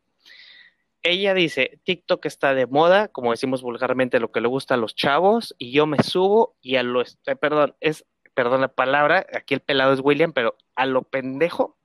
Ella 1.08 1.34
dice, 1.34 1.78
TikTok 1.84 2.26
está 2.26 2.52
de 2.52 2.66
moda, 2.66 3.06
como 3.06 3.30
decimos 3.30 3.62
vulgarmente, 3.62 4.18
lo 4.18 4.32
que 4.32 4.40
le 4.40 4.48
gusta 4.48 4.74
a 4.74 4.76
los 4.76 4.96
chavos, 4.96 5.54
y 5.56 5.70
yo 5.70 5.86
me 5.86 6.02
subo 6.02 6.56
y 6.60 6.74
a 6.74 6.82
lo, 6.82 7.00
eh, 7.00 7.36
perdón, 7.40 7.76
es, 7.78 8.04
perdón 8.34 8.62
la 8.62 8.74
palabra, 8.74 9.24
aquí 9.32 9.54
el 9.54 9.60
pelado 9.60 9.92
es 9.92 10.00
William, 10.02 10.32
pero 10.32 10.56
a 10.74 10.84
lo 10.84 11.02
pendejo, 11.02 11.78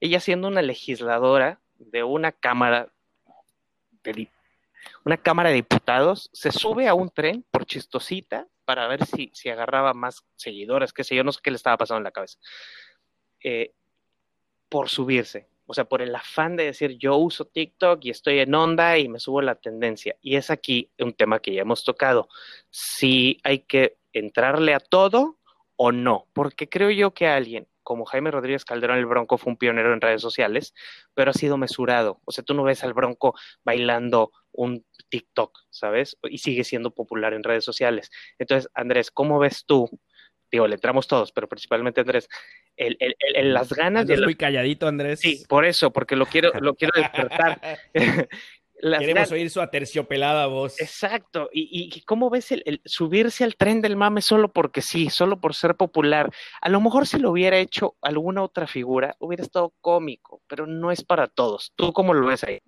ella 0.00 0.20
siendo 0.20 0.48
una 0.48 0.60
legisladora 0.60 1.62
de 1.78 2.02
una 2.04 2.30
cámara 2.30 2.92
de, 4.02 4.28
una 5.02 5.16
cámara 5.16 5.48
de 5.48 5.54
diputados, 5.54 6.28
se 6.34 6.52
sube 6.52 6.88
a 6.88 6.94
un 6.94 7.08
tren 7.08 7.46
por 7.50 7.64
chistosita 7.64 8.48
para 8.66 8.86
ver 8.86 9.06
si, 9.06 9.30
si 9.32 9.48
agarraba 9.48 9.94
más 9.94 10.26
seguidores, 10.36 10.92
qué 10.92 11.04
sé 11.04 11.16
yo, 11.16 11.24
no 11.24 11.32
sé 11.32 11.40
qué 11.42 11.50
le 11.50 11.56
estaba 11.56 11.78
pasando 11.78 12.00
en 12.00 12.04
la 12.04 12.10
cabeza, 12.10 12.38
eh, 13.42 13.72
por 14.68 14.90
subirse. 14.90 15.48
O 15.68 15.74
sea, 15.74 15.84
por 15.84 16.00
el 16.00 16.14
afán 16.14 16.56
de 16.56 16.64
decir 16.64 16.96
yo 16.96 17.16
uso 17.16 17.44
TikTok 17.44 18.02
y 18.04 18.10
estoy 18.10 18.38
en 18.38 18.54
onda 18.54 18.96
y 18.96 19.08
me 19.08 19.20
subo 19.20 19.42
la 19.42 19.54
tendencia. 19.54 20.16
Y 20.22 20.36
es 20.36 20.50
aquí 20.50 20.90
un 20.98 21.12
tema 21.12 21.40
que 21.40 21.52
ya 21.52 21.60
hemos 21.60 21.84
tocado. 21.84 22.28
Si 22.70 23.38
hay 23.44 23.60
que 23.60 23.98
entrarle 24.14 24.72
a 24.72 24.80
todo 24.80 25.36
o 25.76 25.92
no, 25.92 26.26
porque 26.32 26.68
creo 26.70 26.90
yo 26.90 27.12
que 27.12 27.26
alguien 27.26 27.68
como 27.88 28.04
Jaime 28.04 28.30
Rodríguez 28.30 28.66
Calderón 28.66 28.98
el 28.98 29.06
Bronco 29.06 29.38
fue 29.38 29.50
un 29.50 29.56
pionero 29.56 29.94
en 29.94 30.02
redes 30.02 30.20
sociales, 30.20 30.74
pero 31.14 31.30
ha 31.30 31.34
sido 31.34 31.56
mesurado. 31.56 32.20
O 32.26 32.32
sea, 32.32 32.44
tú 32.44 32.52
no 32.52 32.62
ves 32.62 32.84
al 32.84 32.92
Bronco 32.92 33.34
bailando 33.64 34.32
un 34.52 34.84
TikTok, 35.08 35.58
¿sabes? 35.70 36.18
Y 36.24 36.38
sigue 36.38 36.64
siendo 36.64 36.90
popular 36.90 37.32
en 37.32 37.44
redes 37.44 37.64
sociales. 37.64 38.10
Entonces, 38.38 38.70
Andrés, 38.74 39.10
¿cómo 39.10 39.38
ves 39.38 39.64
tú? 39.64 39.88
Digo, 40.50 40.66
le 40.66 40.74
entramos 40.74 41.06
todos, 41.06 41.32
pero 41.32 41.48
principalmente 41.48 42.00
Andrés, 42.00 42.28
el, 42.76 42.96
las 43.52 43.72
ganas 43.72 44.06
de... 44.06 44.14
Estoy 44.14 44.34
calladito, 44.34 44.86
Andrés. 44.86 45.20
Sí, 45.20 45.44
por 45.48 45.64
eso, 45.64 45.92
porque 45.92 46.16
lo 46.16 46.26
quiero, 46.26 46.52
lo 46.60 46.74
quiero 46.74 46.94
despertar. 47.00 47.78
Queremos 48.80 49.32
oír 49.32 49.50
su 49.50 49.60
aterciopelada 49.60 50.46
voz. 50.46 50.80
Exacto. 50.80 51.48
¿Y, 51.52 52.02
cómo 52.02 52.30
ves 52.30 52.52
el, 52.52 52.80
subirse 52.84 53.44
al 53.44 53.56
tren 53.56 53.80
del 53.80 53.96
mame 53.96 54.22
solo 54.22 54.52
porque 54.52 54.82
sí, 54.82 55.10
solo 55.10 55.40
por 55.40 55.54
ser 55.54 55.74
popular? 55.74 56.30
A 56.60 56.68
lo 56.68 56.80
mejor 56.80 57.06
si 57.06 57.18
lo 57.18 57.32
hubiera 57.32 57.58
hecho 57.58 57.96
alguna 58.00 58.42
otra 58.42 58.66
figura, 58.66 59.16
hubiera 59.18 59.42
estado 59.42 59.74
cómico, 59.80 60.42
pero 60.46 60.66
no 60.66 60.92
es 60.92 61.02
para 61.02 61.26
todos. 61.26 61.72
¿Tú 61.74 61.92
cómo 61.92 62.14
lo 62.14 62.28
ves 62.28 62.44
ahí? 62.44 62.60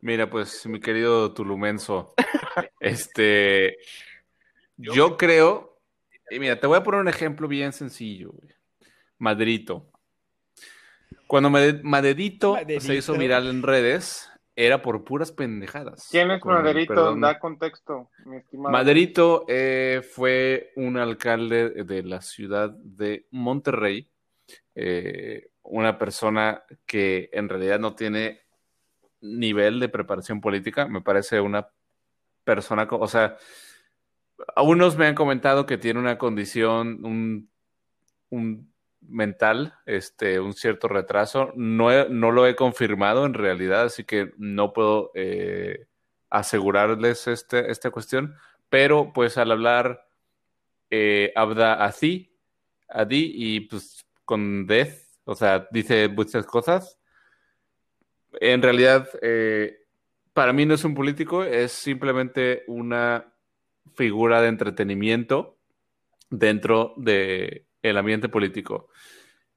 Mira, 0.00 0.30
pues, 0.30 0.64
mi 0.66 0.78
querido 0.78 1.34
Tulumenso, 1.34 2.14
este, 2.80 3.78
yo 4.76 5.16
creo, 5.16 5.67
y 6.30 6.38
mira, 6.38 6.58
te 6.58 6.66
voy 6.66 6.78
a 6.78 6.82
poner 6.82 7.00
un 7.00 7.08
ejemplo 7.08 7.48
bien 7.48 7.72
sencillo, 7.72 8.32
Madrito. 9.18 9.90
Cuando 11.26 11.50
Madrito 11.50 12.56
se 12.80 12.94
hizo 12.94 13.14
viral 13.14 13.48
en 13.48 13.62
redes, 13.62 14.30
era 14.56 14.82
por 14.82 15.04
puras 15.04 15.30
pendejadas. 15.30 16.08
¿Quién 16.10 16.32
es 16.32 16.44
Maderito? 16.44 17.14
Da 17.14 17.38
contexto, 17.38 18.10
mi 18.24 18.38
estimado. 18.38 18.72
Maderito 18.72 19.44
eh, 19.46 20.02
fue 20.02 20.72
un 20.74 20.96
alcalde 20.96 21.84
de 21.84 22.02
la 22.02 22.20
ciudad 22.20 22.70
de 22.70 23.26
Monterrey, 23.30 24.10
eh, 24.74 25.50
una 25.62 25.96
persona 25.96 26.64
que 26.86 27.30
en 27.32 27.48
realidad 27.48 27.78
no 27.78 27.94
tiene 27.94 28.40
nivel 29.20 29.78
de 29.78 29.88
preparación 29.88 30.40
política, 30.40 30.88
me 30.88 31.02
parece 31.02 31.40
una 31.40 31.68
persona, 32.42 32.88
o 32.90 33.06
sea, 33.06 33.36
algunos 34.54 34.96
me 34.96 35.06
han 35.06 35.14
comentado 35.14 35.66
que 35.66 35.78
tiene 35.78 36.00
una 36.00 36.18
condición, 36.18 37.04
un, 37.04 37.50
un 38.30 38.72
mental, 39.00 39.74
este, 39.86 40.40
un 40.40 40.54
cierto 40.54 40.88
retraso. 40.88 41.52
No, 41.56 42.08
no 42.08 42.30
lo 42.30 42.46
he 42.46 42.56
confirmado 42.56 43.26
en 43.26 43.34
realidad, 43.34 43.84
así 43.84 44.04
que 44.04 44.32
no 44.36 44.72
puedo 44.72 45.10
eh, 45.14 45.86
asegurarles 46.30 47.26
este, 47.26 47.70
esta 47.70 47.90
cuestión. 47.90 48.34
Pero 48.68 49.12
pues 49.12 49.38
al 49.38 49.50
hablar 49.50 50.06
eh, 50.90 51.32
habla 51.34 51.74
así, 51.74 52.34
Adi, 52.88 53.32
y 53.34 53.60
pues 53.60 54.06
con 54.24 54.66
Death, 54.66 54.94
o 55.24 55.34
sea, 55.34 55.68
dice 55.70 56.08
muchas 56.08 56.46
cosas. 56.46 56.98
En 58.40 58.62
realidad, 58.62 59.08
eh, 59.22 59.86
para 60.32 60.52
mí 60.52 60.66
no 60.66 60.74
es 60.74 60.84
un 60.84 60.94
político, 60.94 61.44
es 61.44 61.72
simplemente 61.72 62.64
una 62.66 63.32
figura 63.94 64.40
de 64.42 64.48
entretenimiento 64.48 65.58
dentro 66.30 66.94
de 66.96 67.66
el 67.82 67.96
ambiente 67.96 68.28
político. 68.28 68.88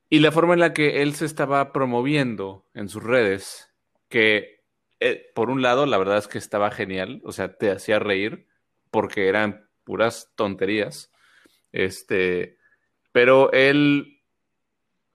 Y 0.09 0.19
la 0.19 0.31
forma 0.31 0.53
en 0.53 0.59
la 0.59 0.73
que 0.73 1.01
él 1.01 1.15
se 1.15 1.25
estaba 1.25 1.71
promoviendo 1.71 2.65
en 2.73 2.89
sus 2.89 3.03
redes, 3.03 3.73
que 4.09 4.61
eh, 4.99 5.31
por 5.33 5.49
un 5.49 5.61
lado, 5.61 5.85
la 5.85 5.97
verdad 5.97 6.17
es 6.17 6.27
que 6.27 6.37
estaba 6.37 6.69
genial, 6.69 7.21
o 7.23 7.31
sea, 7.31 7.57
te 7.57 7.71
hacía 7.71 7.97
reír 7.97 8.45
porque 8.91 9.27
eran 9.27 9.67
puras 9.83 10.31
tonterías. 10.35 11.11
Este, 11.71 12.57
pero 13.11 13.51
él, 13.51 14.21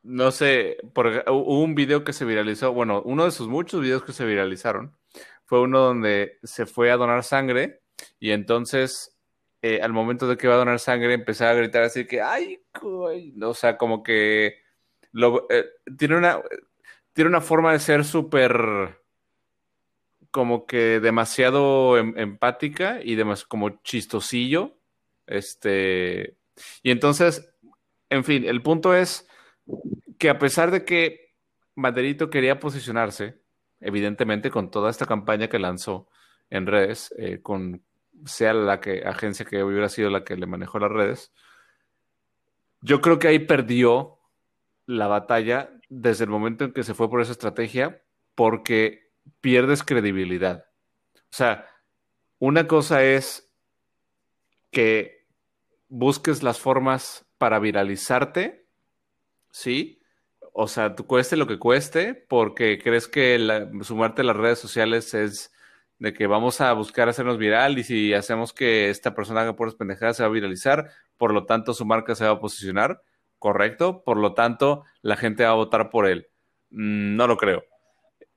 no 0.03 0.31
sé, 0.33 0.79
hubo 0.83 1.63
un 1.63 1.75
video 1.75 2.05
que 2.05 2.13
se 2.13 2.25
viralizó, 2.25 2.73
bueno, 2.73 3.03
uno 3.05 3.25
de 3.27 3.31
sus 3.31 3.49
muchos 3.49 3.81
videos 3.81 4.03
que 4.03 4.13
se 4.13 4.25
viralizaron 4.25 4.97
fue 5.45 5.61
uno 5.61 5.81
donde 5.81 6.39
se 6.43 6.67
fue 6.67 6.91
a 6.91 6.97
donar 6.97 7.23
sangre 7.23 7.83
y 8.19 8.31
entonces 8.31 9.17
eh, 9.63 9.81
al 9.83 9.93
momento 9.93 10.29
de 10.29 10.37
que 10.37 10.47
iba 10.47 10.55
a 10.55 10.59
donar 10.59 10.79
sangre 10.79 11.15
empezaba 11.15 11.51
a 11.51 11.55
gritar 11.55 11.83
así 11.83 12.07
que, 12.07 12.21
ay, 12.21 12.63
o 12.83 13.55
sea, 13.55 13.77
como 13.77 14.03
que 14.03 14.59
eh, 15.49 15.65
tiene, 15.97 16.17
una, 16.17 16.41
tiene 17.13 17.31
una 17.31 17.41
forma 17.41 17.73
de 17.73 17.79
ser 17.79 18.05
súper 18.05 19.01
como 20.31 20.67
que 20.67 21.01
demasiado 21.01 21.97
em, 21.97 22.13
empática 22.19 23.01
y 23.03 23.15
demasiado 23.15 23.49
como 23.49 23.83
chistosillo. 23.83 24.77
Este, 25.27 26.37
y 26.83 26.91
entonces, 26.91 27.51
en 28.11 28.23
fin, 28.23 28.45
el 28.45 28.63
punto 28.63 28.95
es 28.95 29.27
que 30.19 30.29
a 30.29 30.39
pesar 30.39 30.71
de 30.71 30.85
que 30.85 31.35
Maderito 31.75 32.29
quería 32.29 32.61
posicionarse, 32.61 33.41
evidentemente 33.81 34.51
con 34.51 34.71
toda 34.71 34.91
esta 34.91 35.07
campaña 35.07 35.49
que 35.49 35.59
lanzó 35.59 36.09
en 36.51 36.67
redes, 36.67 37.15
eh, 37.19 37.41
con 37.43 37.86
sea 38.25 38.55
la 38.55 38.81
que, 38.81 39.03
agencia 39.05 39.45
que 39.45 39.63
hubiera 39.63 39.89
sido 39.89 40.11
la 40.11 40.25
que 40.25 40.37
le 40.37 40.47
manejó 40.47 40.79
las 40.79 40.91
redes, 40.91 41.33
yo 42.81 43.01
creo 43.01 43.19
que 43.19 43.29
ahí 43.29 43.39
perdió 43.41 44.19
la 44.87 45.09
batalla 45.09 45.71
desde 45.89 46.25
el 46.25 46.31
momento 46.31 46.65
en 46.65 46.73
que 46.73 46.85
se 46.85 46.95
fue 46.95 47.11
por 47.11 47.21
esa 47.21 47.33
estrategia, 47.33 48.03
porque 48.35 49.11
pierdes 49.41 49.83
credibilidad. 49.83 50.67
O 51.15 51.37
sea, 51.37 51.67
una 52.39 52.67
cosa 52.67 53.03
es 53.03 53.53
que 54.71 55.27
busques 55.89 56.43
las 56.43 56.61
formas 56.61 57.27
para 57.39 57.59
viralizarte, 57.59 58.69
¿sí? 59.51 60.01
O 60.53 60.69
sea, 60.69 60.95
tú 60.95 61.07
cueste 61.07 61.37
lo 61.37 61.47
que 61.47 61.59
cueste, 61.59 62.15
porque 62.15 62.79
crees 62.79 63.09
que 63.09 63.69
sumarte 63.83 64.23
a 64.23 64.25
las 64.25 64.37
redes 64.37 64.59
sociales 64.59 65.13
es 65.15 65.53
de 65.99 66.13
que 66.13 66.27
vamos 66.27 66.61
a 66.61 66.73
buscar 66.73 67.09
hacernos 67.09 67.39
viral 67.39 67.79
y 67.79 67.85
si 67.85 68.13
hacemos 68.13 68.53
que 68.53 68.91
esta 68.91 69.15
persona 69.15 69.41
haga 69.43 69.57
puras 69.57 69.75
pendejadas 69.75 70.17
se 70.17 70.23
va 70.23 70.29
a 70.29 70.33
viralizar, 70.33 70.91
por 71.17 71.33
lo 71.33 71.47
tanto 71.47 71.75
su 71.75 71.87
marca 71.87 72.15
se 72.15 72.25
va 72.25 72.33
a 72.33 72.41
posicionar, 72.41 73.03
correcto, 73.39 74.03
por 74.05 74.19
lo 74.19 74.35
tanto 74.35 74.85
la 75.03 75.17
gente 75.17 75.45
va 75.45 75.51
a 75.51 75.55
votar 75.55 75.91
por 75.91 76.07
él. 76.07 76.29
Mm, 76.71 77.17
no 77.17 77.27
lo 77.27 77.37
creo. 77.37 77.65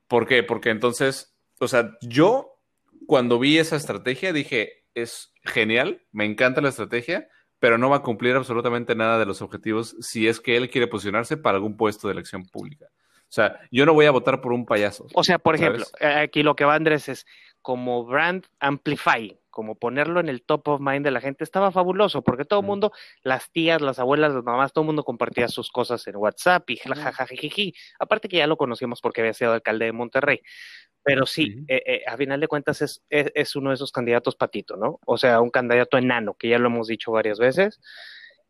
¿Por 0.07 0.25
qué? 0.25 0.43
Porque 0.43 0.69
entonces, 0.69 1.35
o 1.59 1.67
sea, 1.67 1.97
yo 2.01 2.59
cuando 3.05 3.39
vi 3.39 3.57
esa 3.57 3.75
estrategia 3.75 4.33
dije, 4.33 4.85
es 4.93 5.33
genial, 5.43 6.03
me 6.11 6.25
encanta 6.25 6.61
la 6.61 6.69
estrategia, 6.69 7.27
pero 7.59 7.77
no 7.77 7.89
va 7.89 7.97
a 7.97 8.01
cumplir 8.01 8.35
absolutamente 8.35 8.95
nada 8.95 9.19
de 9.19 9.25
los 9.25 9.41
objetivos 9.41 9.95
si 9.99 10.27
es 10.27 10.39
que 10.39 10.55
él 10.55 10.69
quiere 10.69 10.87
posicionarse 10.87 11.37
para 11.37 11.57
algún 11.57 11.75
puesto 11.75 12.07
de 12.07 12.13
elección 12.13 12.45
pública. 12.45 12.87
O 13.29 13.31
sea, 13.31 13.59
yo 13.69 13.85
no 13.85 13.93
voy 13.93 14.07
a 14.07 14.11
votar 14.11 14.41
por 14.41 14.53
un 14.53 14.65
payaso. 14.65 15.05
O 15.13 15.23
sea, 15.23 15.37
por 15.37 15.53
ejemplo, 15.53 15.85
aquí 16.01 16.41
lo 16.41 16.55
que 16.55 16.65
va 16.65 16.73
Andrés 16.73 17.09
es, 17.09 17.27
como 17.61 18.05
brand 18.05 18.45
amplify, 18.59 19.37
como 19.49 19.75
ponerlo 19.75 20.19
en 20.19 20.29
el 20.29 20.43
top 20.43 20.67
of 20.67 20.81
mind 20.81 21.03
de 21.03 21.11
la 21.11 21.21
gente, 21.21 21.43
estaba 21.43 21.71
fabuloso, 21.71 22.21
porque 22.21 22.45
todo 22.45 22.61
el 22.61 22.65
mundo, 22.65 22.91
las 23.23 23.51
tías, 23.51 23.81
las 23.81 23.99
abuelas, 23.99 24.33
las 24.33 24.43
mamás, 24.43 24.73
todo 24.73 24.83
el 24.83 24.87
mundo 24.87 25.03
compartía 25.03 25.47
sus 25.47 25.69
cosas 25.69 26.05
en 26.07 26.15
WhatsApp 26.15 26.69
y 26.69 26.77
jajajajiji. 26.77 27.73
Aparte 27.99 28.29
que 28.29 28.37
ya 28.37 28.47
lo 28.47 28.57
conocíamos 28.57 29.01
porque 29.01 29.21
había 29.21 29.33
sido 29.33 29.53
alcalde 29.53 29.85
de 29.85 29.91
Monterrey. 29.91 30.41
Pero 31.03 31.25
sí, 31.25 31.63
eh, 31.67 31.81
eh, 31.85 32.03
a 32.07 32.17
final 32.17 32.39
de 32.39 32.47
cuentas 32.47 32.81
es, 32.81 33.01
es, 33.09 33.55
uno 33.55 33.69
de 33.69 33.75
esos 33.75 33.91
candidatos 33.91 34.35
patito, 34.35 34.75
¿no? 34.75 34.99
O 35.05 35.17
sea, 35.17 35.39
un 35.41 35.49
candidato 35.49 35.97
enano, 35.97 36.35
que 36.35 36.49
ya 36.49 36.59
lo 36.59 36.67
hemos 36.67 36.87
dicho 36.87 37.11
varias 37.11 37.39
veces. 37.39 37.79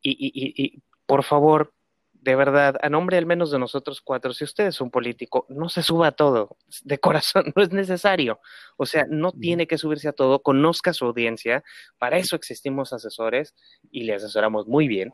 y, 0.01 0.11
y, 0.11 0.63
y 0.63 0.81
por 1.09 1.23
favor, 1.23 1.73
de 2.21 2.35
verdad, 2.35 2.75
a 2.81 2.89
nombre 2.89 3.17
al 3.17 3.25
menos 3.25 3.51
de 3.51 3.59
nosotros 3.59 4.01
cuatro, 4.01 4.33
si 4.33 4.43
usted 4.43 4.67
es 4.67 4.81
un 4.81 4.91
político, 4.91 5.45
no 5.49 5.69
se 5.69 5.81
suba 5.83 6.07
a 6.07 6.11
todo, 6.11 6.57
de 6.83 6.99
corazón, 6.99 7.45
no 7.55 7.63
es 7.63 7.71
necesario. 7.71 8.39
O 8.77 8.85
sea, 8.85 9.05
no 9.09 9.31
tiene 9.31 9.67
que 9.67 9.77
subirse 9.77 10.07
a 10.09 10.13
todo, 10.13 10.41
conozca 10.41 10.93
su 10.93 11.05
audiencia, 11.05 11.63
para 11.97 12.17
eso 12.17 12.35
existimos 12.35 12.93
asesores 12.93 13.55
y 13.91 14.03
le 14.03 14.15
asesoramos 14.15 14.67
muy 14.67 14.87
bien, 14.87 15.13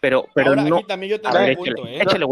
pero, 0.00 0.28
pero 0.34 0.54
no... 0.54 0.76
Aquí 0.76 0.86
también 0.86 1.10
yo 1.10 1.20
tengo 1.20 1.38
un 1.38 1.54
punto, 1.54 1.86
¿eh? 1.86 2.02
Échale, 2.02 2.26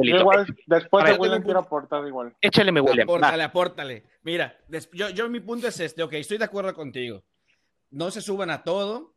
después 0.67 1.05
de 1.05 1.15
William 1.15 1.43
quiero 1.43 1.61
aportar 1.61 2.07
igual. 2.07 2.35
Échale, 2.41 2.71
William. 2.81 3.09
Apórtale, 3.09 3.43
apórtale. 3.43 4.05
Mira, 4.23 4.57
yo, 4.93 5.11
yo 5.11 5.29
mi 5.29 5.41
punto 5.41 5.69
es 5.69 5.81
este, 5.81 6.03
ok, 6.03 6.15
estoy 6.15 6.39
de 6.39 6.45
acuerdo 6.45 6.75
contigo. 6.75 7.25
No 7.91 8.11
se 8.11 8.21
suban 8.21 8.51
a 8.51 8.63
todo, 8.63 9.15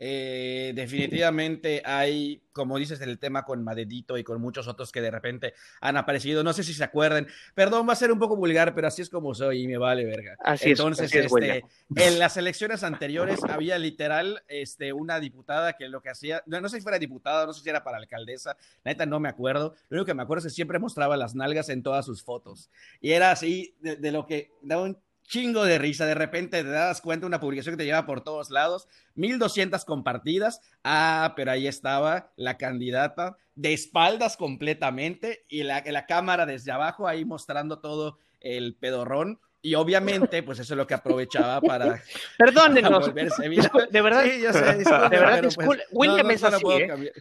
eh, 0.00 0.72
definitivamente 0.76 1.82
hay, 1.84 2.40
como 2.52 2.78
dices, 2.78 3.00
el 3.00 3.18
tema 3.18 3.44
con 3.44 3.64
Madedito 3.64 4.16
y 4.16 4.22
con 4.22 4.40
muchos 4.40 4.68
otros 4.68 4.92
que 4.92 5.00
de 5.00 5.10
repente 5.10 5.54
han 5.80 5.96
aparecido. 5.96 6.44
No 6.44 6.52
sé 6.52 6.62
si 6.62 6.72
se 6.72 6.84
acuerdan. 6.84 7.26
Perdón, 7.54 7.88
va 7.88 7.94
a 7.94 7.96
ser 7.96 8.12
un 8.12 8.18
poco 8.18 8.36
vulgar, 8.36 8.74
pero 8.74 8.86
así 8.86 9.02
es 9.02 9.10
como 9.10 9.34
soy 9.34 9.62
y 9.62 9.66
me 9.66 9.76
vale 9.76 10.04
verga. 10.04 10.36
Así 10.38 10.70
Entonces, 10.70 11.12
es, 11.12 11.26
este, 11.26 11.64
en 11.96 12.18
las 12.18 12.36
elecciones 12.36 12.84
anteriores 12.84 13.40
había 13.44 13.76
literal 13.78 14.44
este, 14.46 14.92
una 14.92 15.18
diputada 15.18 15.72
que 15.72 15.88
lo 15.88 16.00
que 16.00 16.10
hacía, 16.10 16.42
no, 16.46 16.68
sé 16.68 16.76
si 16.76 16.82
fuera 16.82 16.98
diputada, 16.98 17.44
no 17.44 17.52
sé 17.52 17.62
si 17.62 17.68
era 17.68 17.82
para 17.82 17.98
alcaldesa, 17.98 18.56
la 18.84 18.92
neta 18.92 19.04
no 19.04 19.18
me 19.18 19.28
acuerdo. 19.28 19.74
Lo 19.88 19.96
único 19.96 20.06
que 20.06 20.14
me 20.14 20.22
acuerdo 20.22 20.46
es 20.46 20.52
que 20.52 20.56
siempre 20.56 20.78
mostraba 20.78 21.16
las 21.16 21.34
nalgas 21.34 21.68
en 21.70 21.82
todas 21.82 22.06
sus 22.06 22.22
fotos. 22.22 22.70
Y 23.00 23.12
era 23.12 23.32
así 23.32 23.74
de, 23.80 23.96
de 23.96 24.12
lo 24.12 24.26
que 24.26 24.52
daba 24.62 24.84
un 24.84 24.98
chingo 25.28 25.64
de 25.64 25.78
risa. 25.78 26.06
De 26.06 26.14
repente 26.14 26.64
te 26.64 26.68
das 26.68 27.00
cuenta 27.00 27.26
una 27.26 27.38
publicación 27.38 27.74
que 27.74 27.82
te 27.82 27.84
lleva 27.84 28.06
por 28.06 28.22
todos 28.22 28.50
lados, 28.50 28.88
1200 29.14 29.84
compartidas. 29.84 30.60
Ah, 30.82 31.34
pero 31.36 31.52
ahí 31.52 31.68
estaba 31.68 32.32
la 32.36 32.56
candidata 32.56 33.36
de 33.54 33.72
espaldas 33.72 34.36
completamente 34.36 35.44
y 35.48 35.62
la, 35.62 35.84
la 35.86 36.06
cámara 36.06 36.46
desde 36.46 36.72
abajo 36.72 37.06
ahí 37.06 37.24
mostrando 37.24 37.78
todo 37.78 38.18
el 38.40 38.74
pedorrón. 38.74 39.38
Y 39.60 39.74
obviamente, 39.74 40.42
pues 40.44 40.58
eso 40.60 40.74
es 40.74 40.78
lo 40.78 40.86
que 40.86 40.94
aprovechaba 40.94 41.60
para. 41.60 42.02
Perdónenos. 42.38 43.12
de 43.14 44.00
verdad. 44.02 44.24
Sí, 44.24 44.40
yo 44.40 44.52
sé, 44.52 44.60
de 44.60 44.84
verdad, 44.84 45.42
pues, 45.54 45.80
William 45.90 46.30
es 46.30 46.44
así. 46.44 46.64
¿eh? 46.66 47.12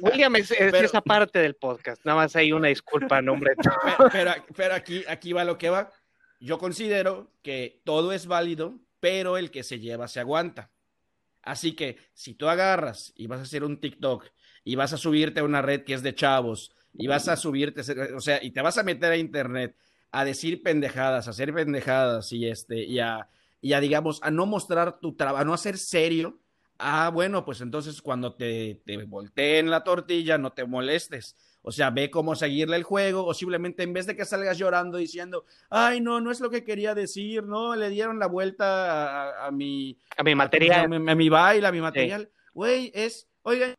William 0.00 0.34
es, 0.36 0.50
esa 0.50 1.00
parte 1.00 1.38
del 1.38 1.54
podcast. 1.54 2.04
Nada 2.04 2.16
más 2.18 2.36
hay 2.36 2.52
una 2.52 2.68
disculpa, 2.68 3.22
nombre. 3.22 3.54
Pero, 3.56 4.10
pero, 4.12 4.32
pero 4.56 4.74
aquí, 4.74 5.04
aquí 5.08 5.32
va 5.32 5.44
lo 5.44 5.56
que 5.56 5.70
va 5.70 5.90
yo 6.44 6.58
considero 6.58 7.32
que 7.42 7.80
todo 7.84 8.12
es 8.12 8.26
válido, 8.26 8.78
pero 9.00 9.38
el 9.38 9.50
que 9.50 9.62
se 9.62 9.80
lleva 9.80 10.08
se 10.08 10.20
aguanta. 10.20 10.70
Así 11.42 11.72
que 11.72 11.98
si 12.12 12.34
tú 12.34 12.48
agarras 12.48 13.12
y 13.16 13.26
vas 13.26 13.40
a 13.40 13.42
hacer 13.42 13.64
un 13.64 13.80
TikTok 13.80 14.26
y 14.62 14.76
vas 14.76 14.92
a 14.92 14.98
subirte 14.98 15.40
a 15.40 15.44
una 15.44 15.62
red 15.62 15.84
que 15.84 15.94
es 15.94 16.02
de 16.02 16.14
chavos 16.14 16.72
y 16.92 17.06
vas 17.06 17.28
a 17.28 17.36
subirte, 17.36 17.82
o 18.14 18.20
sea, 18.20 18.42
y 18.42 18.50
te 18.50 18.62
vas 18.62 18.78
a 18.78 18.82
meter 18.82 19.12
a 19.12 19.16
internet 19.16 19.76
a 20.10 20.24
decir 20.24 20.62
pendejadas, 20.62 21.26
a 21.26 21.30
hacer 21.30 21.52
pendejadas 21.52 22.32
y 22.32 22.46
este, 22.46 22.84
y 22.84 23.00
a, 23.00 23.28
digamos, 23.60 24.20
a 24.22 24.30
no 24.30 24.46
mostrar 24.46 25.00
tu 25.00 25.16
trabajo, 25.16 25.42
a 25.42 25.44
no 25.44 25.54
hacer 25.54 25.76
serio, 25.76 26.38
ah, 26.78 27.10
bueno, 27.12 27.44
pues 27.44 27.62
entonces 27.62 28.00
cuando 28.00 28.34
te, 28.34 28.82
te 28.84 29.02
volteen 29.04 29.70
la 29.70 29.82
tortilla, 29.82 30.38
no 30.38 30.52
te 30.52 30.64
molestes. 30.66 31.36
O 31.66 31.72
sea, 31.72 31.88
ve 31.90 32.10
cómo 32.10 32.36
seguirle 32.36 32.76
el 32.76 32.82
juego 32.82 33.24
o 33.24 33.32
simplemente 33.32 33.82
en 33.82 33.94
vez 33.94 34.06
de 34.06 34.14
que 34.14 34.26
salgas 34.26 34.58
llorando 34.58 34.98
diciendo, 34.98 35.46
ay, 35.70 36.00
no, 36.00 36.20
no 36.20 36.30
es 36.30 36.40
lo 36.40 36.50
que 36.50 36.62
quería 36.62 36.94
decir, 36.94 37.42
no, 37.42 37.74
le 37.74 37.88
dieron 37.88 38.18
la 38.18 38.26
vuelta 38.26 39.46
a, 39.46 39.50
mi... 39.50 39.98
A 40.18 40.22
mi 40.22 40.34
material. 40.34 40.92
A, 40.92 41.14
mi, 41.14 41.28
baile, 41.30 41.66
a 41.66 41.72
mi 41.72 41.80
material. 41.80 42.30
Güey, 42.52 42.92
es, 42.94 43.26
oigan, 43.42 43.74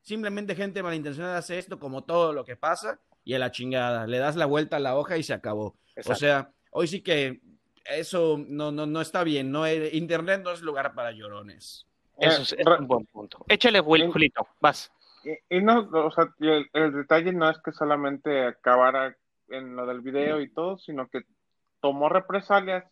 simplemente 0.00 0.54
gente 0.54 0.82
malintencionada 0.82 1.36
hace 1.36 1.58
esto 1.58 1.78
como 1.78 2.04
todo 2.04 2.32
lo 2.32 2.44
que 2.44 2.56
pasa 2.56 3.00
y 3.26 3.34
a 3.34 3.38
la 3.38 3.50
chingada, 3.50 4.06
le 4.06 4.18
das 4.18 4.36
la 4.36 4.46
vuelta 4.46 4.76
a 4.76 4.80
la 4.80 4.96
hoja 4.96 5.18
y 5.18 5.24
se 5.24 5.34
acabó. 5.34 5.76
O 6.06 6.14
sea, 6.14 6.52
hoy 6.70 6.86
sí 6.86 7.02
que 7.02 7.40
eso 7.84 8.38
no, 8.48 8.70
no, 8.70 8.86
no 8.86 9.00
está 9.00 9.24
bien, 9.24 9.50
no, 9.50 9.70
Internet 9.70 10.42
no 10.44 10.52
es 10.52 10.62
lugar 10.62 10.94
para 10.94 11.10
llorones. 11.10 11.86
Eso 12.18 12.42
es, 12.42 12.56
un 12.64 12.86
buen 12.86 13.04
punto. 13.06 13.44
Échale, 13.48 13.80
Julito, 13.80 14.46
vas. 14.60 14.92
Y, 15.48 15.60
no, 15.60 15.88
o 15.90 16.10
sea, 16.12 16.32
el, 16.38 16.92
detalle 16.92 17.32
no 17.32 17.50
es 17.50 17.58
que 17.58 17.72
solamente 17.72 18.46
acabara 18.46 19.16
en 19.48 19.74
lo 19.74 19.84
del 19.86 20.00
video 20.00 20.40
y 20.40 20.52
todo, 20.52 20.78
sino 20.78 21.08
que 21.08 21.22
tomó 21.80 22.08
represalias 22.08 22.84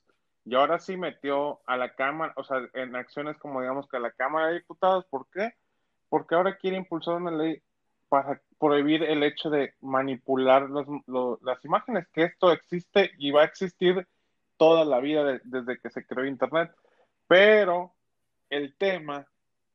y 0.45 0.57
ahora 0.57 0.80
sí 0.80 0.97
metió 0.97 1.61
a 1.66 1.76
la 1.76 1.95
Cámara, 1.95 2.32
o 2.37 2.43
sea, 2.43 2.59
en 2.74 2.97
acciones 2.97 3.39
como 3.39 3.61
digamos 3.61 3.89
que 3.89 3.99
a 3.99 4.01
la 4.01 4.11
Cámara 4.11 4.49
de 4.49 4.55
Diputados. 4.55 5.05
¿Por 5.07 5.28
qué? 5.30 5.55
Porque 6.09 6.35
ahora 6.35 6.57
quiere 6.57 6.76
impulsar 6.76 7.14
una 7.14 7.30
ley 7.30 7.62
para 8.09 8.41
prohibir 8.59 9.05
el 9.05 9.22
hecho 9.22 9.49
de 9.49 9.74
manipular 9.80 10.68
las 10.68 11.64
imágenes, 11.64 12.09
que 12.09 12.24
esto 12.24 12.51
existe 12.51 13.12
y 13.18 13.30
va 13.30 13.43
a 13.43 13.47
existir 13.47 14.07
toda 14.57 14.85
la 14.85 14.99
vida 14.99 15.41
desde 15.45 15.78
que 15.78 15.91
se 15.91 16.05
creó 16.05 16.26
Internet. 16.26 16.72
Pero 17.28 17.95
el 18.51 18.76
tema 18.76 19.26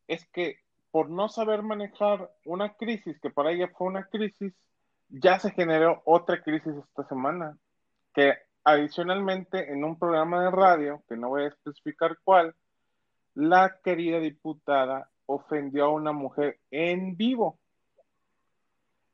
es 0.07 0.26
que 0.28 0.60
por 0.92 1.10
no 1.10 1.30
saber 1.30 1.62
manejar 1.62 2.32
una 2.46 2.74
crisis, 2.74 3.20
que 3.20 3.30
para 3.30 3.52
ella 3.52 3.70
fue 3.78 3.88
una 3.88 4.06
crisis, 4.06 4.54
ya 5.10 5.40
se 5.40 5.52
generó 5.52 6.02
otra 6.06 6.42
crisis 6.42 6.74
esta 6.76 7.08
semana, 7.08 7.58
que 8.14 8.34
adicionalmente, 8.64 9.72
en 9.72 9.84
un 9.84 9.98
programa 9.98 10.44
de 10.44 10.52
radio, 10.52 11.04
que 11.08 11.16
no 11.16 11.30
voy 11.30 11.44
a 11.44 11.48
especificar 11.48 12.18
cuál, 12.24 12.56
la 13.34 13.78
querida 13.84 14.20
diputada 14.20 15.10
ofendió 15.26 15.86
a 15.86 15.90
una 15.90 16.12
mujer 16.12 16.60
en 16.72 17.16
vivo. 17.16 17.60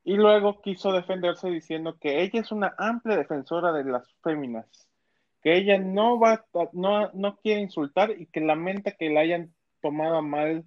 Y 0.03 0.15
luego 0.15 0.61
quiso 0.61 0.91
defenderse 0.91 1.49
diciendo 1.49 1.97
que 1.99 2.21
ella 2.21 2.39
es 2.39 2.51
una 2.51 2.73
amplia 2.77 3.17
defensora 3.17 3.71
de 3.71 3.83
las 3.83 4.07
féminas, 4.23 4.65
que 5.41 5.57
ella 5.57 5.77
no 5.77 6.19
va, 6.19 6.45
no, 6.73 7.11
no 7.13 7.37
quiere 7.37 7.61
insultar 7.61 8.11
y 8.11 8.27
que 8.27 8.39
lamenta 8.39 8.91
que 8.91 9.09
le 9.09 9.19
hayan 9.19 9.53
tomado 9.81 10.21
mal 10.21 10.63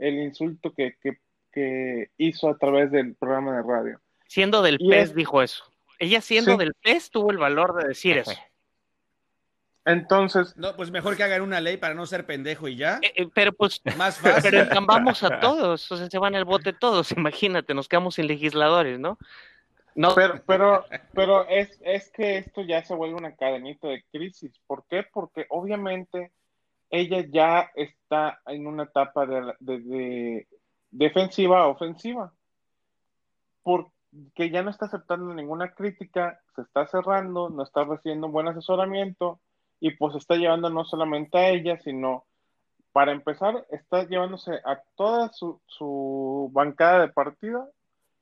el 0.00 0.14
insulto 0.18 0.72
que, 0.74 0.96
hizo 2.16 2.48
a 2.48 2.58
través 2.58 2.90
del 2.90 3.14
programa 3.14 3.56
de 3.56 3.62
radio. 3.62 4.00
Siendo 4.26 4.62
del 4.62 4.78
pez, 4.78 5.14
dijo 5.14 5.42
eso. 5.42 5.64
Ella 5.98 6.20
siendo 6.20 6.56
del 6.56 6.74
pez 6.74 7.10
tuvo 7.10 7.30
el 7.30 7.38
valor 7.38 7.74
de 7.74 7.88
decir 7.88 8.18
eso. 8.18 8.32
Entonces. 9.84 10.56
No, 10.56 10.76
pues 10.76 10.90
mejor 10.90 11.16
que 11.16 11.22
hagan 11.22 11.42
una 11.42 11.60
ley 11.60 11.76
para 11.76 11.94
no 11.94 12.06
ser 12.06 12.26
pendejo 12.26 12.68
y 12.68 12.76
ya. 12.76 13.00
Eh, 13.02 13.12
eh, 13.16 13.28
pero 13.34 13.52
pues. 13.52 13.80
Más 13.96 14.18
fácil. 14.18 14.50
Pero 14.50 14.62
encambamos 14.62 15.22
a 15.22 15.40
todos. 15.40 15.90
O 15.90 15.96
sea, 15.96 16.08
se 16.08 16.18
van 16.18 16.34
al 16.34 16.44
bote 16.44 16.72
todos. 16.72 17.12
Imagínate, 17.16 17.74
nos 17.74 17.88
quedamos 17.88 18.14
sin 18.14 18.26
legisladores, 18.26 18.98
¿no? 18.98 19.18
No. 19.94 20.14
Pero, 20.14 20.40
pero, 20.46 20.86
pero 21.12 21.48
es, 21.48 21.80
es 21.84 22.10
que 22.10 22.38
esto 22.38 22.62
ya 22.62 22.84
se 22.84 22.94
vuelve 22.94 23.16
una 23.16 23.34
cadenita 23.34 23.88
de 23.88 24.04
crisis. 24.12 24.52
¿Por 24.66 24.84
qué? 24.88 25.04
Porque 25.12 25.46
obviamente 25.48 26.30
ella 26.90 27.24
ya 27.30 27.70
está 27.74 28.40
en 28.46 28.66
una 28.66 28.84
etapa 28.84 29.26
de, 29.26 29.54
de 29.60 30.48
defensiva 30.90 31.60
a 31.60 31.68
ofensiva. 31.68 32.32
Porque 33.62 34.50
ya 34.50 34.62
no 34.62 34.70
está 34.70 34.86
aceptando 34.86 35.32
ninguna 35.34 35.72
crítica, 35.72 36.40
se 36.54 36.62
está 36.62 36.86
cerrando, 36.86 37.50
no 37.50 37.62
está 37.62 37.84
recibiendo 37.84 38.26
un 38.26 38.32
buen 38.32 38.48
asesoramiento 38.48 39.40
y 39.80 39.92
pues 39.92 40.14
está 40.16 40.36
llevando 40.36 40.70
no 40.70 40.84
solamente 40.84 41.38
a 41.38 41.48
ella, 41.50 41.78
sino 41.78 42.24
para 42.92 43.12
empezar, 43.12 43.66
está 43.70 44.06
llevándose 44.06 44.52
a 44.64 44.82
toda 44.96 45.28
su, 45.30 45.60
su 45.66 46.50
bancada 46.52 47.00
de 47.00 47.12
partido 47.12 47.70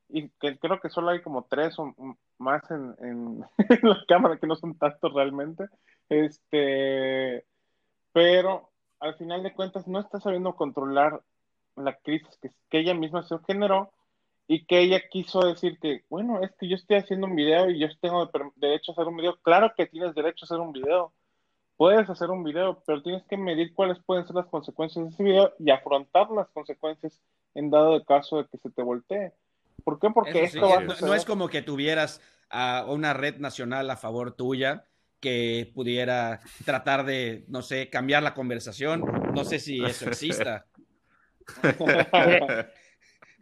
y 0.09 0.29
que 0.41 0.59
creo 0.59 0.81
que 0.81 0.91
solo 0.91 1.11
hay 1.11 1.23
como 1.23 1.45
tres 1.45 1.79
o 1.79 1.95
más 2.39 2.63
en, 2.71 2.95
en, 3.01 3.41
la 3.83 4.05
cámara, 4.07 4.39
que 4.39 4.47
no 4.47 4.57
son 4.57 4.77
tantos 4.77 5.13
realmente, 5.13 5.65
este, 6.09 7.45
pero 8.19 8.69
al 8.99 9.15
final 9.15 9.45
de 9.45 9.53
cuentas 9.53 9.87
no 9.87 10.01
está 10.01 10.19
sabiendo 10.19 10.57
controlar 10.57 11.23
la 11.77 11.97
crisis 11.99 12.37
que, 12.43 12.51
que 12.69 12.81
ella 12.81 12.93
misma 12.93 13.23
se 13.23 13.39
generó 13.47 13.93
y 14.49 14.65
que 14.65 14.81
ella 14.81 15.01
quiso 15.09 15.47
decir 15.47 15.79
que, 15.79 16.03
bueno, 16.11 16.43
es 16.43 16.51
que 16.59 16.69
yo 16.69 16.75
estoy 16.75 16.97
haciendo 16.97 17.29
un 17.29 17.37
video 17.37 17.71
y 17.71 17.79
yo 17.79 17.87
tengo 18.01 18.29
derecho 18.57 18.91
a 18.91 18.95
hacer 18.95 19.07
un 19.07 19.19
video. 19.19 19.37
Claro 19.43 19.73
que 19.77 19.87
tienes 19.87 20.17
derecho 20.17 20.45
a 20.45 20.47
hacer 20.47 20.59
un 20.59 20.73
video, 20.73 21.13
puedes 21.77 22.11
hacer 22.11 22.31
un 22.31 22.43
video, 22.43 22.83
pero 22.85 23.03
tienes 23.03 23.23
que 23.27 23.37
medir 23.37 23.73
cuáles 23.73 24.01
pueden 24.01 24.27
ser 24.27 24.35
las 24.35 24.47
consecuencias 24.47 25.05
de 25.05 25.11
ese 25.13 25.23
video 25.23 25.55
y 25.61 25.71
afrontar 25.71 26.29
las 26.33 26.49
consecuencias 26.49 27.21
en 27.55 27.71
dado 27.71 27.97
de 27.97 28.05
caso 28.05 28.39
de 28.39 28.49
que 28.49 28.59
se 28.59 28.71
te 28.71 28.83
voltee. 28.83 29.33
¿Por 29.85 30.01
qué? 30.01 30.11
Porque 30.11 30.43
esto 30.43 30.69
va 30.69 30.81
no, 30.81 31.15
es 31.15 31.25
como 31.25 31.47
que 31.47 31.63
tuvieras 31.63 32.21
a 32.51 32.85
una 32.89 33.13
red 33.13 33.37
nacional 33.37 33.89
a 33.89 33.97
favor 33.97 34.33
tuya 34.33 34.87
que 35.21 35.71
pudiera 35.75 36.41
tratar 36.65 37.05
de, 37.05 37.45
no 37.49 37.63
sé, 37.63 37.89
cambiar 37.91 38.23
la 38.23 38.35
conversación. 38.35 39.03
No 39.35 39.45
sé 39.45 39.59
si 39.59 39.85
eso 39.85 40.09
exista. 40.09 40.67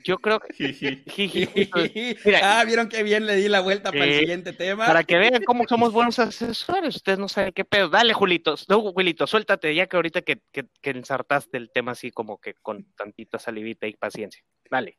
Yo 0.06 0.18
creo 0.18 0.38
que. 0.38 1.02
ah, 2.42 2.62
vieron 2.64 2.88
qué 2.88 3.02
bien 3.02 3.26
le 3.26 3.34
di 3.34 3.48
la 3.48 3.60
vuelta 3.60 3.90
para 3.90 4.04
el 4.04 4.20
siguiente 4.20 4.52
tema. 4.52 4.86
Para 4.86 5.02
que 5.02 5.18
vean 5.18 5.42
cómo 5.44 5.66
somos 5.66 5.92
buenos 5.92 6.20
asesores. 6.20 6.94
Ustedes 6.94 7.18
no 7.18 7.28
saben 7.28 7.52
qué 7.52 7.64
pedo. 7.64 7.88
Dale, 7.88 8.12
Julito. 8.12 8.54
No, 8.68 8.80
Julito, 8.92 9.26
suéltate, 9.26 9.74
ya 9.74 9.88
que 9.88 9.96
ahorita 9.96 10.22
que, 10.22 10.40
que, 10.52 10.90
ensartaste 10.90 11.56
el 11.56 11.72
tema 11.72 11.90
así 11.92 12.12
como 12.12 12.38
que 12.38 12.54
con 12.54 12.84
tantita 12.94 13.40
salivita 13.40 13.88
y 13.88 13.94
paciencia. 13.94 14.44
Dale. 14.70 14.96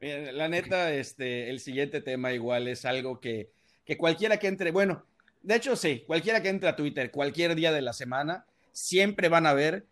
la 0.00 0.48
neta, 0.48 0.92
este, 0.94 1.50
el 1.50 1.58
siguiente 1.58 2.00
tema 2.00 2.32
igual 2.32 2.68
es 2.68 2.84
algo 2.84 3.20
que, 3.20 3.50
que 3.84 3.96
cualquiera 3.96 4.36
que 4.36 4.46
entre, 4.46 4.70
bueno, 4.70 5.04
de 5.44 5.56
hecho 5.56 5.76
sí, 5.76 6.04
cualquiera 6.06 6.42
que 6.42 6.48
entre 6.48 6.68
a 6.68 6.76
Twitter 6.76 7.10
cualquier 7.10 7.54
día 7.54 7.72
de 7.72 7.82
la 7.82 7.92
semana 7.92 8.46
siempre 8.72 9.28
van 9.28 9.46
a 9.46 9.54
ver 9.54 9.86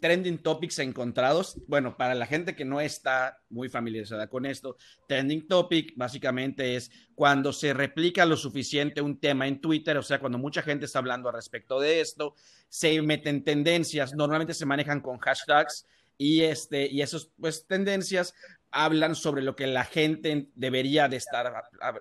trending 0.00 0.38
topics 0.38 0.78
encontrados. 0.78 1.56
Bueno, 1.66 1.96
para 1.96 2.14
la 2.14 2.26
gente 2.26 2.54
que 2.54 2.64
no 2.64 2.80
está 2.80 3.40
muy 3.48 3.68
familiarizada 3.68 4.28
con 4.28 4.44
esto, 4.44 4.76
trending 5.08 5.48
topic 5.48 5.94
básicamente 5.96 6.76
es 6.76 6.90
cuando 7.14 7.52
se 7.52 7.72
replica 7.72 8.26
lo 8.26 8.36
suficiente 8.36 9.00
un 9.00 9.18
tema 9.18 9.48
en 9.48 9.60
Twitter, 9.60 9.96
o 9.96 10.02
sea, 10.02 10.20
cuando 10.20 10.38
mucha 10.38 10.62
gente 10.62 10.84
está 10.84 10.98
hablando 10.98 11.28
al 11.28 11.34
respecto 11.34 11.80
de 11.80 12.00
esto, 12.00 12.34
se 12.68 13.00
meten 13.02 13.44
tendencias, 13.44 14.14
normalmente 14.14 14.54
se 14.54 14.66
manejan 14.66 15.00
con 15.00 15.18
hashtags 15.18 15.86
y 16.18 16.42
este 16.42 16.86
y 16.86 17.00
esas 17.00 17.30
pues 17.40 17.66
tendencias 17.66 18.34
hablan 18.72 19.14
sobre 19.14 19.42
lo 19.42 19.54
que 19.54 19.66
la 19.66 19.84
gente 19.84 20.48
debería 20.54 21.08
de 21.08 21.18
estar 21.18 21.52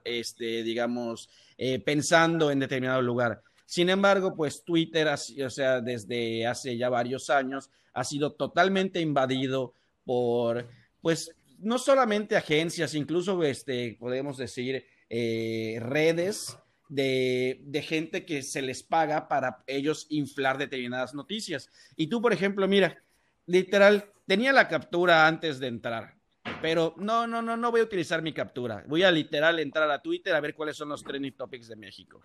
este 0.04 0.64
digamos 0.64 1.30
eh, 1.58 1.80
pensando 1.80 2.50
en 2.50 2.60
determinado 2.60 3.02
lugar. 3.02 3.44
Sin 3.72 3.90
embargo, 3.90 4.36
pues 4.36 4.66
Twitter, 4.66 5.08
o 5.08 5.50
sea, 5.50 5.80
desde 5.80 6.46
hace 6.46 6.76
ya 6.76 6.90
varios 6.90 7.30
años, 7.30 7.70
ha 7.94 8.04
sido 8.04 8.34
totalmente 8.34 9.00
invadido 9.00 9.74
por, 10.04 10.68
pues, 11.02 11.34
no 11.60 11.78
solamente 11.78 12.36
agencias, 12.36 12.96
incluso, 12.96 13.42
este, 13.44 13.96
podemos 13.98 14.38
decir, 14.38 14.86
eh, 15.10 15.78
redes 15.80 16.58
de, 16.90 17.62
de, 17.64 17.82
gente 17.82 18.26
que 18.26 18.44
se 18.44 18.62
les 18.62 18.84
paga 18.84 19.30
para 19.30 19.64
ellos 19.68 20.08
inflar 20.10 20.58
determinadas 20.58 21.14
noticias. 21.14 21.70
Y 21.96 22.08
tú, 22.08 22.22
por 22.22 22.34
ejemplo, 22.34 22.68
mira, 22.68 23.02
literal, 23.46 24.12
tenía 24.28 24.52
la 24.52 24.68
captura 24.68 25.28
antes 25.28 25.60
de 25.60 25.68
entrar, 25.68 26.16
pero 26.62 26.94
no, 26.98 27.28
no, 27.28 27.42
no, 27.42 27.58
no 27.58 27.72
voy 27.72 27.82
a 27.82 27.86
utilizar 27.86 28.22
mi 28.22 28.34
captura. 28.34 28.84
Voy 28.88 29.04
a 29.04 29.12
literal 29.12 29.60
entrar 29.60 29.90
a 29.90 30.02
Twitter 30.02 30.34
a 30.36 30.40
ver 30.40 30.54
cuáles 30.54 30.78
son 30.78 30.90
los 30.90 31.04
trending 31.04 31.36
topics 31.36 31.68
de 31.68 31.76
México. 31.76 32.22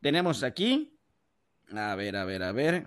Tenemos 0.00 0.42
aquí, 0.42 0.98
a 1.74 1.94
ver, 1.94 2.16
a 2.16 2.24
ver, 2.24 2.42
a 2.42 2.52
ver. 2.52 2.86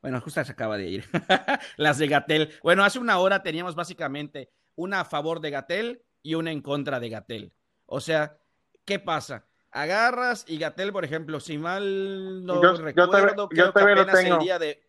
Bueno, 0.00 0.20
justo 0.20 0.44
se 0.44 0.52
acaba 0.52 0.76
de 0.76 0.88
ir. 0.88 1.04
Las 1.76 1.98
de 1.98 2.06
Gatel. 2.06 2.50
Bueno, 2.62 2.84
hace 2.84 2.98
una 2.98 3.18
hora 3.18 3.42
teníamos 3.42 3.74
básicamente 3.74 4.50
una 4.76 5.00
a 5.00 5.04
favor 5.04 5.40
de 5.40 5.50
Gatel 5.50 6.02
y 6.22 6.34
una 6.34 6.52
en 6.52 6.62
contra 6.62 7.00
de 7.00 7.08
Gatel. 7.08 7.52
O 7.86 8.00
sea, 8.00 8.38
¿qué 8.84 8.98
pasa? 8.98 9.46
Agarras 9.70 10.44
y 10.48 10.58
Gatel, 10.58 10.92
por 10.92 11.04
ejemplo, 11.04 11.40
si 11.40 11.58
mal 11.58 12.44
no 12.44 12.60
recuerdo, 12.76 13.48
creo 13.48 13.72
que 13.72 13.80
apenas 13.80 14.24
el 14.24 14.38
día 14.38 14.58
de. 14.58 14.82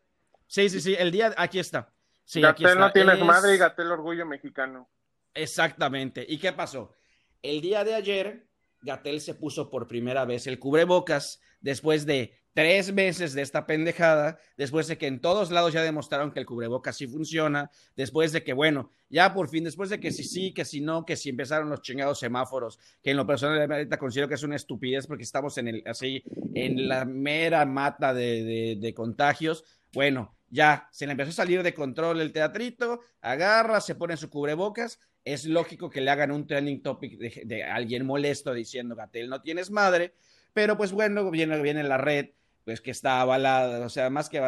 Sí, 0.47 0.69
sí, 0.69 0.79
sí, 0.79 0.95
el 0.97 1.11
día. 1.11 1.33
Aquí 1.37 1.59
está. 1.59 1.91
Sí, 2.23 2.41
Gatel 2.41 2.77
no 2.77 2.91
tiene 2.91 3.15
madre 3.23 3.55
y 3.55 3.57
Gatel 3.57 3.91
orgullo 3.91 4.25
mexicano. 4.25 4.89
Exactamente. 5.33 6.25
¿Y 6.27 6.37
qué 6.37 6.53
pasó? 6.53 6.93
El 7.41 7.61
día 7.61 7.83
de 7.83 7.95
ayer 7.95 8.49
Gatel 8.81 9.21
se 9.21 9.35
puso 9.35 9.69
por 9.69 9.87
primera 9.87 10.25
vez 10.25 10.47
el 10.47 10.59
cubrebocas 10.59 11.41
después 11.61 12.05
de 12.05 12.33
tres 12.53 12.91
meses 12.93 13.33
de 13.33 13.41
esta 13.41 13.65
pendejada, 13.65 14.37
después 14.57 14.87
de 14.87 14.97
que 14.97 15.07
en 15.07 15.21
todos 15.21 15.51
lados 15.51 15.71
ya 15.71 15.81
demostraron 15.81 16.31
que 16.31 16.39
el 16.39 16.45
cubrebocas 16.45 16.97
sí 16.97 17.07
funciona, 17.07 17.69
después 17.95 18.31
de 18.31 18.43
que, 18.43 18.53
bueno, 18.53 18.89
ya 19.09 19.33
por 19.33 19.49
fin, 19.49 19.63
después 19.63 19.89
de 19.89 19.99
que 19.99 20.11
sí, 20.11 20.23
sí, 20.23 20.53
que 20.53 20.65
si 20.65 20.81
no, 20.81 21.05
que 21.05 21.15
si 21.15 21.29
empezaron 21.29 21.69
los 21.69 21.81
chingados 21.81 22.19
semáforos, 22.19 22.79
que 23.01 23.11
en 23.11 23.17
lo 23.17 23.27
personal 23.27 23.71
ahorita 23.71 23.97
considero 23.97 24.27
que 24.27 24.35
es 24.35 24.43
una 24.43 24.55
estupidez 24.55 25.07
porque 25.07 25.23
estamos 25.23 25.57
en 25.57 25.67
el, 25.69 25.83
así, 25.85 26.23
en 26.53 26.87
la 26.87 27.05
mera 27.05 27.65
mata 27.65 28.13
de, 28.13 28.77
de 28.79 28.93
contagios, 28.93 29.63
bueno, 29.93 30.35
ya 30.49 30.89
se 30.91 31.05
le 31.05 31.13
empezó 31.13 31.29
a 31.29 31.33
salir 31.33 31.63
de 31.63 31.73
control 31.73 32.21
el 32.21 32.31
teatrito, 32.31 33.01
agarra, 33.21 33.79
se 33.81 33.95
pone 33.95 34.17
su 34.17 34.29
cubrebocas 34.29 34.99
es 35.25 35.45
lógico 35.45 35.89
que 35.89 36.01
le 36.01 36.11
hagan 36.11 36.31
un 36.31 36.47
trending 36.47 36.81
topic 36.81 37.17
de, 37.17 37.63
alguien 37.63 38.05
molesto 38.05 38.53
diciendo, 38.53 38.95
Gatel, 38.95 39.29
no 39.29 39.41
tienes 39.41 39.71
madre, 39.71 40.13
pero 40.53 40.77
pues 40.77 40.91
bueno, 40.91 41.29
viene, 41.29 41.61
viene 41.61 41.83
la 41.83 41.97
red, 41.97 42.29
pues 42.65 42.81
que 42.81 42.91
está 42.91 43.21
avalada, 43.21 43.85
o 43.85 43.89
sea, 43.89 44.09
más 44.09 44.29
que 44.29 44.41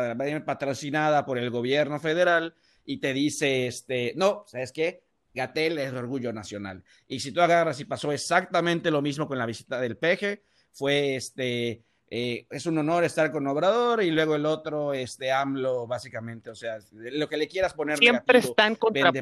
patrocinada 0.46 1.26
por 1.26 1.38
el 1.38 1.50
gobierno 1.50 2.00
federal 2.00 2.56
y 2.86 2.98
te 2.98 3.14
dice, 3.14 3.68
este, 3.68 4.14
no, 4.16 4.44
¿sabes 4.48 4.72
qué? 4.72 5.04
Gatel 5.34 5.78
es 5.78 5.94
orgullo 5.94 6.34
nacional. 6.34 6.84
Y 7.08 7.20
si 7.20 7.32
tú 7.32 7.42
agarras 7.42 7.80
y 7.80 7.86
pasó 7.86 8.12
exactamente 8.12 8.92
lo 8.92 9.02
mismo 9.02 9.28
con 9.28 9.38
la 9.38 9.46
visita 9.46 9.80
del 9.80 9.98
peje, 9.98 10.44
fue 10.72 11.16
este, 11.16 11.84
eh, 12.14 12.46
es 12.50 12.66
un 12.66 12.78
honor 12.78 13.06
estar 13.06 13.32
con 13.32 13.48
Obrador 13.48 14.04
y 14.04 14.12
luego 14.12 14.36
el 14.36 14.46
otro, 14.46 14.94
este 14.94 15.32
AMLO, 15.32 15.88
básicamente, 15.88 16.50
o 16.50 16.56
sea, 16.56 16.78
lo 16.92 17.30
que 17.30 17.38
le 17.38 17.48
quieras 17.48 17.74
poner. 17.74 17.98
Siempre 18.00 18.40
están 18.40 18.76
contra 18.76 19.14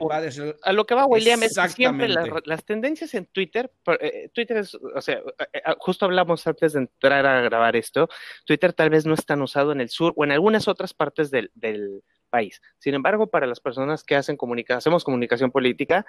A 0.64 0.74
lo 0.74 0.88
que 0.88 0.96
va 0.96 1.06
William 1.06 1.44
es 1.44 1.56
que 1.56 1.70
siempre 1.70 2.08
las 2.08 2.66
tendencias 2.66 3.14
en 3.14 3.28
Twitter, 3.28 3.72
eh, 4.00 4.32
Twitter 4.34 4.58
es, 4.58 4.74
o 4.74 5.02
sea, 5.02 5.22
eh, 5.54 5.62
justo 5.78 6.06
hablamos 6.06 6.48
antes 6.48 6.74
de 6.74 6.80
entrar 6.80 7.28
a 7.28 7.42
grabar 7.42 7.76
esto, 7.76 8.10
Twitter 8.44 8.74
tal 8.74 8.90
vez 8.90 9.06
no 9.06 9.14
es 9.14 9.24
tan 9.24 9.44
usado 9.44 9.72
en 9.72 9.82
el 9.82 9.90
sur 9.90 10.14
o 10.16 10.24
en 10.24 10.32
algunas 10.32 10.68
otras 10.68 10.96
partes 10.96 11.30
del, 11.30 11.52
del 11.54 12.02
país. 12.30 12.62
Sin 12.78 12.94
embargo, 12.94 13.28
para 13.28 13.48
las 13.48 13.60
personas 13.60 14.04
que 14.04 14.16
hacen 14.16 14.38
comunicación, 14.38 14.78
hacemos 14.78 15.04
comunicación 15.04 15.52
política, 15.52 16.06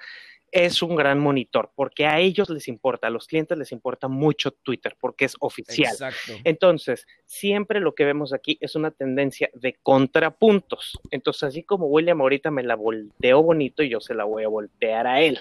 es 0.53 0.83
un 0.83 0.97
gran 0.97 1.19
monitor, 1.19 1.73
porque 1.75 2.07
a 2.07 2.19
ellos 2.19 2.51
les 2.51 2.69
importa, 2.69 3.07
a 3.07 3.11
los 3.11 3.27
clientes 3.27 3.57
les 3.57 3.73
importa 3.73 4.09
mucho 4.09 4.51
Twitter, 4.51 4.97
porque 5.01 5.25
es 5.25 5.37
oficial. 5.41 5.93
Exacto. 5.93 6.33
Entonces, 6.45 7.07
siempre 7.25 7.81
lo 7.81 7.95
que 7.95 8.05
vemos 8.05 8.33
aquí 8.33 8.59
es 8.61 8.75
una 8.75 8.91
tendencia 8.91 9.51
de 9.55 9.75
contrapuntos. 9.83 10.99
Entonces, 11.11 11.45
así 11.45 11.63
como 11.63 11.87
William 11.87 12.21
ahorita 12.21 12.51
me 12.51 12.63
la 12.63 12.77
volteó 12.77 13.43
bonito, 13.43 13.83
yo 13.83 14.01
se 14.01 14.15
la 14.15 14.25
voy 14.25 14.45
a 14.45 14.49
voltear 14.49 15.07
a 15.07 15.21
él. 15.21 15.41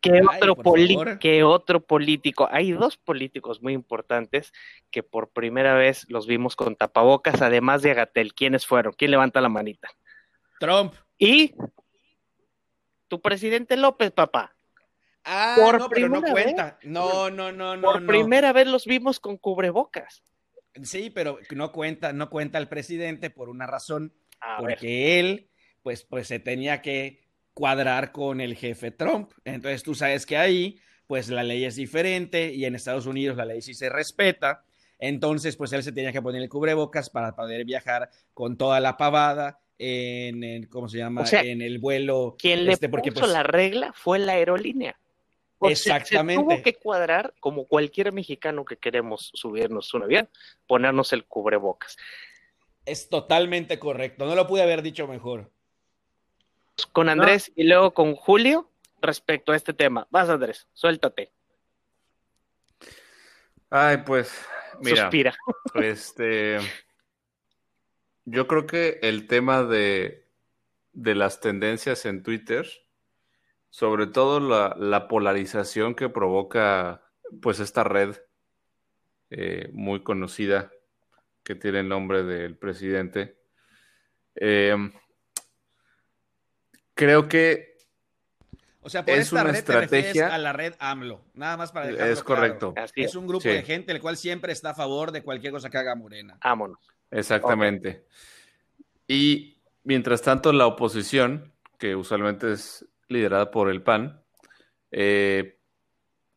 ¿Qué, 0.00 0.12
Ay, 0.12 0.38
otro 0.48 0.56
qué 1.18 1.42
otro 1.42 1.80
político? 1.80 2.48
Hay 2.52 2.70
dos 2.72 2.96
políticos 2.96 3.60
muy 3.62 3.72
importantes 3.72 4.52
que 4.90 5.02
por 5.02 5.30
primera 5.30 5.74
vez 5.74 6.06
los 6.08 6.26
vimos 6.26 6.54
con 6.54 6.76
tapabocas, 6.76 7.42
además 7.42 7.82
de 7.82 7.90
Agatel. 7.90 8.32
¿Quiénes 8.34 8.64
fueron? 8.66 8.92
¿Quién 8.92 9.10
levanta 9.10 9.40
la 9.40 9.48
manita? 9.48 9.88
Trump. 10.60 10.94
Y 11.18 11.54
tu 13.08 13.20
presidente 13.20 13.76
López, 13.76 14.12
papá. 14.12 14.54
Ah, 15.24 15.56
Por 15.58 15.78
no, 15.78 15.88
pero 15.88 16.08
no 16.08 16.22
cuenta. 16.22 16.78
No, 16.82 17.28
no, 17.28 17.52
no, 17.52 17.76
no. 17.76 17.82
por 17.82 18.00
no. 18.00 18.06
primera 18.06 18.52
vez 18.52 18.66
los 18.66 18.86
vimos 18.86 19.20
con 19.20 19.36
cubrebocas. 19.36 20.22
Sí, 20.82 21.10
pero 21.10 21.38
no 21.50 21.72
cuenta, 21.72 22.12
no 22.12 22.30
cuenta 22.30 22.58
el 22.58 22.68
presidente 22.68 23.30
por 23.30 23.48
una 23.48 23.66
razón, 23.66 24.14
A 24.40 24.62
ver, 24.62 24.76
porque 24.76 25.18
él, 25.20 25.50
pues, 25.82 26.04
pues 26.04 26.28
se 26.28 26.38
tenía 26.38 26.80
que 26.82 27.27
cuadrar 27.58 28.12
con 28.12 28.40
el 28.40 28.54
jefe 28.54 28.92
Trump. 28.92 29.32
Entonces 29.44 29.82
tú 29.82 29.92
sabes 29.92 30.24
que 30.24 30.36
ahí, 30.36 30.78
pues 31.08 31.28
la 31.28 31.42
ley 31.42 31.64
es 31.64 31.74
diferente 31.74 32.54
y 32.54 32.64
en 32.64 32.76
Estados 32.76 33.06
Unidos 33.06 33.36
la 33.36 33.44
ley 33.44 33.60
sí 33.62 33.74
se 33.74 33.88
respeta. 33.88 34.62
Entonces, 35.00 35.56
pues 35.56 35.72
él 35.72 35.82
se 35.82 35.90
tenía 35.90 36.12
que 36.12 36.22
poner 36.22 36.40
el 36.40 36.48
cubrebocas 36.48 37.10
para 37.10 37.34
poder 37.34 37.64
viajar 37.64 38.10
con 38.32 38.56
toda 38.56 38.78
la 38.78 38.96
pavada 38.96 39.58
en, 39.76 40.44
en- 40.44 40.66
¿cómo 40.66 40.88
se 40.88 40.98
llama? 40.98 41.22
O 41.22 41.26
sea, 41.26 41.42
en 41.42 41.60
el 41.60 41.80
vuelo. 41.80 42.36
quien 42.38 42.64
le 42.64 42.74
este, 42.74 42.88
porque, 42.88 43.10
puso 43.10 43.22
pues, 43.22 43.32
la 43.32 43.42
regla 43.42 43.92
fue 43.92 44.20
la 44.20 44.34
aerolínea. 44.34 44.96
O 45.58 45.68
Exactamente. 45.68 46.40
se 46.40 46.48
tuvo 46.48 46.62
que 46.62 46.74
cuadrar, 46.74 47.34
como 47.40 47.66
cualquier 47.66 48.12
mexicano 48.12 48.64
que 48.64 48.76
queremos 48.76 49.32
subirnos 49.34 49.92
un 49.94 50.04
avión, 50.04 50.28
ponernos 50.68 51.12
el 51.12 51.24
cubrebocas. 51.24 51.96
Es 52.86 53.08
totalmente 53.08 53.80
correcto. 53.80 54.26
No 54.26 54.36
lo 54.36 54.46
pude 54.46 54.62
haber 54.62 54.82
dicho 54.82 55.08
mejor. 55.08 55.50
Con 56.86 57.08
Andrés 57.08 57.52
y 57.56 57.64
luego 57.64 57.92
con 57.94 58.14
Julio 58.14 58.70
respecto 59.00 59.52
a 59.52 59.56
este 59.56 59.72
tema. 59.72 60.06
Vas, 60.10 60.28
Andrés, 60.28 60.66
suéltate. 60.72 61.32
Ay, 63.70 63.98
pues, 63.98 64.46
mira, 64.80 65.02
Suspira. 65.02 65.34
este, 65.74 66.58
yo 68.24 68.46
creo 68.46 68.66
que 68.66 68.98
el 69.02 69.26
tema 69.26 69.62
de, 69.62 70.26
de 70.92 71.14
las 71.14 71.40
tendencias 71.40 72.06
en 72.06 72.22
Twitter, 72.22 72.66
sobre 73.68 74.06
todo 74.06 74.40
la, 74.40 74.74
la 74.78 75.06
polarización 75.06 75.94
que 75.94 76.08
provoca, 76.08 77.02
pues, 77.42 77.60
esta 77.60 77.84
red 77.84 78.16
eh, 79.30 79.68
muy 79.72 80.02
conocida 80.02 80.72
que 81.42 81.54
tiene 81.54 81.80
el 81.80 81.88
nombre 81.88 82.22
del 82.22 82.56
presidente, 82.56 83.38
eh, 84.34 84.74
creo 86.98 87.28
que 87.28 87.76
O 88.80 88.90
sea, 88.90 89.04
por 89.04 89.14
Es 89.14 89.20
esta 89.26 89.34
una 89.42 89.44
red 89.52 89.64
te 89.64 89.72
refieres 89.80 90.06
estrategia- 90.16 90.34
a 90.34 90.38
la 90.38 90.52
red 90.52 90.74
AMLO. 90.78 91.20
Nada 91.34 91.56
más 91.56 91.72
para 91.72 91.86
dejarlo 91.88 92.12
es 92.12 92.22
correcto. 92.22 92.74
Es 92.96 93.14
un 93.14 93.26
grupo 93.26 93.42
Sí. 93.42 93.48
de 93.50 93.62
gente 93.62 93.92
el 93.92 94.00
cual 94.00 94.16
siempre 94.16 94.52
está 94.52 94.70
a 94.70 94.74
favor 94.74 95.12
de 95.12 95.22
cualquier 95.22 95.52
cosa 95.52 95.68
que 95.70 95.76
haga 95.78 95.94
Morena. 95.94 96.38
Vámonos. 96.42 96.78
Exactamente. 97.10 98.04
Y 99.06 99.60
mientras 99.84 100.22
tanto, 100.22 100.52
la 100.52 100.66
oposición, 100.66 101.52
que 101.78 101.94
usualmente 101.96 102.52
es 102.52 102.86
liderada 103.08 103.50
por 103.50 103.68
el 103.70 103.82
PAN, 103.82 104.22
eh, 104.90 105.58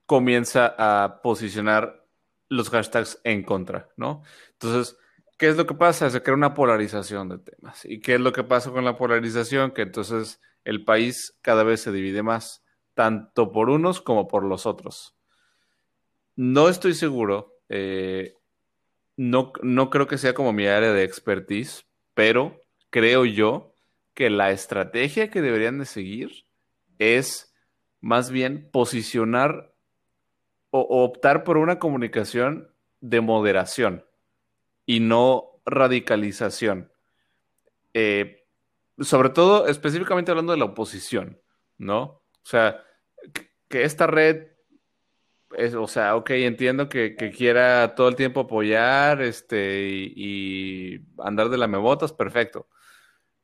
comienza 0.06 0.76
a 0.78 1.22
posicionar 1.22 2.06
los 2.50 2.70
hashtags 2.70 3.20
en 3.24 3.44
contra, 3.44 3.88
¿no? 3.96 4.24
Entonces, 4.54 4.98
¿qué 5.38 5.48
es 5.48 5.56
lo 5.58 5.66
que 5.66 5.74
pasa? 5.76 6.10
Se 6.10 6.22
crea 6.22 6.36
una 6.36 6.54
polarización 6.54 7.30
de 7.30 7.38
temas. 7.38 7.86
¿Y 7.86 8.02
qué 8.02 8.16
es 8.16 8.20
lo 8.20 8.34
que 8.34 8.44
pasa 8.44 8.72
con 8.72 8.84
la 8.84 8.98
polarización? 8.98 9.72
Que 9.72 9.84
entonces 9.84 10.42
el 10.64 10.84
país 10.84 11.38
cada 11.42 11.64
vez 11.64 11.82
se 11.82 11.92
divide 11.92 12.24
más, 12.24 12.64
tanto 12.94 13.52
por 13.52 13.70
unos 13.70 14.02
como 14.02 14.28
por 14.28 14.44
los 14.44 14.66
otros. 14.66 15.16
No 16.36 16.70
estoy 16.70 16.94
seguro, 16.94 17.60
eh, 17.70 18.36
no, 19.18 19.54
no 19.62 19.90
creo 19.90 20.08
que 20.08 20.18
sea 20.18 20.34
como 20.34 20.54
mi 20.54 20.68
área 20.68 20.94
de 20.94 21.04
expertise, 21.04 21.86
pero 22.14 22.62
creo 22.90 23.26
yo 23.26 23.74
que 24.14 24.30
la 24.30 24.52
estrategia 24.52 25.30
que 25.30 25.42
deberían 25.42 25.80
de 25.80 25.86
seguir 25.86 26.46
es 27.00 27.54
más 28.02 28.32
bien 28.32 28.70
posicionar 28.72 29.74
o, 30.72 30.82
optar 31.04 31.44
por 31.44 31.58
una 31.58 31.80
comunicación 31.80 32.74
de 33.00 33.22
moderación 33.22 34.06
y 34.86 35.00
no 35.00 35.62
radicalización. 35.66 36.92
Eh, 37.94 38.41
sobre 39.02 39.30
todo, 39.30 39.68
específicamente 39.68 40.32
hablando 40.32 40.54
de 40.54 40.60
la 40.60 40.66
oposición, 40.66 41.42
¿no? 41.78 42.02
O 42.04 42.44
sea, 42.44 42.84
que, 43.70 43.84
esta 43.84 44.08
red 44.08 44.48
es, 45.58 45.76
o 45.76 45.88
sea, 45.88 46.16
ok, 46.16 46.32
entiendo 46.32 46.90
que, 46.90 47.16
que 47.16 47.32
quiera 47.32 47.96
todo 47.96 48.08
el 48.08 48.16
tiempo 48.16 48.42
apoyar 48.42 49.22
este, 49.22 49.90
y, 49.90 50.14
y 50.16 51.06
andar 51.20 51.50
de 51.50 51.58
lamebotas, 51.58 52.14
perfecto. 52.14 52.68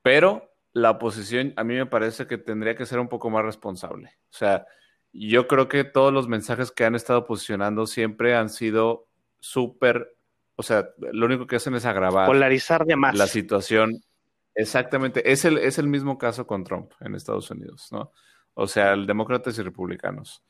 Pero 0.01 0.53
la 0.73 0.91
oposición 0.91 1.53
a 1.57 1.63
mí 1.63 1.75
me 1.75 1.85
parece 1.85 2.27
que 2.27 2.37
tendría 2.37 2.75
que 2.75 2.85
ser 2.85 2.99
un 2.99 3.09
poco 3.09 3.29
más 3.29 3.43
responsable. 3.43 4.09
O 4.31 4.37
sea, 4.37 4.65
yo 5.11 5.47
creo 5.47 5.67
que 5.67 5.83
todos 5.83 6.13
los 6.13 6.27
mensajes 6.27 6.71
que 6.71 6.85
han 6.85 6.95
estado 6.95 7.25
posicionando 7.25 7.87
siempre 7.87 8.35
han 8.35 8.49
sido 8.49 9.07
súper, 9.39 10.15
o 10.55 10.63
sea, 10.63 10.89
lo 11.11 11.25
único 11.25 11.47
que 11.47 11.55
hacen 11.55 11.75
es 11.75 11.85
agravar 11.85 12.27
Polarizar 12.27 12.85
de 12.85 12.95
más. 12.95 13.17
la 13.17 13.27
situación. 13.27 14.03
Exactamente, 14.57 15.31
es 15.31 15.45
el, 15.45 15.57
es 15.59 15.77
el 15.77 15.87
mismo 15.87 16.17
caso 16.17 16.47
con 16.47 16.63
Trump 16.63 16.91
en 17.01 17.13
Estados 17.15 17.49
Unidos, 17.51 17.87
¿no? 17.91 18.11
O 18.55 18.67
sea, 18.67 18.93
el 18.93 19.05
demócratas 19.05 19.57
y 19.59 19.61
republicanos. 19.61 20.43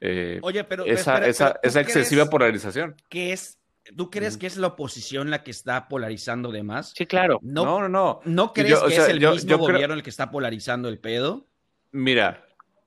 Eh, 0.00 0.40
Oye, 0.42 0.64
pero 0.64 0.84
esa, 0.84 1.12
espera, 1.14 1.26
esa, 1.28 1.46
pero 1.46 1.60
¿tú 1.62 1.68
esa 1.68 1.80
excesiva 1.80 2.26
polarización. 2.26 2.96
que 3.08 3.32
es, 3.32 3.58
¿Tú 3.96 4.10
crees 4.10 4.36
que 4.36 4.46
es 4.48 4.56
la 4.56 4.66
oposición 4.68 5.30
la 5.30 5.44
que 5.44 5.52
está 5.52 5.88
polarizando 5.88 6.50
de 6.50 6.62
más? 6.64 6.92
Sí, 6.96 7.06
claro. 7.06 7.38
No, 7.42 7.64
No, 7.64 7.80
no, 7.80 7.88
no. 7.88 8.20
¿no 8.24 8.52
crees 8.52 8.70
Yo, 8.70 8.84
que 8.86 8.94
sea, 8.94 9.04
es 9.04 9.08
el 9.10 9.20
yo- 9.20 9.32
mismo 9.32 9.50
yo 9.50 9.56
creo- 9.58 9.74
gobierno 9.74 9.94
el 9.94 10.02
que 10.02 10.10
está 10.10 10.30
polarizando 10.32 10.88
el 10.88 10.98
pedo? 10.98 11.46
Mira, 11.92 12.44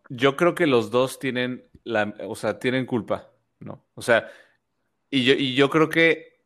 yo 0.09 0.35
creo 0.35 0.55
que 0.55 0.67
los 0.67 0.91
dos 0.91 1.19
tienen 1.19 1.65
la, 1.85 2.13
o 2.27 2.35
sea, 2.35 2.59
tienen 2.59 2.85
culpa, 2.85 3.29
¿no? 3.59 3.85
O 3.93 4.01
sea, 4.01 4.29
y 5.09 5.23
yo, 5.23 5.33
y 5.35 5.53
yo 5.55 5.69
creo 5.69 5.89
que 5.89 6.41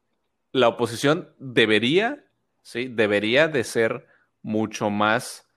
la 0.51 0.67
oposición 0.67 1.33
debería, 1.39 2.25
sí, 2.61 2.87
debería 2.87 3.47
de 3.47 3.63
ser 3.63 4.05
mucho 4.41 4.89
más 4.89 5.47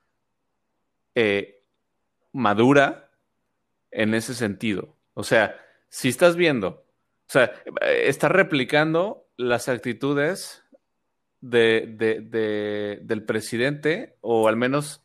eh, 1.15 1.63
madura 2.33 3.11
en 3.91 4.15
ese 4.15 4.35
sentido. 4.35 4.97
O 5.15 5.25
sea, 5.25 5.61
si 5.89 6.09
estás 6.09 6.37
viendo, 6.37 6.69
o 6.69 7.33
sea, 7.33 7.53
estás 8.05 8.31
replicando 8.31 9.29
las 9.37 9.69
actitudes 9.69 10.65
de, 11.41 11.87
de- 11.97 12.21
de- 12.21 12.99
del 13.03 13.25
presidente, 13.25 14.17
o 14.21 14.49
al 14.49 14.57
menos 14.57 15.03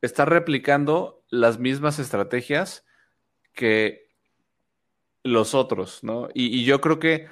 estás 0.00 0.28
replicando 0.28 1.22
las 1.28 1.58
mismas 1.58 1.98
estrategias 1.98 2.86
que 3.52 4.08
los 5.24 5.54
otros, 5.54 6.02
¿no? 6.02 6.28
Y 6.34 6.64
yo 6.64 6.80
creo 6.80 6.98
que 6.98 7.28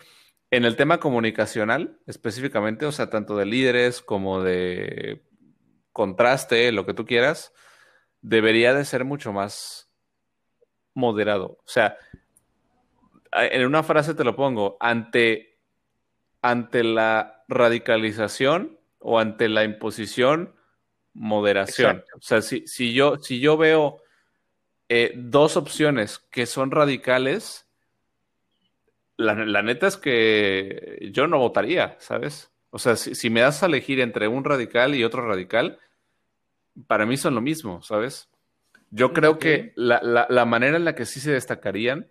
en 0.50 0.64
el 0.64 0.76
tema 0.76 1.00
comunicacional, 1.00 1.98
específicamente, 2.06 2.86
o 2.86 2.92
sea, 2.92 3.10
tanto 3.10 3.36
de 3.36 3.46
líderes 3.46 4.00
como 4.00 4.42
de 4.42 5.22
contraste, 5.92 6.72
lo 6.72 6.86
que 6.86 6.94
tú 6.94 7.04
quieras, 7.04 7.52
debería 8.20 8.74
de 8.74 8.84
ser 8.84 9.04
mucho 9.04 9.32
más 9.32 9.90
moderado. 10.94 11.58
O 11.60 11.68
sea, 11.68 11.96
en 13.32 13.66
una 13.66 13.82
frase 13.82 14.14
te 14.14 14.24
lo 14.24 14.36
pongo, 14.36 14.76
ante, 14.80 15.58
ante 16.42 16.84
la 16.84 17.44
radicalización 17.48 18.78
o 18.98 19.18
ante 19.18 19.48
la 19.48 19.64
imposición, 19.64 20.54
moderación. 21.12 21.98
Exacto. 21.98 22.16
O 22.18 22.22
sea, 22.22 22.42
si, 22.42 22.66
si 22.66 22.92
yo, 22.92 23.18
si 23.18 23.40
yo 23.40 23.56
veo 23.56 24.02
eh, 24.88 25.12
dos 25.16 25.56
opciones 25.56 26.18
que 26.18 26.46
son 26.46 26.70
radicales, 26.70 27.66
la, 29.16 29.34
la 29.34 29.62
neta 29.62 29.86
es 29.86 29.96
que 29.96 31.10
yo 31.12 31.26
no 31.26 31.38
votaría, 31.38 31.96
¿sabes? 31.98 32.50
O 32.70 32.78
sea, 32.78 32.96
si, 32.96 33.14
si 33.14 33.30
me 33.30 33.40
das 33.40 33.62
a 33.62 33.66
elegir 33.66 34.00
entre 34.00 34.28
un 34.28 34.44
radical 34.44 34.94
y 34.94 35.04
otro 35.04 35.26
radical, 35.26 35.78
para 36.86 37.06
mí 37.06 37.16
son 37.16 37.34
lo 37.34 37.40
mismo, 37.40 37.82
¿sabes? 37.82 38.28
Yo 38.90 39.12
creo 39.12 39.32
Ok. 39.32 39.40
que 39.40 39.72
la, 39.76 40.00
la- 40.02 40.26
la 40.28 40.44
manera 40.44 40.76
en 40.76 40.84
la 40.84 40.94
que 40.94 41.06
sí 41.06 41.20
se 41.20 41.32
destacarían 41.32 42.10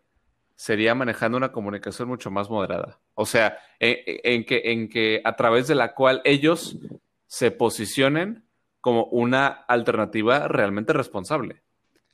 sería 0.56 0.96
manejando 0.96 1.38
una 1.38 1.52
comunicación 1.52 2.08
mucho 2.10 2.32
más 2.32 2.50
moderada. 2.50 3.00
O 3.14 3.26
sea, 3.26 3.58
en, 3.80 3.98
en 4.06 4.46
que, 4.46 4.62
en 4.66 4.90
que 4.90 5.22
a 5.24 5.36
través 5.36 5.68
de 5.68 5.76
la 5.76 5.94
cual 5.94 6.22
ellos 6.26 6.78
se 7.28 7.52
posicionen 7.52 8.46
como 8.82 9.06
una 9.06 9.48
alternativa 9.48 10.48
realmente 10.48 10.94
responsable. 10.94 11.64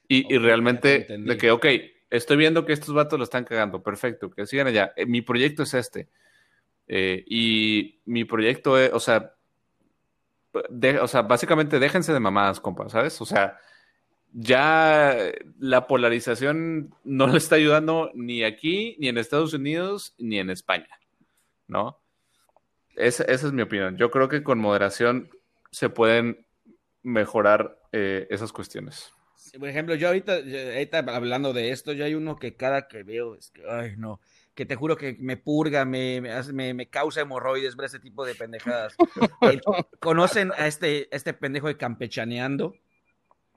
Y, 0.07 0.31
y 0.33 0.37
Ok, 0.37 0.43
realmente 0.43 1.07
de 1.09 1.37
que, 1.37 1.51
ok, 1.51 1.65
estoy 2.11 2.37
viendo 2.37 2.65
que 2.65 2.73
estos 2.73 2.93
vatos 2.93 3.17
lo 3.17 3.23
están 3.23 3.45
cagando, 3.45 3.81
perfecto, 3.81 4.29
que 4.29 4.45
sigan 4.45 4.67
allá. 4.67 4.93
Eh, 4.95 5.05
mi 5.05 5.21
proyecto 5.21 5.63
es 5.63 5.73
este. 5.73 6.09
Eh, 6.87 7.23
y 7.27 7.99
mi 8.05 8.25
proyecto 8.25 8.77
es, 8.77 8.91
o 8.93 8.99
sea, 8.99 9.33
de- 10.69 10.99
o 10.99 11.07
sea, 11.07 11.23
básicamente 11.23 11.79
déjense 11.79 12.13
de 12.13 12.19
mamadas, 12.19 12.59
compa, 12.59 12.87
¿sabes? 12.89 13.19
O 13.21 13.25
sea, 13.25 13.57
ya 14.31 15.31
la 15.59 15.87
polarización 15.87 16.93
no 17.03 17.27
le 17.27 17.37
está 17.37 17.55
ayudando 17.55 18.11
ni 18.13 18.43
aquí, 18.43 18.95
ni 18.99 19.07
en 19.07 19.17
Estados 19.17 19.53
Unidos, 19.53 20.13
ni 20.17 20.39
en 20.39 20.49
España, 20.49 20.89
¿no? 21.67 21.99
Esa, 22.95 23.23
esa 23.25 23.47
es 23.47 23.53
mi 23.53 23.61
opinión. 23.61 23.97
Yo 23.97 24.11
creo 24.11 24.29
que 24.29 24.43
con 24.43 24.59
moderación 24.59 25.29
se 25.71 25.89
pueden 25.89 26.45
mejorar 27.03 27.77
eh, 27.91 28.27
esas 28.29 28.51
cuestiones. 28.51 29.11
Por 29.59 29.69
ejemplo, 29.69 29.95
yo 29.95 30.07
ahorita, 30.07 30.33
ahorita 30.33 30.99
hablando 30.99 31.53
de 31.53 31.71
esto, 31.71 31.93
yo 31.93 32.03
hay 32.03 32.13
uno 32.15 32.35
que 32.35 32.55
cada 32.55 32.87
que 32.87 33.03
veo 33.03 33.35
es 33.35 33.51
que, 33.51 33.63
ay, 33.69 33.95
no, 33.97 34.19
que 34.55 34.65
te 34.65 34.75
juro 34.75 34.95
que 34.95 35.17
me 35.19 35.35
purga, 35.37 35.83
me, 35.85 36.21
me, 36.53 36.73
me- 36.73 36.87
causa 36.89 37.21
hemorroides 37.21 37.75
ver 37.75 37.85
ese 37.87 37.99
tipo 37.99 38.25
de 38.25 38.35
pendejadas. 38.35 38.95
Eh, 39.41 39.59
¿Conocen 39.99 40.51
a 40.57 40.65
este, 40.67 41.13
este 41.15 41.33
pendejo 41.33 41.67
de 41.67 41.77
campechaneando? 41.77 42.73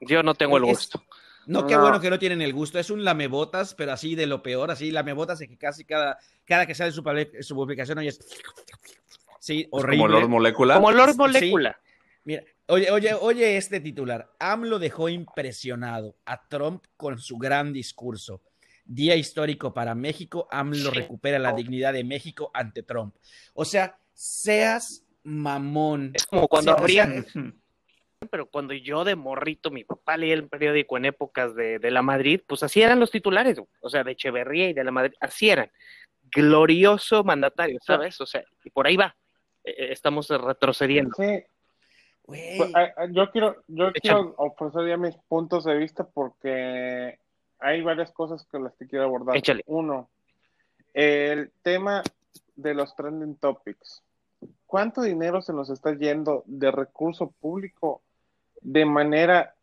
Yo 0.01 0.22
no 0.22 0.34
tengo 0.34 0.57
el 0.59 0.64
Es- 0.64 0.70
gusto. 0.70 1.03
No, 1.46 1.66
qué 1.66 1.76
No. 1.76 1.80
bueno 1.82 2.01
que 2.01 2.11
no 2.11 2.18
tienen 2.18 2.42
el 2.42 2.53
gusto. 2.53 2.78
Es 2.78 2.90
un 2.90 3.05
lamebotas, 3.05 3.74
pero 3.74 3.92
así 3.92 4.14
de 4.14 4.26
lo 4.26 4.42
peor, 4.42 4.70
así 4.70 4.90
lamebotas 4.90 5.38
de 5.38 5.49
que 5.49 5.57
casi 5.57 5.84
cada, 5.84 6.18
cada 6.44 6.66
que 6.66 6.74
sale 6.74 6.92
su, 6.92 7.03
public- 7.03 7.40
su 7.42 7.55
publicación 7.55 7.96
oyes. 7.99 8.18
Sí, 9.38 9.64
Como 9.70 9.82
horrible. 9.82 10.09
Lord 10.09 10.28
Molecula. 10.28 10.74
Como 10.74 10.90
Lord 10.90 11.12
Sí. 11.12 11.16
Molecula. 11.16 11.80
Mira, 12.24 12.42
oye, 12.66 12.90
oye, 12.90 13.14
oye 13.14 13.57
este 13.57 13.80
titular. 13.80 14.30
AMLO 14.38 14.78
dejó 14.78 15.09
impresionado 15.09 16.16
a 16.26 16.46
Trump 16.49 16.84
con 16.96 17.18
su 17.18 17.38
gran 17.38 17.72
discurso. 17.72 18.42
Día 18.89 19.14
histórico 19.16 19.74
para 19.74 19.95
México. 19.95 20.49
AMLO 20.51 20.91
Sí. 20.91 20.97
recupera 20.99 21.39
la 21.39 21.53
dignidad 21.53 21.93
de 21.93 22.05
México 22.05 22.51
ante 22.55 22.82
Trump. 22.82 23.14
O 23.53 23.64
sea, 23.64 23.99
seas 24.14 25.05
mamón. 25.22 26.12
Es 26.14 26.26
como 26.26 26.49
cuando 26.49 26.72
abrían. 26.72 27.26
pero 28.30 28.47
cuando 28.47 28.72
yo 28.72 29.05
de 29.05 29.14
morrito, 29.14 29.70
mi 29.70 29.84
papá 29.84 30.16
leía 30.16 30.34
el 30.34 30.49
periódico 30.49 30.97
en 30.97 31.05
épocas 31.05 31.55
de, 31.55 31.78
de 31.78 31.91
la 31.91 32.03
Madrid, 32.03 32.41
pues 32.47 32.62
así 32.62 32.80
eran 32.82 32.99
los 32.99 33.11
titulares, 33.11 33.61
o 33.80 33.89
sea, 33.91 34.03
de 34.05 34.12
Echeverría 34.12 34.70
y 34.70 34.72
de 34.72 34.84
la 34.84 34.91
Madrid, 34.91 35.14
así 35.20 35.51
eran. 35.51 35.70
Glorioso 36.30 37.22
mandatario, 37.24 37.78
¿sabes? 37.84 38.20
O 38.20 38.26
sea, 38.26 38.43
y 38.64 38.70
por 38.70 38.86
ahí 38.86 38.97
va. 38.97 39.14
Eh, 39.64 39.70
eh, 39.70 39.89
estamos 39.93 40.28
retrocediendo. 40.28 41.14
Sí, 41.14 41.45
pues, 42.22 42.59
yo 43.11 43.30
quiero, 43.30 43.62
yo 43.68 43.93
quiero 43.93 44.34
ofrecer 44.39 44.89
ya 44.89 44.97
mis 44.97 45.16
puntos 45.28 45.64
de 45.64 45.76
vista 45.76 46.07
porque 46.07 47.18
hay 47.59 47.83
varias 47.83 48.11
cosas 48.13 48.47
que 48.47 48.59
las 48.59 48.75
que 48.77 48.87
quiero 48.87 49.05
abordar. 49.05 49.37
Échale. 49.37 49.63
Uno, 49.67 50.09
el 50.95 51.51
tema 51.63 52.03
de 52.57 52.75
los 52.75 52.95
trending 52.95 53.37
topics. 53.37 54.03
¿Cuánto 54.67 55.03
dinero 55.03 55.41
se 55.43 55.53
nos 55.53 55.71
está 55.71 55.95
yendo 55.95 56.45
de 56.47 56.71
recurso 56.71 57.31
público 57.41 58.03
de 58.61 58.85
manera 58.85 59.55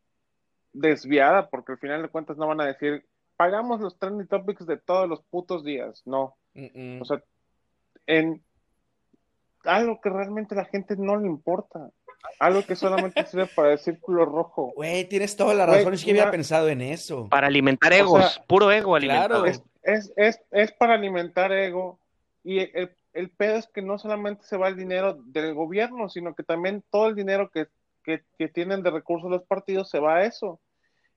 desviada? 0.73 1.49
Porque 1.49 1.73
al 1.73 1.77
final 1.77 2.01
de 2.01 2.09
cuentas 2.09 2.37
no 2.37 2.47
van 2.47 2.61
a 2.61 2.65
decir, 2.65 3.05
pagamos 3.37 3.79
los 3.81 3.97
trending 3.97 4.27
topics 4.27 4.65
de 4.65 4.77
todos 4.77 5.07
los 5.07 5.21
putos 5.21 5.63
días. 5.63 6.01
No. 6.05 6.35
Mm, 6.53 6.97
mm. 6.97 7.01
O 7.01 7.05
sea, 7.05 7.21
en 8.07 8.41
algo 9.63 9.99
que 10.01 10.09
realmente 10.09 10.55
a 10.55 10.59
la 10.59 10.65
gente 10.65 10.95
no 10.97 11.17
le 11.17 11.27
importa. 11.27 11.91
Algo 12.39 12.63
que 12.65 12.75
solamente 12.75 13.25
sirve 13.25 13.47
para 13.47 13.73
el 13.73 13.79
círculo 13.79 14.25
rojo. 14.25 14.73
Güey, 14.75 15.07
tienes 15.07 15.35
toda 15.35 15.53
la 15.53 15.65
razón. 15.65 15.93
es 15.93 16.03
que 16.03 16.11
había 16.11 16.31
pensado 16.31 16.69
en 16.69 16.81
eso. 16.81 17.27
Para 17.29 17.47
alimentar 17.47 17.91
O 17.93 17.95
egos, 17.95 18.33
sea, 18.33 18.43
puro 18.45 18.71
ego 18.71 18.95
alimentado. 18.95 19.43
claro. 19.43 19.45
Es, 19.45 19.63
es, 19.83 20.13
es, 20.17 20.41
es 20.51 20.71
para 20.73 20.95
alimentar 20.95 21.51
ego. 21.51 21.99
Y 22.43 22.59
el, 22.59 22.91
el 23.13 23.29
pedo 23.29 23.55
es 23.55 23.67
que 23.67 23.81
no 23.81 23.97
solamente 23.97 24.43
se 24.45 24.57
va 24.57 24.67
el 24.67 24.75
dinero 24.75 25.17
del 25.25 25.53
gobierno, 25.53 26.09
sino 26.09 26.35
que 26.35 26.43
también 26.43 26.83
todo 26.91 27.07
el 27.07 27.15
dinero 27.15 27.49
que, 27.49 27.67
que, 28.03 28.23
que 28.37 28.47
tienen 28.47 28.83
de 28.83 28.91
recursos 28.91 29.29
los 29.31 29.43
partidos 29.43 29.89
se 29.89 29.99
va 29.99 30.17
a 30.17 30.23
eso. 30.25 30.59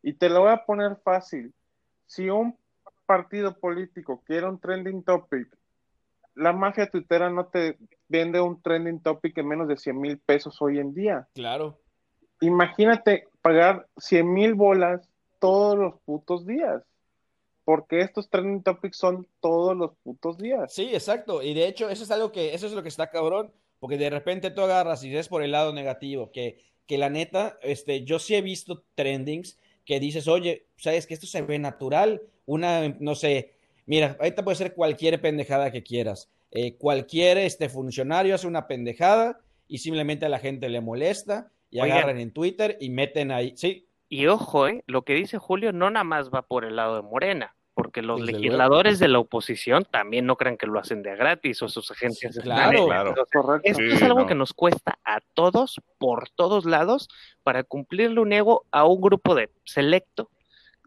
Y 0.02 0.14
te 0.14 0.28
lo 0.28 0.42
voy 0.42 0.50
a 0.52 0.64
poner 0.64 0.96
fácil. 1.04 1.52
Si 2.06 2.30
un 2.30 2.56
partido 3.04 3.58
político 3.58 4.22
quiere 4.24 4.46
un 4.46 4.60
trending 4.60 5.02
topic, 5.02 5.48
la 6.38 6.52
mafia 6.52 6.88
tuitera 6.88 7.28
no 7.28 7.46
te 7.46 7.76
vende 8.08 8.40
un 8.40 8.62
trending 8.62 9.00
topic 9.00 9.36
en 9.38 9.48
menos 9.48 9.68
de 9.68 9.76
100 9.76 10.00
mil 10.00 10.18
pesos 10.18 10.56
hoy 10.62 10.78
en 10.78 10.94
día. 10.94 11.28
Claro. 11.34 11.80
Imagínate 12.40 13.26
pagar 13.42 13.86
100 13.98 14.32
mil 14.32 14.54
bolas 14.54 15.08
todos 15.40 15.76
los 15.76 16.00
putos 16.04 16.46
días. 16.46 16.82
Porque 17.64 18.00
estos 18.00 18.30
trending 18.30 18.62
topics 18.62 18.96
son 18.96 19.26
todos 19.40 19.76
los 19.76 19.90
putos 20.02 20.38
días. 20.38 20.72
Sí, 20.72 20.88
exacto. 20.94 21.42
Y 21.42 21.52
de 21.52 21.66
hecho, 21.66 21.90
eso 21.90 22.04
es 22.04 22.10
algo 22.10 22.32
que, 22.32 22.54
eso 22.54 22.66
es 22.66 22.72
lo 22.72 22.82
que 22.82 22.88
está 22.88 23.10
cabrón, 23.10 23.52
porque 23.78 23.98
de 23.98 24.08
repente 24.08 24.50
tú 24.50 24.62
agarras 24.62 25.04
y 25.04 25.12
ves 25.12 25.28
por 25.28 25.42
el 25.42 25.52
lado 25.52 25.74
negativo, 25.74 26.30
que, 26.32 26.62
que 26.86 26.96
la 26.96 27.10
neta, 27.10 27.58
este, 27.60 28.04
yo 28.04 28.18
sí 28.18 28.34
he 28.36 28.40
visto 28.40 28.84
trendings 28.94 29.58
que 29.84 30.00
dices, 30.00 30.28
oye, 30.28 30.66
sabes 30.76 31.06
que 31.06 31.14
esto 31.14 31.26
se 31.26 31.42
ve 31.42 31.58
natural, 31.58 32.22
una, 32.46 32.88
no 33.00 33.14
sé, 33.14 33.57
mira, 33.88 34.16
ahorita 34.20 34.44
puede 34.44 34.56
ser 34.56 34.74
cualquier 34.74 35.20
pendejada 35.20 35.72
que 35.72 35.82
quieras. 35.82 36.30
Eh, 36.52 36.76
cualquier 36.76 37.38
este 37.38 37.68
funcionario 37.68 38.34
hace 38.36 38.46
una 38.46 38.68
pendejada 38.68 39.40
y 39.66 39.78
simplemente 39.78 40.24
a 40.26 40.28
la 40.28 40.38
gente 40.38 40.68
le 40.68 40.80
molesta 40.80 41.50
y 41.70 41.80
Oigan. 41.80 41.98
agarran 41.98 42.18
en 42.20 42.30
Twitter 42.32 42.76
y 42.80 42.90
meten 42.90 43.32
ahí. 43.32 43.52
Sí, 43.56 43.86
Y 44.08 44.26
ojo, 44.28 44.68
¿eh? 44.68 44.82
lo 44.86 45.02
que 45.02 45.14
dice 45.14 45.36
Julio 45.38 45.72
no 45.72 45.90
nada 45.90 46.04
más 46.04 46.30
va 46.30 46.42
por 46.42 46.64
el 46.64 46.76
lado 46.76 46.96
de 46.96 47.02
Morena, 47.02 47.54
porque 47.74 48.00
los 48.00 48.20
Desde 48.20 48.32
legisladores 48.32 48.98
de 48.98 49.08
la 49.08 49.18
oposición 49.18 49.84
también 49.90 50.24
no 50.24 50.36
crean 50.36 50.56
que 50.56 50.66
lo 50.66 50.78
hacen 50.80 51.02
de 51.02 51.10
a 51.10 51.16
gratis 51.16 51.60
o 51.62 51.68
sus 51.68 51.90
agencias 51.90 52.34
Sí, 52.36 52.40
claro. 52.40 52.86
Claro. 52.86 53.14
Esto 53.62 53.82
Sí, 53.82 53.90
es 53.92 54.02
algo 54.02 54.20
no. 54.20 54.26
que 54.26 54.34
nos 54.34 54.54
cuesta 54.54 54.98
a 55.04 55.20
todos, 55.34 55.80
por 55.98 56.30
todos 56.30 56.64
lados, 56.64 57.08
para 57.42 57.62
cumplirle 57.64 58.20
un 58.20 58.32
ego 58.32 58.64
a 58.70 58.86
un 58.86 59.00
grupo 59.02 59.34
de 59.34 59.50
selecto 59.64 60.30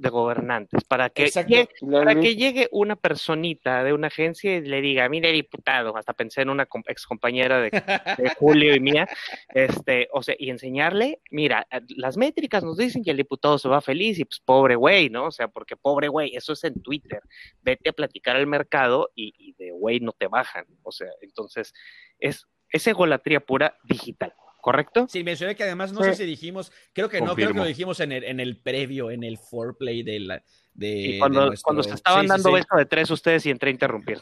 de 0.02 0.10
gobernantes, 0.10 0.84
para 0.84 1.10
que, 1.10 1.28
llegue, 1.28 1.70
para 1.92 2.16
que 2.16 2.36
llegue 2.36 2.68
una 2.72 2.96
personita 2.96 3.84
de 3.84 3.94
una 3.94 4.08
agencia 4.08 4.58
y 4.58 4.62
le 4.62 4.82
diga, 4.82 5.08
mire 5.10 5.32
diputado, 5.32 5.96
hasta 5.96 6.14
pensé 6.14 6.42
en 6.42 6.50
una 6.50 6.68
ex 6.88 7.06
compañera 7.06 7.62
de, 7.62 7.70
de 7.70 8.30
Julio 8.40 8.76
y 8.76 8.80
mía, 8.80 9.08
este, 9.54 10.10
o 10.12 10.24
sea, 10.24 10.36
y 10.38 10.50
enseñarle, 10.50 11.22
mira, 11.30 11.68
eh, 11.72 11.82
las 11.98 12.18
métricas 12.18 12.64
nos 12.64 12.78
dicen 12.78 13.04
que 13.04 13.12
el 13.12 13.18
diputado 13.18 13.60
se 13.60 13.70
va 13.70 13.80
feliz 13.80 14.18
y 14.18 14.26
pues 14.26 14.42
pobre 14.44 14.76
güey, 14.76 15.10
¿no? 15.10 15.26
O 15.26 15.32
sea, 15.32 15.48
porque 15.48 15.78
pobre 15.78 16.08
güey, 16.08 16.36
eso 16.36 16.54
es 16.54 16.64
en 16.64 16.82
Twitter, 16.82 17.22
vete 17.62 17.90
a 17.90 17.94
platicar 17.94 18.36
al 18.36 18.48
mercado 18.48 19.12
y, 19.14 19.34
y 19.38 19.54
de 19.54 19.72
güey 19.72 20.00
no 20.00 20.14
te 20.14 20.28
bajan, 20.28 20.66
o 20.82 20.92
sea, 20.92 21.10
entonces 21.22 21.74
es, 22.18 22.48
es 22.70 22.88
egolatría 22.88 23.40
pura 23.40 23.78
digital, 23.84 24.34
¿correcto? 24.62 25.08
Sí, 25.10 25.24
mencioné 25.24 25.56
que 25.56 25.64
además 25.64 25.92
no 25.92 26.02
Sí. 26.04 26.10
sé 26.12 26.16
si 26.16 26.26
dijimos, 26.26 26.72
creo 26.94 27.10
que 27.10 27.20
no, 27.22 27.36
creo 27.36 27.52
que 27.54 27.60
lo 27.60 27.66
dijimos 27.66 28.00
en 28.00 28.12
el, 28.12 28.24
en 28.24 28.40
el 28.40 28.58
previo, 28.58 29.12
en 29.12 29.24
el 29.24 29.38
foreplay 29.38 30.04
de 30.04 30.20
la. 30.20 30.44
De, 30.74 30.90
Y 31.00 31.12
de 31.14 31.20
cuando, 31.20 31.48
nuestro- 31.48 31.66
cuando 31.66 31.84
se 31.84 31.96
estaban 31.96 32.22
Sí, 32.22 32.28
sí, 32.28 32.30
dando 32.30 32.50
sí. 32.50 32.56
beso 32.56 32.76
de 32.78 32.86
tres 32.86 33.10
ustedes 33.10 33.46
y 33.46 33.50
entré 33.50 33.70
a 33.70 33.72
interrumpir. 33.74 34.20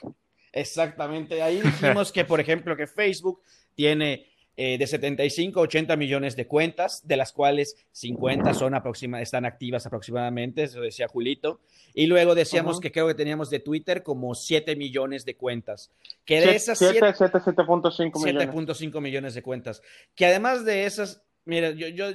Exactamente, 0.52 1.42
ahí 1.44 1.62
dijimos 1.62 2.12
que, 2.12 2.26
por 2.26 2.40
ejemplo, 2.40 2.76
que 2.76 2.88
Facebook 2.88 3.42
tiene 3.76 4.29
eh, 4.62 4.78
de 4.78 4.88
75 4.88 5.62
a 5.62 5.64
80 5.64 5.96
millones 5.96 6.36
de 6.36 6.46
cuentas, 6.46 7.08
de 7.08 7.16
las 7.16 7.32
cuales 7.32 7.78
50 7.94 8.54
son 8.54 8.74
aproxima, 8.74 9.22
están 9.22 9.46
activas 9.46 9.86
aproximadamente, 9.86 10.64
eso 10.64 10.82
decía 10.82 11.08
Julito. 11.08 11.62
Y 11.94 12.08
luego 12.08 12.36
decíamos 12.36 12.74
Ujú. 12.74 12.82
que 12.82 12.92
creo 12.92 13.08
que 13.08 13.14
teníamos 13.14 13.50
de 13.50 13.60
Twitter 13.62 14.04
como 14.04 14.36
7 14.36 14.76
millones 14.76 15.24
de 15.24 15.38
cuentas. 15.38 15.92
Que 16.26 16.42
de 16.42 16.56
esas 16.58 16.78
siete- 16.78 17.00
7 17.00 17.14
siete- 17.18 17.38
7.5 17.40 18.20
millones. 18.20 18.50
7.5 18.50 19.00
millones 19.00 19.34
de 19.34 19.42
cuentas. 19.42 19.82
Que 20.14 20.26
además 20.26 20.66
de 20.66 20.86
esas, 20.86 21.22
mira, 21.46 21.72
yo, 21.72 21.88
yo 21.88 22.08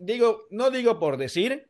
digo, 0.00 0.42
no 0.50 0.70
digo 0.70 0.98
por 0.98 1.16
decir, 1.16 1.66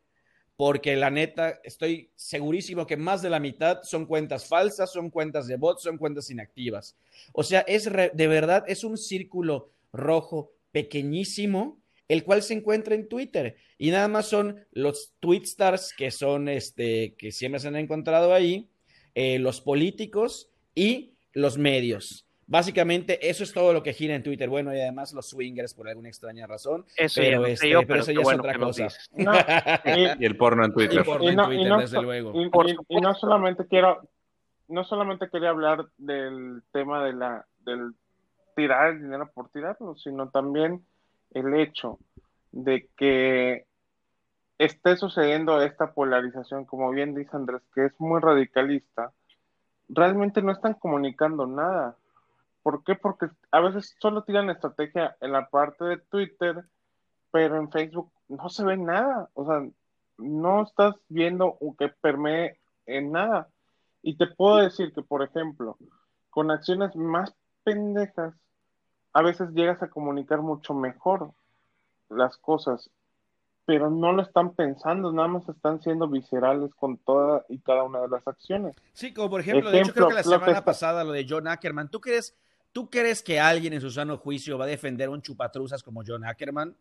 porque 0.56 0.96
la 0.96 1.10
neta 1.10 1.60
estoy 1.62 2.10
segurísimo 2.16 2.84
que 2.84 2.96
más 2.96 3.22
de 3.22 3.30
la 3.30 3.38
mitad 3.38 3.80
son 3.84 4.06
cuentas 4.06 4.46
falsas, 4.48 4.90
son 4.90 5.10
cuentas 5.10 5.46
de 5.46 5.56
bots, 5.56 5.82
son 5.82 5.98
cuentas 5.98 6.30
inactivas. 6.30 6.96
O 7.32 7.44
sea, 7.44 7.60
es 7.60 7.86
re- 7.92 8.10
de 8.12 8.26
verdad, 8.26 8.64
es 8.66 8.82
un 8.82 8.96
círculo 8.98 9.70
rojo 9.96 10.52
pequeñísimo, 10.72 11.80
el 12.08 12.24
cual 12.24 12.42
se 12.42 12.54
encuentra 12.54 12.94
en 12.94 13.08
Twitter. 13.08 13.56
Y 13.78 13.90
nada 13.90 14.08
más 14.08 14.26
son 14.26 14.64
los 14.72 15.14
tweetstars 15.20 15.92
que 15.96 16.10
son, 16.10 16.48
este, 16.48 17.14
que 17.16 17.32
siempre 17.32 17.58
se 17.60 17.68
han 17.68 17.76
encontrado 17.76 18.32
ahí, 18.32 18.68
eh, 19.14 19.38
los 19.38 19.60
políticos 19.60 20.50
y 20.74 21.14
los 21.32 21.58
medios. 21.58 22.22
Básicamente, 22.48 23.28
eso 23.28 23.42
es 23.42 23.52
todo 23.52 23.72
lo 23.72 23.82
que 23.82 23.92
gira 23.92 24.14
en 24.14 24.22
Twitter. 24.22 24.48
Bueno, 24.48 24.72
y 24.72 24.78
además 24.80 25.12
los 25.12 25.28
swingers 25.30 25.74
por 25.74 25.88
alguna 25.88 26.08
extraña 26.08 26.46
razón. 26.46 26.84
Eso 26.96 27.20
Pero 27.20 27.44
ya 27.44 27.52
este, 27.54 27.68
yo, 27.70 27.78
pero 27.80 27.88
pero 27.88 28.00
eso 28.02 28.12
ya 28.12 28.20
es 28.20 28.38
otra 28.38 28.56
cosa. 28.58 28.88
No, 29.16 29.32
y- 29.84 30.22
Y 30.22 30.24
el 30.26 30.36
porno 30.36 30.64
en 30.64 30.70
Y 30.70 30.74
Twitter. 30.74 31.04
Y 31.22 31.26
en 31.28 31.34
no- 31.36 31.42
y 31.52 31.56
Twitter, 31.56 31.68
no 31.68 31.78
desde 31.80 32.00
luego. 32.02 32.32
y 32.88 33.00
no 33.00 33.14
solamente 33.14 33.66
quiero, 33.66 34.08
no 34.68 34.84
solamente 34.84 35.28
quería 35.28 35.50
hablar 35.50 35.86
del 35.98 36.62
tema 36.72 37.04
de 37.04 37.14
la, 37.14 37.46
del 37.64 37.94
tirar 38.56 38.88
el 38.88 39.02
dinero 39.02 39.30
por 39.32 39.50
tirarlo, 39.50 39.94
sino 39.94 40.30
también 40.30 40.84
el 41.30 41.54
hecho 41.54 42.00
de 42.50 42.88
que 42.96 43.66
esté 44.58 44.96
sucediendo 44.96 45.60
esta 45.60 45.92
polarización, 45.92 46.64
como 46.64 46.90
bien 46.90 47.14
dice 47.14 47.36
Andrés, 47.36 47.62
que 47.74 47.86
es 47.86 48.00
muy 48.00 48.20
radicalista, 48.20 49.12
realmente 49.88 50.42
no 50.42 50.52
están 50.52 50.74
comunicando 50.74 51.46
nada. 51.46 51.96
¿Por 52.62 52.82
qué? 52.82 52.96
Porque 52.96 53.28
a 53.52 53.60
veces 53.60 53.94
solo 54.00 54.24
tiran 54.24 54.50
estrategia 54.50 55.16
en 55.20 55.32
la 55.32 55.48
parte 55.48 55.84
de 55.84 55.98
Twitter, 55.98 56.64
pero 57.30 57.56
en 57.56 57.70
Facebook 57.70 58.10
no 58.28 58.48
se 58.48 58.64
ve 58.64 58.76
nada. 58.76 59.28
O 59.34 59.46
sea, 59.46 59.64
no 60.18 60.62
estás 60.62 60.94
viendo 61.08 61.58
que 61.78 61.88
permee 61.88 62.58
en 62.86 63.12
nada. 63.12 63.48
Y 64.02 64.16
te 64.16 64.26
puedo 64.26 64.56
decir 64.56 64.92
que, 64.92 65.02
por 65.02 65.22
ejemplo, 65.22 65.76
con 66.30 66.50
acciones 66.50 66.96
más 66.96 67.34
pendejas, 67.62 68.34
a 69.16 69.22
veces 69.22 69.48
llegas 69.54 69.82
a 69.82 69.88
comunicar 69.88 70.42
mucho 70.42 70.74
mejor 70.74 71.32
las 72.10 72.36
cosas, 72.36 72.90
pero 73.64 73.88
no 73.88 74.12
lo 74.12 74.20
están 74.20 74.54
pensando, 74.54 75.10
nada 75.10 75.26
más 75.26 75.48
están 75.48 75.80
siendo 75.80 76.06
viscerales 76.06 76.74
con 76.74 76.98
toda 76.98 77.42
y 77.48 77.58
cada 77.60 77.84
una 77.84 78.00
de 78.00 78.08
las 78.08 78.28
acciones. 78.28 78.76
Sí, 78.92 79.14
como 79.14 79.30
por 79.30 79.40
ejemplo, 79.40 79.70
de 79.70 79.80
hecho 79.80 79.94
creo 79.94 80.08
que 80.08 80.14
la 80.16 80.22
semana 80.22 80.62
pasada 80.62 81.02
lo 81.02 81.12
de 81.12 81.24
John 81.26 81.48
Ackerman, 81.48 81.90
¿tú 81.90 81.98
crees, 81.98 82.36
¿tú 82.72 82.90
crees 82.90 83.22
que 83.22 83.40
alguien 83.40 83.72
en 83.72 83.80
su 83.80 83.90
sano 83.90 84.18
juicio 84.18 84.58
va 84.58 84.66
a 84.66 84.68
defender 84.68 85.08
a 85.08 85.12
un 85.12 85.22
chupatruzas 85.22 85.82
como 85.82 86.02
John 86.06 86.26
Ackerman? 86.26 86.76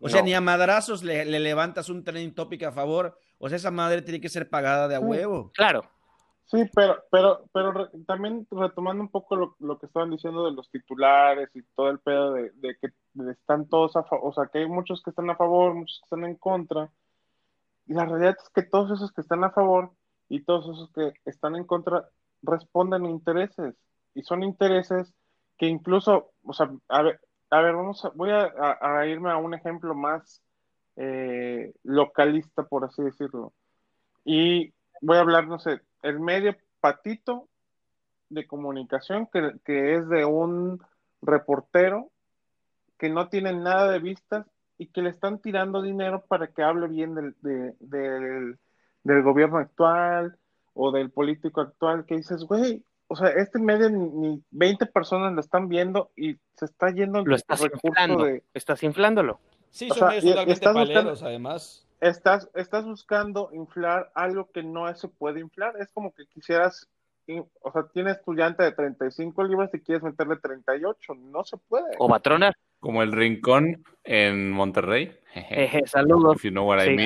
O 0.00 0.08
sea, 0.08 0.22
ni 0.22 0.34
a 0.34 0.40
madrazos 0.40 1.04
le, 1.04 1.24
levantas 1.24 1.88
un 1.88 2.02
trending 2.02 2.34
topic 2.34 2.64
a 2.64 2.72
favor. 2.72 3.16
O 3.38 3.48
sea, 3.48 3.56
esa 3.56 3.70
madre 3.70 4.02
tiene 4.02 4.20
que 4.20 4.28
ser 4.28 4.50
pagada 4.50 4.88
de 4.88 4.96
a 4.96 5.00
huevo. 5.00 5.52
Claro. 5.54 5.88
Sí, 6.46 6.58
pero, 6.74 7.02
pero, 7.10 7.44
pero 7.52 7.90
también 8.06 8.46
retomando 8.50 9.02
un 9.02 9.10
poco 9.10 9.56
lo, 9.58 9.78
que 9.78 9.86
estaban 9.86 10.10
diciendo 10.12 10.44
de 10.44 10.52
los 10.52 10.70
titulares 10.70 11.50
y 11.54 11.62
todo 11.74 11.90
el 11.90 11.98
pedo 11.98 12.34
de, 12.34 12.52
que 12.80 12.92
están 13.30 13.68
todos 13.68 13.96
a 13.96 14.04
favor, 14.04 14.28
o 14.30 14.32
sea, 14.32 14.46
que 14.46 14.60
hay 14.60 14.68
muchos 14.68 15.02
que 15.02 15.10
están 15.10 15.28
a 15.28 15.36
favor, 15.36 15.74
muchos 15.74 15.98
que 16.00 16.04
están 16.04 16.24
en 16.24 16.36
contra. 16.36 16.92
Y 17.86 17.94
la 17.94 18.04
realidad 18.06 18.36
es 18.40 18.48
que 18.50 18.62
todos 18.62 18.92
esos 18.92 19.12
que 19.12 19.22
están 19.22 19.42
a 19.44 19.50
favor 19.50 19.92
y 20.28 20.42
todos 20.44 20.66
esos 20.66 20.92
que 20.92 21.14
están 21.24 21.56
en 21.56 21.64
contra 21.64 22.08
responden 22.42 23.06
a 23.06 23.10
intereses. 23.10 23.74
Y 24.14 24.22
son 24.22 24.42
intereses 24.44 25.12
que 25.58 25.66
incluso, 25.66 26.32
o 26.44 26.52
sea, 26.52 26.70
a 26.88 27.02
ver, 27.02 27.20
a 27.50 27.60
ver, 27.60 27.74
vamos 27.74 28.04
a, 28.04 28.10
voy 28.10 28.30
a, 28.30 29.06
irme 29.06 29.30
a 29.30 29.36
un 29.36 29.54
ejemplo 29.54 29.94
más 29.94 30.42
eh, 30.96 31.74
localista, 31.82 32.64
por 32.64 32.84
así 32.84 33.02
decirlo. 33.02 33.52
Y 34.24 34.74
voy 35.00 35.16
a 35.18 35.20
hablar, 35.20 35.46
no 35.48 35.58
sé, 35.58 35.80
el 36.02 36.20
medio 36.20 36.56
patito 36.80 37.48
de 38.28 38.46
comunicación 38.46 39.28
que, 39.32 39.94
es 39.94 40.08
de 40.08 40.24
un 40.24 40.82
reportero 41.22 42.10
que 42.98 43.08
no 43.08 43.28
tiene 43.28 43.52
nada 43.52 43.90
de 43.90 43.98
vistas 43.98 44.46
y 44.78 44.88
que 44.88 45.02
le 45.02 45.10
están 45.10 45.38
tirando 45.40 45.82
dinero 45.82 46.24
para 46.26 46.48
que 46.48 46.62
hable 46.62 46.88
bien 46.88 47.14
del, 47.14 47.34
del, 47.40 48.58
del 49.04 49.22
gobierno 49.22 49.58
actual 49.58 50.38
o 50.74 50.92
del 50.92 51.10
político 51.10 51.60
actual, 51.60 52.04
que 52.04 52.16
dices, 52.16 52.44
güey, 52.44 52.84
o 53.08 53.16
sea, 53.16 53.28
este 53.28 53.58
medio 53.58 53.88
ni, 53.88 54.42
20 54.50 54.86
personas 54.86 55.32
lo 55.32 55.40
están 55.40 55.68
viendo 55.68 56.10
y 56.16 56.34
se 56.54 56.64
está 56.64 56.90
yendo 56.90 57.24
lo 57.24 57.36
estás 57.36 57.62
inflando, 57.62 58.24
de... 58.24 58.42
estás 58.52 58.82
inflándolo. 58.82 59.40
Sí, 59.70 59.88
son 59.90 60.08
medios 60.08 60.34
totalmente 60.34 60.94
paleros, 60.94 61.22
además. 61.22 61.85
Estás, 62.00 62.48
estás 62.54 62.84
buscando 62.84 63.50
inflar 63.52 64.10
algo 64.14 64.50
que 64.52 64.62
no 64.62 64.92
se 64.94 65.08
puede 65.08 65.40
inflar. 65.40 65.74
Es 65.80 65.90
como 65.92 66.12
que 66.14 66.26
quisieras, 66.26 66.88
o 67.60 67.72
sea, 67.72 67.86
tienes 67.92 68.22
tu 68.22 68.34
llanta 68.34 68.64
de 68.64 68.72
35 68.72 69.44
libras 69.44 69.70
y 69.72 69.80
quieres 69.80 70.02
meterle 70.02 70.36
38. 70.36 71.14
No 71.14 71.44
se 71.44 71.56
puede. 71.56 71.94
O 71.98 72.08
patrona. 72.08 72.52
Como 72.80 73.02
el 73.02 73.12
rincón 73.12 73.84
en 74.04 74.50
Monterrey. 74.50 75.18
saludos. 75.86 76.38
sí, 76.40 76.50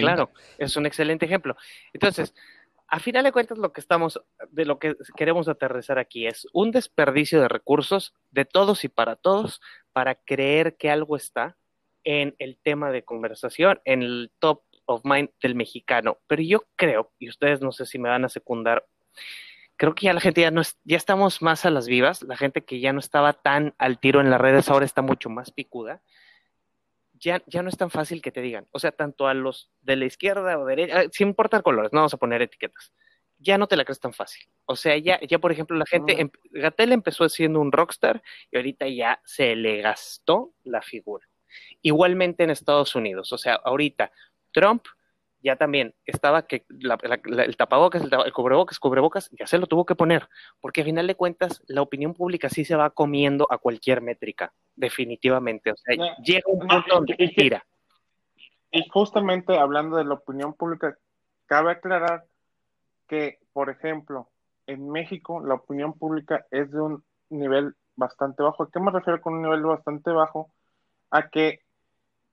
claro. 0.00 0.30
Es 0.58 0.76
un 0.76 0.86
excelente 0.86 1.26
ejemplo. 1.26 1.56
Entonces, 1.92 2.34
a 2.90 2.98
final 2.98 3.22
de 3.22 3.32
cuentas 3.32 3.56
lo 3.56 3.72
que 3.72 3.80
estamos, 3.80 4.20
de 4.50 4.64
lo 4.64 4.80
que 4.80 4.96
queremos 5.16 5.48
aterrizar 5.48 5.98
aquí 5.98 6.26
es 6.26 6.48
un 6.52 6.72
desperdicio 6.72 7.40
de 7.40 7.48
recursos 7.48 8.14
de 8.30 8.44
todos 8.44 8.84
y 8.84 8.88
para 8.88 9.14
todos 9.14 9.60
para 9.92 10.16
creer 10.16 10.76
que 10.76 10.90
algo 10.90 11.16
está 11.16 11.56
en 12.02 12.34
el 12.38 12.58
tema 12.58 12.90
de 12.90 13.04
conversación, 13.04 13.80
en 13.84 14.02
el 14.02 14.32
top 14.40 14.62
of 14.90 15.02
mind 15.04 15.30
del 15.42 15.54
mexicano. 15.54 16.18
Pero 16.26 16.42
yo 16.42 16.64
creo, 16.76 17.12
y 17.18 17.28
ustedes 17.28 17.60
no 17.60 17.72
sé 17.72 17.86
si 17.86 17.98
me 17.98 18.08
van 18.08 18.24
a 18.24 18.28
secundar, 18.28 18.86
creo 19.76 19.94
que 19.94 20.06
ya 20.06 20.12
la 20.12 20.20
gente 20.20 20.40
ya 20.42 20.50
no 20.50 20.60
es, 20.60 20.78
ya 20.84 20.96
estamos 20.96 21.42
más 21.42 21.64
a 21.64 21.70
las 21.70 21.86
vivas, 21.86 22.22
la 22.22 22.36
gente 22.36 22.64
que 22.64 22.80
ya 22.80 22.92
no 22.92 23.00
estaba 23.00 23.32
tan 23.32 23.74
al 23.78 23.98
tiro 23.98 24.20
en 24.20 24.30
las 24.30 24.40
redes 24.40 24.68
ahora 24.68 24.84
está 24.84 25.02
mucho 25.02 25.30
más 25.30 25.50
picuda 25.50 26.02
ya, 27.20 27.42
ya 27.46 27.62
no 27.62 27.68
es 27.68 27.76
tan 27.76 27.90
fácil 27.90 28.22
que 28.22 28.32
te 28.32 28.40
digan. 28.40 28.66
O 28.72 28.78
sea, 28.78 28.92
tanto 28.92 29.28
a 29.28 29.34
los 29.34 29.70
de 29.82 29.96
la 29.96 30.06
izquierda 30.06 30.58
o 30.58 30.64
derecha, 30.64 31.00
ah, 31.00 31.04
sin 31.12 31.28
importar 31.28 31.62
colores, 31.62 31.92
no 31.92 32.00
vamos 32.00 32.14
a 32.14 32.16
poner 32.16 32.42
etiquetas. 32.42 32.92
Ya 33.38 33.58
no 33.58 33.68
te 33.68 33.76
la 33.76 33.84
crees 33.84 34.00
tan 34.00 34.12
fácil. 34.12 34.46
O 34.64 34.76
sea, 34.76 34.96
ya, 34.96 35.20
ya 35.20 35.38
por 35.38 35.52
ejemplo, 35.52 35.76
la 35.76 35.86
gente, 35.86 36.14
ah. 36.16 36.20
em, 36.20 36.30
Gatel 36.50 36.92
empezó 36.92 37.28
siendo 37.28 37.60
un 37.60 37.72
rockstar 37.72 38.22
y 38.50 38.56
ahorita 38.56 38.88
ya 38.88 39.20
se 39.24 39.54
le 39.54 39.82
gastó 39.82 40.54
la 40.64 40.82
figura. 40.82 41.26
Igualmente 41.82 42.44
en 42.44 42.50
Estados 42.50 42.94
Unidos. 42.94 43.32
O 43.32 43.38
sea, 43.38 43.54
ahorita 43.54 44.12
Trump 44.52 44.84
ya 45.42 45.56
también 45.56 45.94
estaba 46.04 46.46
que 46.46 46.66
el 46.68 47.56
tapabocas, 47.56 48.02
el, 48.02 48.32
cubrebocas, 48.32 48.78
cubrebocas, 48.78 49.30
ya 49.38 49.46
se 49.46 49.58
lo 49.58 49.66
tuvo 49.66 49.86
que 49.86 49.94
poner, 49.94 50.28
porque 50.60 50.82
a 50.82 50.84
final 50.84 51.06
de 51.06 51.14
cuentas 51.14 51.62
la 51.66 51.82
opinión 51.82 52.14
pública 52.14 52.48
sí 52.48 52.64
se 52.64 52.76
va 52.76 52.90
comiendo 52.90 53.46
a 53.50 53.58
cualquier 53.58 54.02
métrica, 54.02 54.52
definitivamente. 54.76 55.72
O 55.72 55.76
sea, 55.76 55.96
llega 56.22 56.42
un 56.46 56.60
punto 56.60 56.84
donde 56.88 57.14
tira. 57.34 57.64
Y 58.70 58.86
justamente 58.88 59.58
hablando 59.58 59.96
de 59.96 60.04
la 60.04 60.14
opinión 60.14 60.54
pública, 60.54 60.96
cabe 61.46 61.72
aclarar 61.72 62.24
que, 63.08 63.38
por 63.52 63.70
ejemplo, 63.70 64.28
en 64.66 64.88
México 64.88 65.40
la 65.44 65.54
opinión 65.54 65.94
pública 65.94 66.46
es 66.50 66.70
de 66.70 66.80
un 66.80 67.04
nivel 67.30 67.74
bastante 67.96 68.42
bajo. 68.42 68.62
¿A 68.62 68.70
qué 68.70 68.78
me 68.78 68.92
refiero 68.92 69.20
con 69.20 69.34
un 69.34 69.42
nivel 69.42 69.62
bastante 69.62 70.10
bajo? 70.10 70.52
A 71.10 71.28
que 71.28 71.60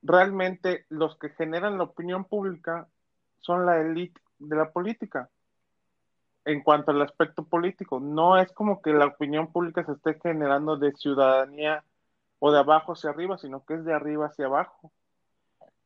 realmente 0.07 0.85
los 0.89 1.17
que 1.17 1.29
generan 1.29 1.77
la 1.77 1.83
opinión 1.83 2.25
pública 2.25 2.87
son 3.41 3.65
la 3.65 3.79
élite 3.79 4.19
de 4.39 4.55
la 4.55 4.71
política 4.71 5.29
en 6.45 6.63
cuanto 6.63 6.91
al 6.91 7.01
aspecto 7.01 7.43
político. 7.43 7.99
No 7.99 8.37
es 8.37 8.51
como 8.53 8.81
que 8.81 8.93
la 8.93 9.05
opinión 9.05 9.51
pública 9.51 9.83
se 9.83 9.91
esté 9.91 10.19
generando 10.21 10.77
de 10.77 10.93
ciudadanía 10.93 11.83
o 12.39 12.51
de 12.51 12.59
abajo 12.59 12.93
hacia 12.93 13.09
arriba, 13.09 13.37
sino 13.37 13.65
que 13.65 13.75
es 13.75 13.83
de 13.83 13.93
arriba 13.93 14.27
hacia 14.27 14.45
abajo. 14.45 14.91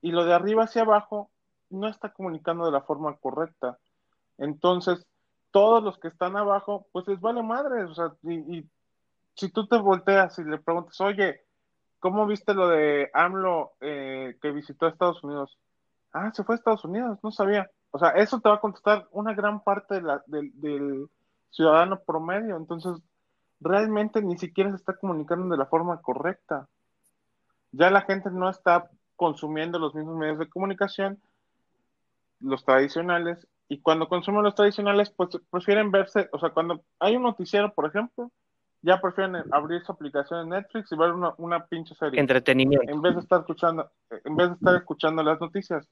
Y 0.02 0.12
lo 0.12 0.24
de 0.26 0.34
arriba 0.34 0.66
hacia 0.66 0.84
abajo 0.84 1.32
no 1.72 1.88
está 1.88 2.14
comunicando 2.14 2.66
de 2.66 2.72
la 2.72 2.82
forma 2.82 3.16
correcta. 3.18 3.80
Entonces, 4.38 5.06
todos 5.52 5.84
los 5.84 5.98
que 5.98 6.10
están 6.10 6.38
abajo, 6.38 6.88
pues 6.92 7.08
les 7.08 7.20
vale 7.20 7.42
madre. 7.42 7.84
O 7.86 7.96
sea, 7.96 8.14
y, 8.24 8.66
si 9.36 9.50
tú 9.50 9.66
te 9.68 9.78
volteas 9.78 10.38
y 10.40 10.44
le 10.44 10.60
preguntas, 10.60 11.00
oye, 11.02 11.42
¿cómo 12.02 12.28
viste 12.28 12.54
lo 12.54 12.68
de 12.68 13.10
AMLO 13.14 13.72
eh, 13.80 14.38
que 14.42 14.52
visitó 14.52 14.88
Estados 14.88 15.24
Unidos? 15.24 15.58
ah, 16.14 16.32
se 16.34 16.44
fue 16.44 16.56
a 16.56 16.58
Estados 16.58 16.86
Unidos, 16.86 17.20
no 17.24 17.32
sabía. 17.32 17.70
O 17.92 18.00
sea, 18.00 18.10
eso 18.10 18.40
te 18.40 18.50
va 18.50 18.56
a 18.56 18.62
contestar 18.62 19.08
una 19.12 19.34
gran 19.34 19.64
parte 19.64 19.96
de 19.96 20.02
la, 20.02 20.24
del 20.28 21.10
ciudadano 21.50 22.00
promedio. 22.02 22.58
Entonces, 22.58 23.02
realmente 23.60 24.22
ni 24.22 24.38
siquiera 24.38 24.70
se 24.72 24.78
está 24.78 24.98
comunicando 24.98 25.48
de 25.50 25.58
la 25.58 25.66
forma 25.66 26.02
correcta. 26.02 26.68
Ya 27.72 27.90
la 27.90 28.02
gente 28.02 28.30
no 28.32 28.50
está 28.50 28.90
consumiendo 29.16 29.80
los 29.80 29.96
mismos 29.96 30.18
medios 30.18 30.40
de 30.40 30.50
comunicación, 30.50 31.22
los 32.40 32.66
tradicionales, 32.66 33.48
y 33.70 33.80
cuando 33.80 34.10
consumen 34.10 34.44
los 34.44 34.56
tradicionales, 34.56 35.12
pues 35.12 35.30
prefieren 35.50 35.92
verse, 35.92 36.28
o 36.34 36.40
sea, 36.40 36.50
cuando 36.50 36.84
hay 37.00 37.16
un 37.16 37.24
noticiero, 37.24 37.74
por 37.74 37.86
ejemplo, 37.86 38.32
ya 38.82 39.00
prefieren 39.00 39.44
abrir 39.52 39.84
su 39.84 39.92
aplicación 39.92 40.42
en 40.42 40.50
Netflix 40.50 40.92
y 40.92 40.96
ver 40.98 41.12
una, 41.12 41.34
una 41.38 41.66
pinche 41.66 41.96
serie. 41.96 42.20
Entretenimiento. 42.20 42.92
En 42.92 43.02
vez 43.02 43.16
de 43.16 43.22
estar 43.22 43.42
escuchando, 43.42 43.92
en 44.10 44.36
vez 44.36 44.50
de 44.50 44.54
estar 44.56 44.76
escuchando 44.76 45.24
las 45.24 45.40
noticias 45.40 45.88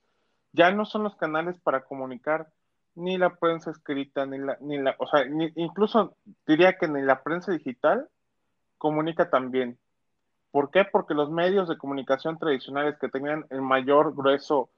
ya 0.51 0.71
no 0.71 0.85
son 0.85 1.03
los 1.03 1.15
canales 1.15 1.59
para 1.61 1.83
comunicar 1.83 2.49
ni 2.95 3.17
la 3.17 3.35
prensa 3.35 3.71
escrita, 3.71 4.25
ni 4.25 4.39
la, 4.39 4.57
ni 4.61 4.77
la, 4.77 4.95
o 4.97 5.07
sea, 5.07 5.25
incluso 5.55 6.15
diría 6.45 6.77
que 6.77 6.87
ni 6.87 7.01
la 7.01 7.21
prensa 7.23 7.51
digital 7.51 8.09
comunica 8.77 9.29
también. 9.29 9.77
¿Por 10.51 10.71
qué? 10.71 10.83
Porque 10.85 11.13
los 11.13 11.29
medios 11.29 11.69
de 11.69 11.77
comunicación 11.77 12.39
tradicionales 12.39 12.97
que 12.99 13.09
tenían 13.09 13.45
el 13.51 13.61
mayor 13.61 14.15
grueso 14.15 14.69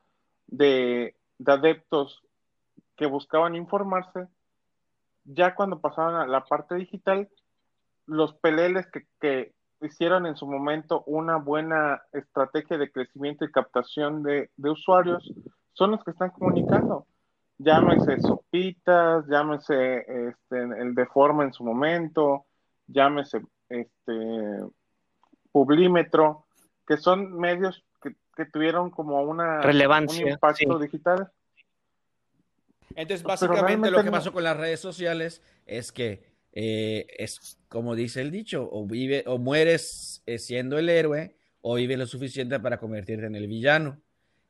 de, 0.47 1.15
adeptos 1.45 2.21
que 2.95 3.05
buscaban 3.05 3.55
informarse, 3.55 4.27
ya 5.23 5.55
cuando 5.55 5.79
pasaban 5.79 6.15
a 6.15 6.27
la 6.27 6.43
parte 6.43 6.75
digital, 6.75 7.29
los 8.11 8.33
peleles 8.33 8.87
que, 8.87 9.05
que 9.21 9.53
hicieron 9.79 10.25
en 10.25 10.35
su 10.35 10.45
momento 10.45 11.01
una 11.05 11.37
buena 11.37 12.01
estrategia 12.11 12.77
de 12.77 12.91
crecimiento 12.91 13.45
y 13.45 13.51
captación 13.51 14.21
de, 14.21 14.49
de 14.57 14.69
usuarios, 14.69 15.31
son 15.71 15.91
los 15.91 16.03
que 16.03 16.11
están 16.11 16.31
comunicando. 16.31 17.07
Llámese 17.57 18.19
Sopitas, 18.19 19.25
llámese 19.27 19.99
este, 19.99 20.61
el 20.61 20.93
Deforma 20.93 21.45
en 21.45 21.53
su 21.53 21.63
momento, 21.63 22.45
llámese 22.87 23.43
este 23.69 24.59
Publímetro, 25.53 26.45
que 26.85 26.97
son 26.97 27.37
medios 27.37 27.81
que, 28.01 28.17
que 28.35 28.45
tuvieron 28.45 28.89
como 28.89 29.21
una 29.21 29.61
Relevancia, 29.61 30.25
un 30.25 30.31
impacto 30.33 30.79
digital. 30.79 31.31
Entonces, 32.93 33.23
básicamente 33.23 33.89
lo 33.89 34.03
que 34.03 34.11
pasó 34.11 34.33
con 34.33 34.43
las 34.43 34.57
redes 34.57 34.81
sociales 34.81 35.41
es 35.65 35.93
que 35.93 36.30
eh, 36.53 37.07
es 37.17 37.57
como 37.67 37.95
dice 37.95 38.21
el 38.21 38.31
dicho, 38.31 38.67
o 38.71 38.85
vive 38.85 39.23
o 39.27 39.37
mueres 39.37 40.23
eh, 40.25 40.37
siendo 40.37 40.77
el 40.77 40.89
héroe 40.89 41.35
o 41.61 41.75
vives 41.75 41.97
lo 41.97 42.05
suficiente 42.05 42.59
para 42.59 42.77
convertirte 42.77 43.25
en 43.25 43.35
el 43.35 43.47
villano. 43.47 44.01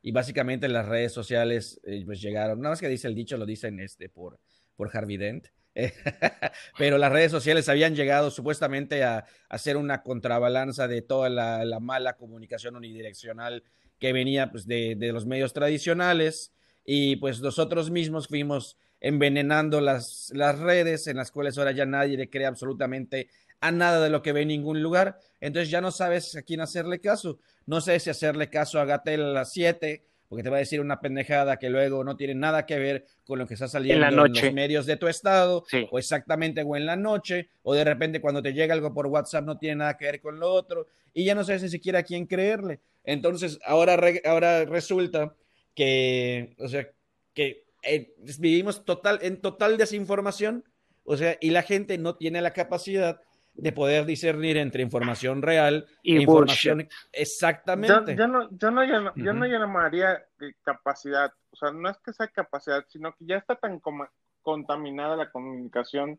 Y 0.02 0.10
básicamente 0.10 0.66
las 0.68 0.88
redes 0.88 1.12
sociales 1.12 1.80
eh, 1.84 2.02
pues 2.04 2.20
llegaron, 2.20 2.60
nada 2.60 2.72
más 2.72 2.80
que 2.80 2.88
dice 2.88 3.06
el 3.06 3.14
dicho, 3.14 3.36
lo 3.36 3.46
dicen 3.46 3.78
este 3.78 4.08
por, 4.08 4.40
por 4.74 4.94
Harvey 4.96 5.16
Dent. 5.16 5.48
Pero 6.78 6.98
las 6.98 7.12
redes 7.12 7.30
sociales 7.30 7.68
habían 7.68 7.94
llegado 7.94 8.30
supuestamente 8.30 9.04
a, 9.04 9.24
hacer 9.48 9.76
una 9.76 10.02
contrabalanza 10.02 10.88
de 10.88 11.02
toda 11.02 11.28
la, 11.28 11.64
la 11.64 11.80
mala 11.80 12.16
comunicación 12.16 12.76
unidireccional 12.76 13.62
que 13.98 14.12
venía 14.12 14.50
pues, 14.50 14.66
de, 14.66 14.96
de 14.96 15.12
los 15.12 15.26
medios 15.26 15.52
tradicionales 15.52 16.52
y 16.84 17.16
pues 17.16 17.40
nosotros 17.40 17.90
mismos 17.90 18.26
fuimos 18.26 18.76
envenenando 19.02 19.80
las, 19.80 20.30
las 20.34 20.58
redes 20.58 21.06
en 21.08 21.16
las 21.18 21.30
cuales 21.30 21.58
ahora 21.58 21.72
ya 21.72 21.84
nadie 21.84 22.16
le 22.16 22.30
cree 22.30 22.46
absolutamente 22.46 23.28
a 23.60 23.70
nada 23.72 24.00
de 24.02 24.08
lo 24.10 24.22
que 24.22 24.32
ve 24.32 24.42
en 24.42 24.48
ningún 24.48 24.80
lugar. 24.82 25.18
Entonces 25.40 25.70
ya 25.70 25.80
no 25.80 25.90
sabes 25.90 26.34
a 26.36 26.42
quién 26.42 26.60
hacerle 26.60 27.00
caso. 27.00 27.38
No 27.66 27.80
sé 27.80 27.98
si 28.00 28.10
hacerle 28.10 28.48
caso 28.48 28.80
a 28.80 28.84
Gatel 28.84 29.22
a 29.22 29.26
las 29.32 29.52
7, 29.52 30.02
porque 30.28 30.42
te 30.44 30.50
va 30.50 30.56
a 30.56 30.60
decir 30.60 30.80
una 30.80 31.00
pendejada 31.00 31.58
que 31.58 31.68
luego 31.68 32.04
no 32.04 32.16
tiene 32.16 32.34
nada 32.34 32.64
que 32.64 32.78
ver 32.78 33.04
con 33.26 33.38
lo 33.38 33.46
que 33.46 33.54
está 33.54 33.68
saliendo 33.68 34.06
En 34.06 34.14
la 34.16 34.22
noche. 34.22 34.46
los 34.46 34.54
medios 34.54 34.86
de 34.86 34.96
tu 34.96 35.06
estado, 35.08 35.64
Sí. 35.68 35.86
o 35.90 35.98
exactamente 35.98 36.62
o 36.64 36.74
en 36.76 36.86
la 36.86 36.96
noche, 36.96 37.48
o 37.64 37.74
de 37.74 37.84
repente 37.84 38.20
cuando 38.20 38.40
te 38.40 38.52
llega 38.54 38.72
algo 38.72 38.94
por 38.94 39.06
WhatsApp 39.08 39.44
no 39.44 39.58
tiene 39.58 39.76
nada 39.76 39.96
que 39.96 40.06
ver 40.06 40.20
con 40.20 40.40
lo 40.40 40.50
otro, 40.52 40.86
y 41.12 41.24
ya 41.24 41.34
no 41.34 41.44
sabes 41.44 41.62
ni 41.64 41.68
siquiera 41.68 41.98
a 41.98 42.02
quién 42.04 42.26
creerle. 42.26 42.80
Entonces 43.04 43.58
ahora, 43.66 43.96
re- 43.96 44.22
ahora 44.24 44.64
resulta 44.64 45.34
que, 45.74 46.54
o 46.58 46.68
sea, 46.68 46.88
que 47.34 47.64
eh, 47.82 48.14
vivimos 48.38 48.84
total, 48.84 49.18
en 49.22 49.40
total 49.40 49.76
desinformación, 49.76 50.64
o 51.04 51.16
sea, 51.16 51.36
y 51.40 51.50
la 51.50 51.62
gente 51.62 51.98
no 51.98 52.14
tiene 52.16 52.40
la 52.40 52.52
capacidad 52.52 53.20
de 53.54 53.72
poder 53.72 54.06
discernir 54.06 54.56
entre 54.56 54.82
información 54.82 55.42
real 55.42 55.86
Y 56.02 56.16
e 56.16 56.22
información 56.22 56.80
Yo, 56.80 56.86
exactamente. 57.12 58.16
yo 58.16 58.26
no, 58.26 58.48
yo 58.50 58.70
no, 58.70 58.82
llam- 58.82 59.12
yo 59.16 59.32
no 59.34 59.46
llamaría 59.46 60.24
capacidad, 60.62 61.32
o 61.50 61.56
sea, 61.56 61.70
no 61.70 61.90
es 61.90 61.98
que 61.98 62.12
sea 62.14 62.28
capacidad, 62.28 62.84
sino 62.88 63.12
que 63.14 63.26
ya 63.26 63.36
está 63.36 63.56
tan 63.56 63.78
coma- 63.78 64.10
contaminada 64.40 65.16
la 65.16 65.30
comunicación 65.30 66.18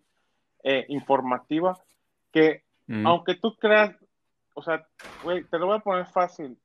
eh, 0.63 0.85
informativa 0.89 1.77
que 2.31 2.63
aunque 3.05 3.35
tú 3.35 3.55
creas, 3.55 3.95
o 4.55 4.61
sea, 4.61 4.85
güey, 5.23 5.43
te 5.45 5.57
lo 5.57 5.67
voy 5.67 5.77
a 5.77 5.79
poner 5.79 6.05
fácil. 6.07 6.57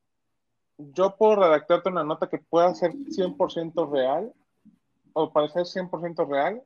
Yo 0.76 1.16
puedo 1.16 1.36
redactarte 1.42 1.88
una 1.88 2.03
nota 2.05 2.28
que 2.28 2.38
pueda 2.38 2.74
ser 2.74 2.92
100% 2.92 3.90
real 3.90 4.32
o 5.18 5.32
parecer 5.32 5.64
100% 5.64 6.28
real, 6.28 6.62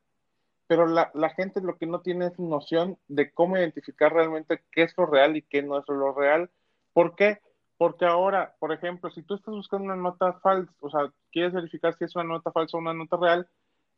pero 0.66 0.86
la, 0.86 1.10
la 1.14 1.30
gente 1.30 1.62
lo 1.62 1.78
que 1.78 1.86
no 1.86 2.00
tiene 2.00 2.26
es 2.26 2.38
noción 2.38 2.98
de 3.08 3.32
cómo 3.32 3.56
identificar 3.56 4.12
realmente 4.12 4.62
qué 4.70 4.82
es 4.82 4.94
lo 4.98 5.06
real 5.06 5.36
y 5.36 5.42
qué 5.42 5.62
no 5.62 5.78
es 5.78 5.84
lo 5.88 6.12
real. 6.12 6.50
¿Por 6.92 7.14
qué? 7.16 7.40
Porque 7.78 8.04
ahora, 8.04 8.54
por 8.58 8.72
ejemplo, 8.72 9.10
si 9.10 9.22
tú 9.22 9.34
estás 9.34 9.54
buscando 9.54 9.86
una 9.86 9.96
nota 9.96 10.34
falsa, 10.34 10.70
o 10.80 10.90
sea, 10.90 11.10
quieres 11.30 11.54
verificar 11.54 11.94
si 11.94 12.04
es 12.04 12.14
una 12.14 12.24
nota 12.24 12.52
falsa 12.52 12.76
o 12.76 12.80
una 12.80 12.92
nota 12.92 13.16
real, 13.16 13.48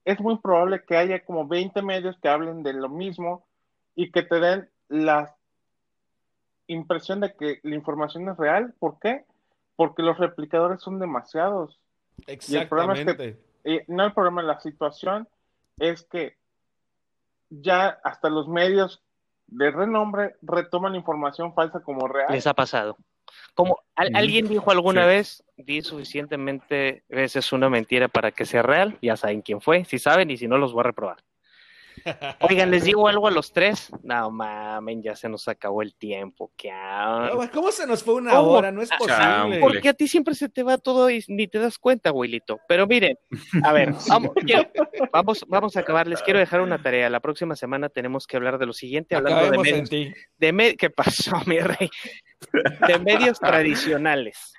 es 0.04 0.20
muy 0.20 0.38
probable 0.38 0.84
que 0.84 0.96
haya 0.96 1.24
como 1.24 1.48
20 1.48 1.82
medios 1.82 2.16
que 2.22 2.28
hablen 2.28 2.62
de 2.62 2.74
lo 2.74 2.88
mismo 2.88 3.44
y 3.96 4.12
que 4.12 4.22
te 4.22 4.38
den 4.38 4.70
la 4.88 5.34
impresión 6.68 7.20
de 7.20 7.34
que 7.34 7.58
la 7.64 7.74
información 7.74 8.28
es 8.28 8.36
real. 8.36 8.72
¿Por 8.78 9.00
qué? 9.00 9.24
Porque 9.74 10.02
los 10.02 10.16
replicadores 10.16 10.80
son 10.80 11.00
demasiados. 11.00 11.80
Exactamente. 12.26 13.36
Eh, 13.64 13.84
no 13.88 14.04
el 14.04 14.12
problema, 14.12 14.42
la 14.42 14.60
situación 14.60 15.28
es 15.78 16.04
que 16.04 16.36
ya 17.50 17.98
hasta 18.04 18.28
los 18.28 18.48
medios 18.48 19.02
de 19.46 19.70
renombre 19.70 20.36
retoman 20.42 20.94
información 20.94 21.54
falsa 21.54 21.80
como 21.80 22.06
real. 22.08 22.32
Les 22.32 22.46
ha 22.46 22.54
pasado. 22.54 22.96
Como 23.54 23.78
al- 23.94 24.08
Ujú. 24.08 24.16
alguien 24.18 24.48
dijo 24.48 24.70
alguna 24.70 25.02
Sí. 25.02 25.06
vez, 25.08 25.44
di 25.56 25.82
suficientemente 25.82 27.04
veces 27.08 27.52
una 27.52 27.68
mentira 27.70 28.08
para 28.08 28.32
que 28.32 28.44
sea 28.44 28.62
real, 28.62 28.98
ya 29.00 29.16
saben 29.16 29.42
quién 29.42 29.60
fue, 29.60 29.84
si 29.84 29.98
saben 29.98 30.30
y 30.30 30.36
si 30.36 30.46
no 30.48 30.58
los 30.58 30.72
voy 30.72 30.80
a 30.80 30.84
reprobar. 30.84 31.18
Oigan, 32.40 32.70
les 32.70 32.84
digo 32.84 33.08
algo 33.08 33.26
a 33.28 33.30
los 33.30 33.52
tres. 33.52 33.90
No 34.02 34.30
mamen, 34.30 35.02
ya 35.02 35.16
se 35.16 35.28
nos 35.28 35.48
acabó 35.48 35.82
el 35.82 35.94
tiempo. 35.94 36.52
¿Qué 36.56 36.70
No, 36.70 37.50
¿Cómo 37.52 37.72
se 37.72 37.86
nos 37.86 38.02
fue 38.02 38.14
una 38.14 38.32
¿Cómo? 38.32 38.50
hora? 38.52 38.70
No 38.72 38.82
es 38.82 38.90
posible. 38.90 39.16
chamble. 39.16 39.60
Porque 39.60 39.88
a 39.88 39.94
ti 39.94 40.08
siempre 40.08 40.34
se 40.34 40.48
te 40.48 40.62
va 40.62 40.78
todo 40.78 41.08
y 41.10 41.24
ni 41.28 41.48
te 41.48 41.58
das 41.58 41.78
cuenta, 41.78 42.10
abuelito. 42.10 42.58
Pero 42.68 42.86
miren, 42.86 43.16
a 43.62 43.72
ver, 43.72 43.94
vamos, 44.08 44.32
quiero- 44.44 44.68
vamos, 45.12 45.44
vamos 45.48 45.76
a 45.76 45.80
acabar. 45.80 46.06
Les 46.06 46.22
quiero 46.22 46.38
dejar 46.38 46.60
una 46.60 46.82
tarea. 46.82 47.08
La 47.10 47.20
próxima 47.20 47.56
semana 47.56 47.88
tenemos 47.88 48.26
que 48.26 48.36
hablar 48.36 48.58
de 48.58 48.66
lo 48.66 48.72
siguiente, 48.72 49.14
hablando 49.16 49.40
de 49.40 49.46
Acabemos 49.48 49.90
medios, 49.90 50.14
de 50.38 50.52
me- 50.52 50.76
¿Qué 50.76 50.90
pasó, 50.90 51.36
mi 51.46 51.58
rey? 51.60 51.88
De 52.86 52.98
medios 52.98 53.38
tradicionales. 53.40 54.52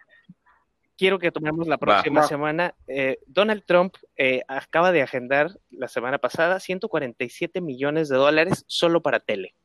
Quiero 0.98 1.20
que 1.20 1.32
tomemos 1.32 1.68
la 1.68 1.78
próxima 1.78 2.22
Va. 2.22 2.28
semana. 2.28 2.76
Eh, 2.88 3.20
Donald 3.28 3.64
Trump 3.66 3.96
eh, 4.16 4.42
acaba 4.48 4.92
de 4.92 5.02
agendar 5.02 5.52
la 5.72 5.88
semana 5.88 6.20
pasada 6.20 6.60
147 6.60 7.60
millones 7.60 8.08
de 8.08 8.16
dólares 8.16 8.64
solo 8.68 9.02
para 9.02 9.20
tele. 9.20 9.56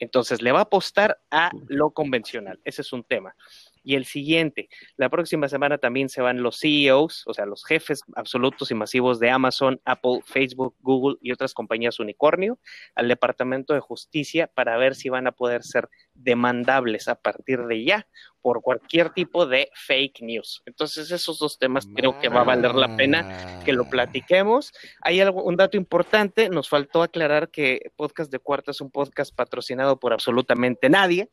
Entonces 0.00 0.42
le 0.42 0.50
va 0.50 0.60
a 0.60 0.62
apostar 0.62 1.20
a 1.30 1.50
lo 1.68 1.90
convencional. 1.90 2.58
Ese 2.64 2.82
es 2.82 2.92
un 2.92 3.04
tema. 3.04 3.36
Y 3.82 3.94
el 3.94 4.04
siguiente, 4.04 4.68
la 4.96 5.08
próxima 5.08 5.48
semana 5.48 5.78
también 5.78 6.08
se 6.08 6.20
van 6.20 6.42
los 6.42 6.58
CEOs, 6.60 7.24
o 7.26 7.34
sea, 7.34 7.46
los 7.46 7.64
jefes 7.64 8.02
absolutos 8.14 8.70
y 8.70 8.74
masivos 8.74 9.20
de 9.20 9.30
Amazon, 9.30 9.80
Apple, 9.84 10.20
Facebook, 10.24 10.74
Google 10.80 11.16
y 11.20 11.32
otras 11.32 11.54
compañías 11.54 11.98
unicornio 11.98 12.58
al 12.94 13.08
Departamento 13.08 13.74
de 13.74 13.80
Justicia 13.80 14.46
para 14.48 14.76
ver 14.76 14.94
si 14.94 15.08
van 15.08 15.26
a 15.26 15.32
poder 15.32 15.62
ser 15.62 15.88
demandables 16.14 17.08
a 17.08 17.14
partir 17.14 17.64
de 17.66 17.84
ya 17.84 18.06
por 18.42 18.62
cualquier 18.62 19.10
tipo 19.10 19.46
de 19.46 19.70
fake 19.74 20.22
news. 20.22 20.62
Entonces, 20.66 21.10
esos 21.10 21.38
dos 21.38 21.58
temas 21.58 21.86
creo 21.94 22.18
que 22.18 22.28
va 22.28 22.40
a 22.40 22.44
valer 22.44 22.74
la 22.74 22.96
pena 22.96 23.60
que 23.64 23.72
lo 23.72 23.88
platiquemos. 23.88 24.72
Hay 25.02 25.20
algo, 25.20 25.42
un 25.42 25.56
dato 25.56 25.76
importante, 25.76 26.48
nos 26.48 26.68
faltó 26.68 27.02
aclarar 27.02 27.50
que 27.50 27.92
Podcast 27.96 28.32
de 28.32 28.38
Cuarta 28.38 28.70
es 28.70 28.80
un 28.80 28.90
podcast 28.90 29.34
patrocinado 29.34 29.98
por 29.98 30.12
absolutamente 30.12 30.88
nadie. 30.88 31.30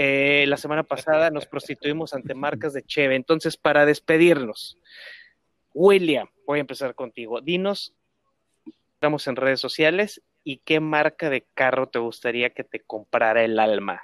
Eh, 0.00 0.44
la 0.46 0.56
semana 0.56 0.84
pasada 0.84 1.28
nos 1.30 1.46
prostituimos 1.46 2.14
ante 2.14 2.32
marcas 2.32 2.72
de 2.72 2.84
Cheve. 2.84 3.16
Entonces, 3.16 3.56
para 3.56 3.84
despedirnos, 3.84 4.78
William, 5.74 6.28
voy 6.46 6.58
a 6.58 6.60
empezar 6.60 6.94
contigo. 6.94 7.40
Dinos, 7.40 7.94
estamos 8.94 9.26
en 9.26 9.34
redes 9.34 9.58
sociales 9.58 10.22
y 10.44 10.58
qué 10.58 10.78
marca 10.78 11.30
de 11.30 11.44
carro 11.52 11.88
te 11.88 11.98
gustaría 11.98 12.50
que 12.50 12.62
te 12.62 12.78
comprara 12.78 13.42
el 13.42 13.58
alma. 13.58 14.00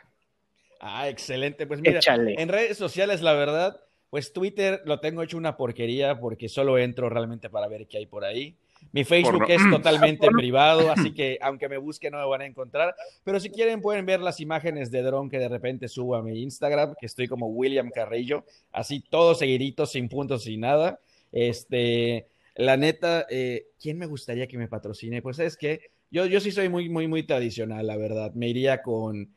Ah, 0.81 1.09
excelente. 1.09 1.65
Pues 1.65 1.81
mira, 1.81 1.99
Échale. 2.01 2.35
en 2.43 2.49
redes 2.49 2.77
sociales, 2.77 3.23
la 3.23 3.35
verdad, 3.35 3.81
pues 4.11 4.33
Twitter 4.33 4.83
lo 4.87 4.99
tengo 4.99 5.23
hecho 5.23 5.37
una 5.37 5.57
porquería 5.57 6.19
porque 6.19 6.49
solo 6.49 6.77
entro 6.77 7.09
realmente 7.09 7.51
para 7.51 7.69
ver 7.69 7.87
qué 7.87 7.99
hay 7.99 8.07
por 8.07 8.25
ahí. 8.25 8.57
Mi 8.93 9.05
Facebook 9.05 9.45
es 9.49 9.61
totalmente 9.71 10.29
privado, 10.31 10.91
así 10.97 11.13
que 11.13 11.39
aunque 11.41 11.69
me 11.69 11.79
busquen 11.79 12.13
no 12.13 12.19
me 12.19 12.27
van 12.27 12.43
a 12.43 12.47
encontrar. 12.47 12.95
Pero 13.25 13.41
si 13.41 13.51
quieren 13.51 13.81
pueden 13.81 14.07
ver 14.07 14.21
las 14.21 14.41
imágenes 14.41 14.91
de 14.91 15.03
dron 15.03 15.29
que 15.29 15.39
de 15.39 15.49
repente 15.49 15.89
subo 15.89 16.17
a 16.17 16.23
mi 16.23 16.43
Instagram, 16.43 16.95
que 16.99 17.07
estoy 17.07 17.29
como 17.29 17.49
William 17.49 17.91
Carrillo, 17.91 18.45
así 18.73 19.01
todo 19.09 19.35
seguidito, 19.35 19.87
sin 19.87 20.09
puntos, 20.09 20.45
sin 20.45 20.61
nada. 20.61 21.01
Este, 21.33 22.29
la 22.55 22.77
neta, 22.77 23.27
eh, 23.29 23.67
¿quién 23.81 23.99
me 23.99 24.07
gustaría 24.07 24.47
que 24.47 24.59
me 24.59 24.69
patrocine? 24.69 25.23
Pues 25.23 25.39
es 25.41 25.57
que 25.57 25.91
yo, 26.11 26.27
yo 26.27 26.41
sí 26.41 26.53
soy 26.53 26.69
muy, 26.69 26.89
muy, 26.89 27.09
muy 27.09 27.25
tradicional, 27.25 27.87
la 27.87 27.97
verdad. 27.97 28.33
Me 28.35 28.49
iría 28.49 28.83
con, 28.83 29.35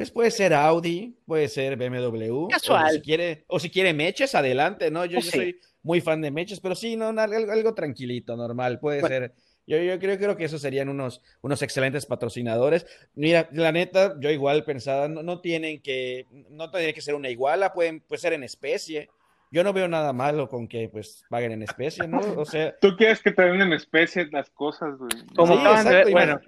pues 0.00 0.10
puede 0.10 0.30
ser 0.30 0.54
Audi, 0.54 1.14
puede 1.26 1.46
ser 1.46 1.76
BMW. 1.76 2.48
Casual. 2.48 2.86
O 2.86 2.90
si 2.92 3.00
quiere, 3.02 3.44
o 3.48 3.60
si 3.60 3.68
quiere 3.68 3.92
Meches, 3.92 4.34
adelante, 4.34 4.90
¿no? 4.90 5.04
Yo, 5.04 5.18
yo 5.18 5.20
sí. 5.20 5.30
soy 5.30 5.60
muy 5.82 6.00
fan 6.00 6.22
de 6.22 6.30
Meches, 6.30 6.58
pero 6.58 6.74
sí, 6.74 6.96
no, 6.96 7.08
algo, 7.08 7.52
algo 7.52 7.74
tranquilito, 7.74 8.34
normal, 8.34 8.80
puede 8.80 9.02
Bueno. 9.02 9.14
ser. 9.14 9.34
Yo, 9.66 9.76
yo 9.76 9.98
creo, 9.98 10.16
creo 10.16 10.36
que 10.38 10.44
esos 10.46 10.62
serían 10.62 10.88
unos, 10.88 11.20
unos 11.42 11.60
excelentes 11.60 12.06
patrocinadores. 12.06 12.86
Mira, 13.14 13.50
la 13.52 13.72
neta, 13.72 14.16
yo 14.20 14.30
igual 14.30 14.64
pensaba, 14.64 15.06
no, 15.06 15.22
no 15.22 15.42
tienen 15.42 15.82
que, 15.82 16.24
no 16.48 16.70
tiene 16.70 16.94
que 16.94 17.02
ser 17.02 17.14
una 17.14 17.28
iguala, 17.28 17.74
pueden, 17.74 18.00
puede 18.00 18.20
ser 18.22 18.32
en 18.32 18.42
especie. 18.42 19.10
Yo 19.50 19.62
no 19.62 19.74
veo 19.74 19.86
nada 19.86 20.14
malo 20.14 20.48
con 20.48 20.66
que 20.66 20.88
pues 20.88 21.24
paguen 21.28 21.52
en 21.52 21.62
especie, 21.62 22.08
¿no? 22.08 22.20
O 22.38 22.46
sea, 22.46 22.74
Tú 22.80 22.96
quieres 22.96 23.20
que 23.20 23.32
te 23.32 23.42
den 23.42 23.60
en 23.60 23.74
especie 23.74 24.26
las 24.32 24.48
cosas, 24.48 24.96
güey. 24.96 25.10
Como 25.36 25.54
Sí, 25.54 25.88
de 25.90 26.10
bueno, 26.10 26.40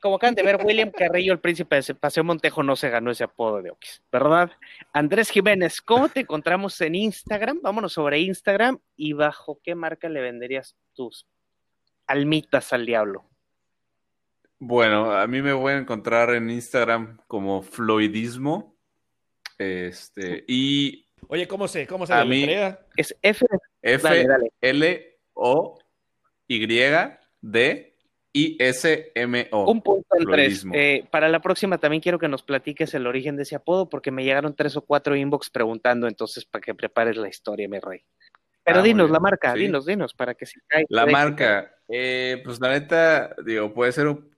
como 0.00 0.16
acaban 0.16 0.34
de 0.34 0.42
ver, 0.42 0.58
William 0.64 0.90
Carrillo, 0.90 1.32
el 1.32 1.40
príncipe 1.40 1.80
de 1.80 1.94
Paseo 1.94 2.24
Montejo, 2.24 2.62
no 2.62 2.74
se 2.74 2.90
ganó 2.90 3.10
ese 3.10 3.24
apodo 3.24 3.62
de 3.62 3.70
Oquis, 3.70 4.02
¿verdad? 4.10 4.50
Andrés 4.92 5.30
Jiménez, 5.30 5.80
¿cómo 5.80 6.08
te 6.08 6.20
encontramos 6.20 6.80
en 6.80 6.94
Instagram? 6.94 7.60
Vámonos 7.62 7.92
sobre 7.92 8.18
Instagram 8.20 8.78
y 8.96 9.12
bajo 9.12 9.60
qué 9.62 9.74
marca 9.74 10.08
le 10.08 10.20
venderías 10.20 10.76
tus 10.94 11.26
almitas 12.06 12.72
al 12.72 12.86
diablo. 12.86 13.24
Bueno, 14.58 15.12
a 15.12 15.26
mí 15.26 15.40
me 15.40 15.52
voy 15.52 15.72
a 15.74 15.78
encontrar 15.78 16.30
en 16.34 16.50
Instagram 16.50 17.18
como 17.26 17.62
Floydismo. 17.62 18.76
Este, 19.58 20.44
y 20.48 21.06
Oye, 21.28 21.46
¿cómo 21.46 21.68
se, 21.68 21.86
cómo 21.86 22.06
se 22.06 22.14
A 22.14 22.24
mí-? 22.24 22.46
Es 22.96 23.16
F. 23.22 23.46
F 23.82 24.02
Dale, 24.02 24.26
dale. 24.26 24.52
L 24.60 25.18
O 25.34 25.78
Y 26.48 26.66
D 26.66 27.89
I 28.32 28.56
S 28.60 29.12
M 29.14 29.48
O. 29.50 29.70
Un 29.70 29.82
punto, 29.82 30.06
Andrés. 30.10 30.26
Floridismo. 30.26 30.72
Eh, 30.74 31.04
para 31.10 31.28
la 31.28 31.40
próxima 31.40 31.78
también 31.78 32.00
quiero 32.00 32.18
que 32.18 32.28
nos 32.28 32.42
platiques 32.42 32.94
el 32.94 33.06
origen 33.06 33.36
de 33.36 33.42
ese 33.42 33.56
apodo, 33.56 33.88
porque 33.88 34.10
me 34.10 34.22
llegaron 34.24 34.54
tres 34.54 34.76
o 34.76 34.82
cuatro 34.82 35.16
inbox 35.16 35.50
preguntando, 35.50 36.06
entonces 36.06 36.44
para 36.44 36.62
que 36.62 36.74
prepares 36.74 37.16
la 37.16 37.28
historia, 37.28 37.68
mi 37.68 37.78
rey. 37.80 38.04
Pero 38.62 38.80
Ah, 38.80 38.82
dinos 38.82 39.10
la 39.10 39.18
marca, 39.18 39.54
Sí. 39.54 39.60
dinos, 39.60 39.86
dinos, 39.86 40.14
para 40.14 40.34
que 40.34 40.46
se 40.46 40.60
caiga. 40.68 40.86
La 40.90 41.06
marca, 41.06 41.74
eh, 41.88 42.40
pues 42.44 42.60
la 42.60 42.68
neta, 42.70 43.34
digo, 43.44 43.72
puede 43.74 43.90
ser 43.90 44.06
un 44.06 44.30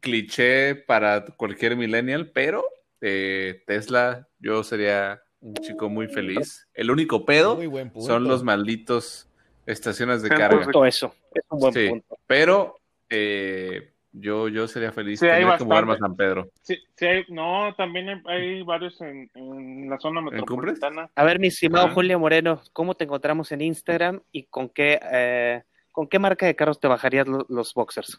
cliché 0.00 0.74
para 0.74 1.24
cualquier 1.24 1.76
millennial, 1.76 2.30
pero 2.32 2.64
eh, 3.00 3.62
Tesla, 3.66 4.28
yo 4.38 4.62
sería 4.62 5.22
un 5.40 5.54
chico 5.54 5.88
muy 5.88 6.08
feliz. 6.08 6.68
El 6.74 6.90
único 6.90 7.24
pedo 7.24 7.58
son 8.00 8.24
los 8.24 8.42
malditos 8.44 9.30
estaciones 9.64 10.20
de 10.22 10.28
carga. 10.28 10.64
Justo 10.64 10.84
eso, 10.84 11.14
es 11.32 11.42
un 11.48 11.58
buen 11.60 11.72
Sí, 11.72 11.88
punto. 11.88 12.18
pero 12.26 12.79
eh, 13.10 13.92
yo, 14.12 14.48
yo 14.48 14.66
sería 14.66 14.90
feliz. 14.92 15.20
Sí, 15.20 15.26
hay 15.26 15.40
Tendría 15.40 15.58
que 15.58 15.64
mudarme 15.64 15.92
a 15.92 15.94
bastante. 15.94 16.08
San 16.08 16.16
Pedro. 16.16 16.50
Sí, 16.62 16.76
sí 16.96 17.06
hay, 17.06 17.24
no, 17.28 17.74
también 17.76 18.08
hay, 18.08 18.22
hay 18.26 18.62
varios 18.62 19.00
en, 19.02 19.30
en 19.34 19.88
la 19.90 19.98
zona 20.00 20.20
metropolitana. 20.20 21.10
A 21.14 21.24
ver, 21.24 21.38
mi 21.38 21.48
estimado 21.48 21.86
Ah. 21.88 21.92
Julio 21.94 22.18
Moreno, 22.18 22.60
¿cómo 22.72 22.94
te 22.94 23.04
encontramos 23.04 23.52
en 23.52 23.60
Instagram 23.60 24.20
y 24.32 24.44
con 24.44 24.68
qué, 24.68 24.98
eh, 25.12 25.62
con 25.92 26.08
qué 26.08 26.18
marca 26.18 26.46
de 26.46 26.56
carros 26.56 26.80
te 26.80 26.88
bajarías 26.88 27.26
lo- 27.28 27.46
los 27.48 27.74
boxers? 27.74 28.18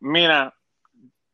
Mira, 0.00 0.54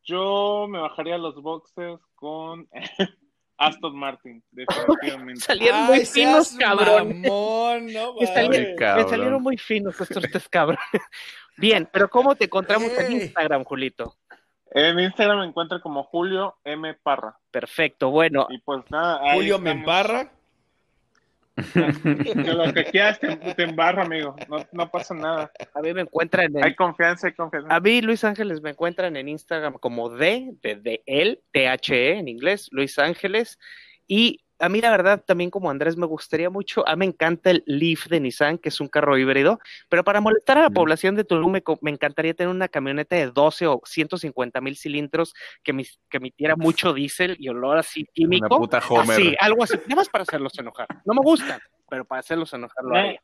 yo 0.03 0.67
me 0.69 0.79
bajaría 0.81 1.19
los 1.19 1.35
boxers 1.43 2.01
con 2.15 2.69
Aston 3.57 3.97
Martin, 3.97 4.43
definitivamente. 4.51 5.41
Salieron 5.41 5.85
muy 5.87 6.05
finos, 6.07 6.57
cabrón. 6.59 7.23
mamón, 7.23 7.87
no 7.93 8.15
Me, 8.21 8.27
sali- 8.27 8.49
mames. 8.49 8.59
Ay, 8.69 8.77
cabrón. 8.77 9.05
me 9.05 9.11
salieron 9.11 9.43
muy 9.43 9.57
finos 9.59 10.01
estos 10.01 10.23
tres 10.31 10.49
cabrones. 10.49 10.81
Bien, 11.57 11.89
pero 11.93 12.09
¿cómo 12.11 12.35
te 12.35 12.45
encontramos 12.47 12.91
en. 12.99 13.13
Instagram, 13.13 13.65
Julito? 13.65 14.17
En 14.73 14.99
Instagram 14.99 15.39
me 15.41 15.47
encuentro 15.47 15.81
como 15.81 16.03
Julio 16.03 16.57
M. 16.65 16.95
Parra. 16.95 17.39
Perfecto, 17.53 18.11
bueno, 18.11 18.49
Y 18.51 18.59
pues 18.59 18.83
nada, 18.91 19.21
Julio 19.35 19.57
estamos. 19.57 19.63
Memparra. 19.77 20.33
Lo 21.57 22.73
que 22.73 22.85
quieras 22.85 23.21
te, 23.21 23.37
te 23.37 23.63
embarra, 23.63 24.03
amigo. 24.03 24.35
No, 24.49 24.67
no 24.73 24.91
pasa 24.91 25.15
nada. 25.15 25.53
a 25.73 25.81
mí 25.81 25.95
me 25.95 26.01
encuentran 26.03 26.57
en, 26.57 26.65
Hay 26.65 26.75
confianza, 26.75 27.29
hay 27.29 27.35
confianza. 27.35 27.75
A 27.75 27.81
mí, 27.81 28.01
Luis 28.01 28.25
Ángeles, 28.25 28.61
me 28.61 28.71
encuentran 28.71 29.17
en 29.17 29.29
Instagram 29.29 29.75
como 29.75 30.11
D, 30.11 30.55
de, 30.63 30.77
de 30.77 31.03
él, 31.07 31.43
T-H-E 31.53 32.19
en 32.19 32.29
inglés, 32.29 32.69
Luis 32.73 32.99
Ángeles. 32.99 33.59
Y 34.07 34.45
a 34.59 34.69
mí, 34.69 34.81
la 34.81 34.91
verdad, 34.91 35.23
también 35.27 35.51
como 35.51 35.71
Andrés, 35.71 35.97
me 35.97 36.07
gustaría 36.07 36.49
mucho, 36.51 36.87
a 36.89 36.95
mí 36.95 37.01
me 37.01 37.05
encanta 37.07 37.51
el 37.51 37.63
Leaf 37.67 38.07
de 38.07 38.21
Nissan, 38.21 38.59
que 38.59 38.69
es 38.69 38.81
un 38.81 38.89
carro 38.89 39.19
híbrido, 39.19 39.59
pero 39.89 40.05
para 40.05 40.21
molestar 40.21 40.59
a 40.59 40.63
la 40.63 40.71
Mm. 40.71 40.75
población 40.75 41.15
de 41.17 41.25
Tulum, 41.25 41.53
me, 41.53 41.91
encantaría 41.91 42.35
tener 42.35 42.51
una 42.55 42.69
camioneta 42.69 43.17
de 43.17 43.31
12 43.31 43.67
o 43.67 43.81
150 43.85 44.61
mil 44.61 44.77
cilindros 44.77 45.35
que, 45.63 45.73
mis- 45.73 45.99
que 46.09 46.19
emitiera 46.19 46.57
mucho 46.57 46.93
diésel 46.95 47.37
y 47.39 47.49
olor 47.49 47.79
así 47.79 48.05
químico. 48.15 48.47
Una 48.47 48.57
puta 48.57 48.83
Homer. 48.89 49.11
Así, 49.19 49.35
algo 49.41 49.65
así, 49.65 49.75
nada 49.87 49.97
más 49.97 50.09
para 50.09 50.23
hacerlos 50.23 50.59
enojar. 50.59 50.87
No 51.05 51.15
me 51.15 51.21
gustan, 51.23 51.61
pero 51.91 52.05
para 52.05 52.21
hacerlos 52.21 52.53
enojar 52.53 52.85
lo 52.85 52.91
No, 52.91 52.97
haría. 52.99 53.21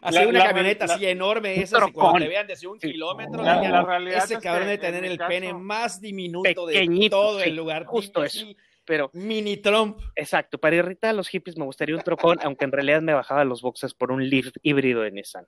Así 0.00 0.18
La- 0.18 0.28
una 0.28 0.38
la- 0.40 0.46
camioneta 0.46 0.86
la- 0.86 0.94
así 0.96 1.06
enorme, 1.06 1.54
y 1.56 1.64
cuando 1.92 2.18
te 2.20 2.28
vean 2.28 2.46
desde 2.46 2.66
un 2.66 2.78
Sí. 2.78 2.92
kilómetro, 2.92 3.42
La- 3.42 3.56
digan, 3.56 3.72
la 3.72 3.82
realidad 3.84 4.24
ese 4.24 4.38
cabrón 4.38 4.68
de 4.68 4.74
en 4.74 4.80
tener 4.80 5.04
el 5.04 5.16
caso- 5.16 5.28
pene 5.30 5.54
más 5.54 5.98
diminuto 6.00 6.46
de 6.66 7.08
todo 7.08 7.38
sí, 7.40 7.48
el 7.48 7.56
lugar. 7.56 7.86
justo 7.86 8.22
eso. 8.22 8.46
Pero 8.86 9.10
Mini 9.14 9.56
Trump. 9.56 9.98
Exacto, 10.14 10.58
para 10.58 10.76
irritar 10.76 11.10
a 11.10 11.14
los 11.14 11.28
hippies 11.28 11.56
me 11.56 11.64
gustaría 11.64 11.96
un 11.96 12.02
trocón, 12.02 12.38
aunque 12.42 12.64
en 12.64 12.72
realidad 12.72 13.00
me 13.02 13.14
bajaba 13.14 13.44
los 13.44 13.62
boxes 13.62 13.94
por 13.94 14.12
un 14.12 14.28
Leaf 14.28 14.48
híbrido 14.62 15.00
de 15.02 15.10
Nissan. 15.10 15.46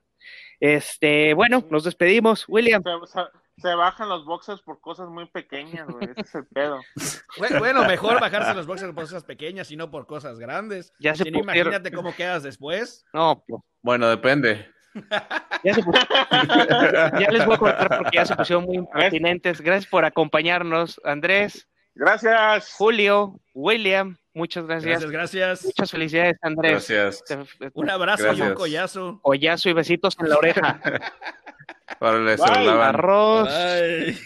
Este, 0.60 1.34
bueno, 1.34 1.64
nos 1.70 1.84
despedimos. 1.84 2.44
William, 2.48 2.82
Se, 2.82 3.12
se- 3.12 3.28
se 3.58 3.74
bajan 3.74 4.08
los 4.10 4.26
boxers 4.26 4.60
por 4.60 4.80
cosas 4.82 5.08
muy 5.08 5.26
pequeñas, 5.26 5.86
güey. 5.88 6.10
Ese 6.16 6.20
es 6.20 6.34
el 6.34 6.46
pedo. 6.46 6.80
Bueno, 7.58 7.84
mejor 7.86 8.20
bajarse 8.20 8.54
los 8.54 8.66
boxers 8.66 8.92
por 8.92 9.04
cosas 9.04 9.24
pequeñas 9.24 9.70
y 9.70 9.76
no 9.76 9.90
por 9.90 10.06
cosas 10.06 10.38
grandes. 10.38 10.92
ya 10.98 11.14
se 11.14 11.24
Si 11.24 11.30
no, 11.30 11.38
pusieron. 11.40 11.72
imagínate 11.72 11.90
cómo 11.94 12.14
quedas 12.14 12.42
después. 12.42 13.04
No, 13.12 13.42
pues, 13.46 13.60
Bueno, 13.82 14.08
depende. 14.08 14.66
ya 15.64 15.74
se 15.74 15.82
pusieron. 15.82 16.08
ya 17.20 17.30
les 17.30 17.44
voy 17.46 17.54
a 17.54 17.58
cortar 17.58 17.98
porque 17.98 18.16
ya 18.16 18.26
se 18.26 18.36
pusieron 18.36 18.64
muy 18.64 18.76
impertinentes. 18.76 19.60
Gracias 19.60 19.90
por 19.90 20.04
acompañarnos, 20.04 21.00
Andrés, 21.04 21.68
Gracias. 21.96 22.74
Julio, 22.74 23.40
William. 23.54 24.16
Muchas 24.34 24.66
gracias. 24.66 24.90
Gracias, 24.90 25.10
gracias. 25.10 25.64
Muchas 25.64 25.90
felicidades, 25.90 26.36
Andrés. 26.42 26.72
Gracias. 26.88 27.24
Un 27.72 27.88
abrazo 27.88 28.32
y 28.34 28.40
un 28.42 28.54
collazo. 28.54 29.18
Collazo 29.22 29.70
y 29.70 29.72
besitos 29.72 30.14
en 30.20 30.28
la 30.28 30.36
oreja. 30.36 30.80
Bye. 32.00 32.12
lo 32.12 32.36
lavan. 32.36 32.94
Arroz. 32.94 33.48
Bye. 33.48 34.18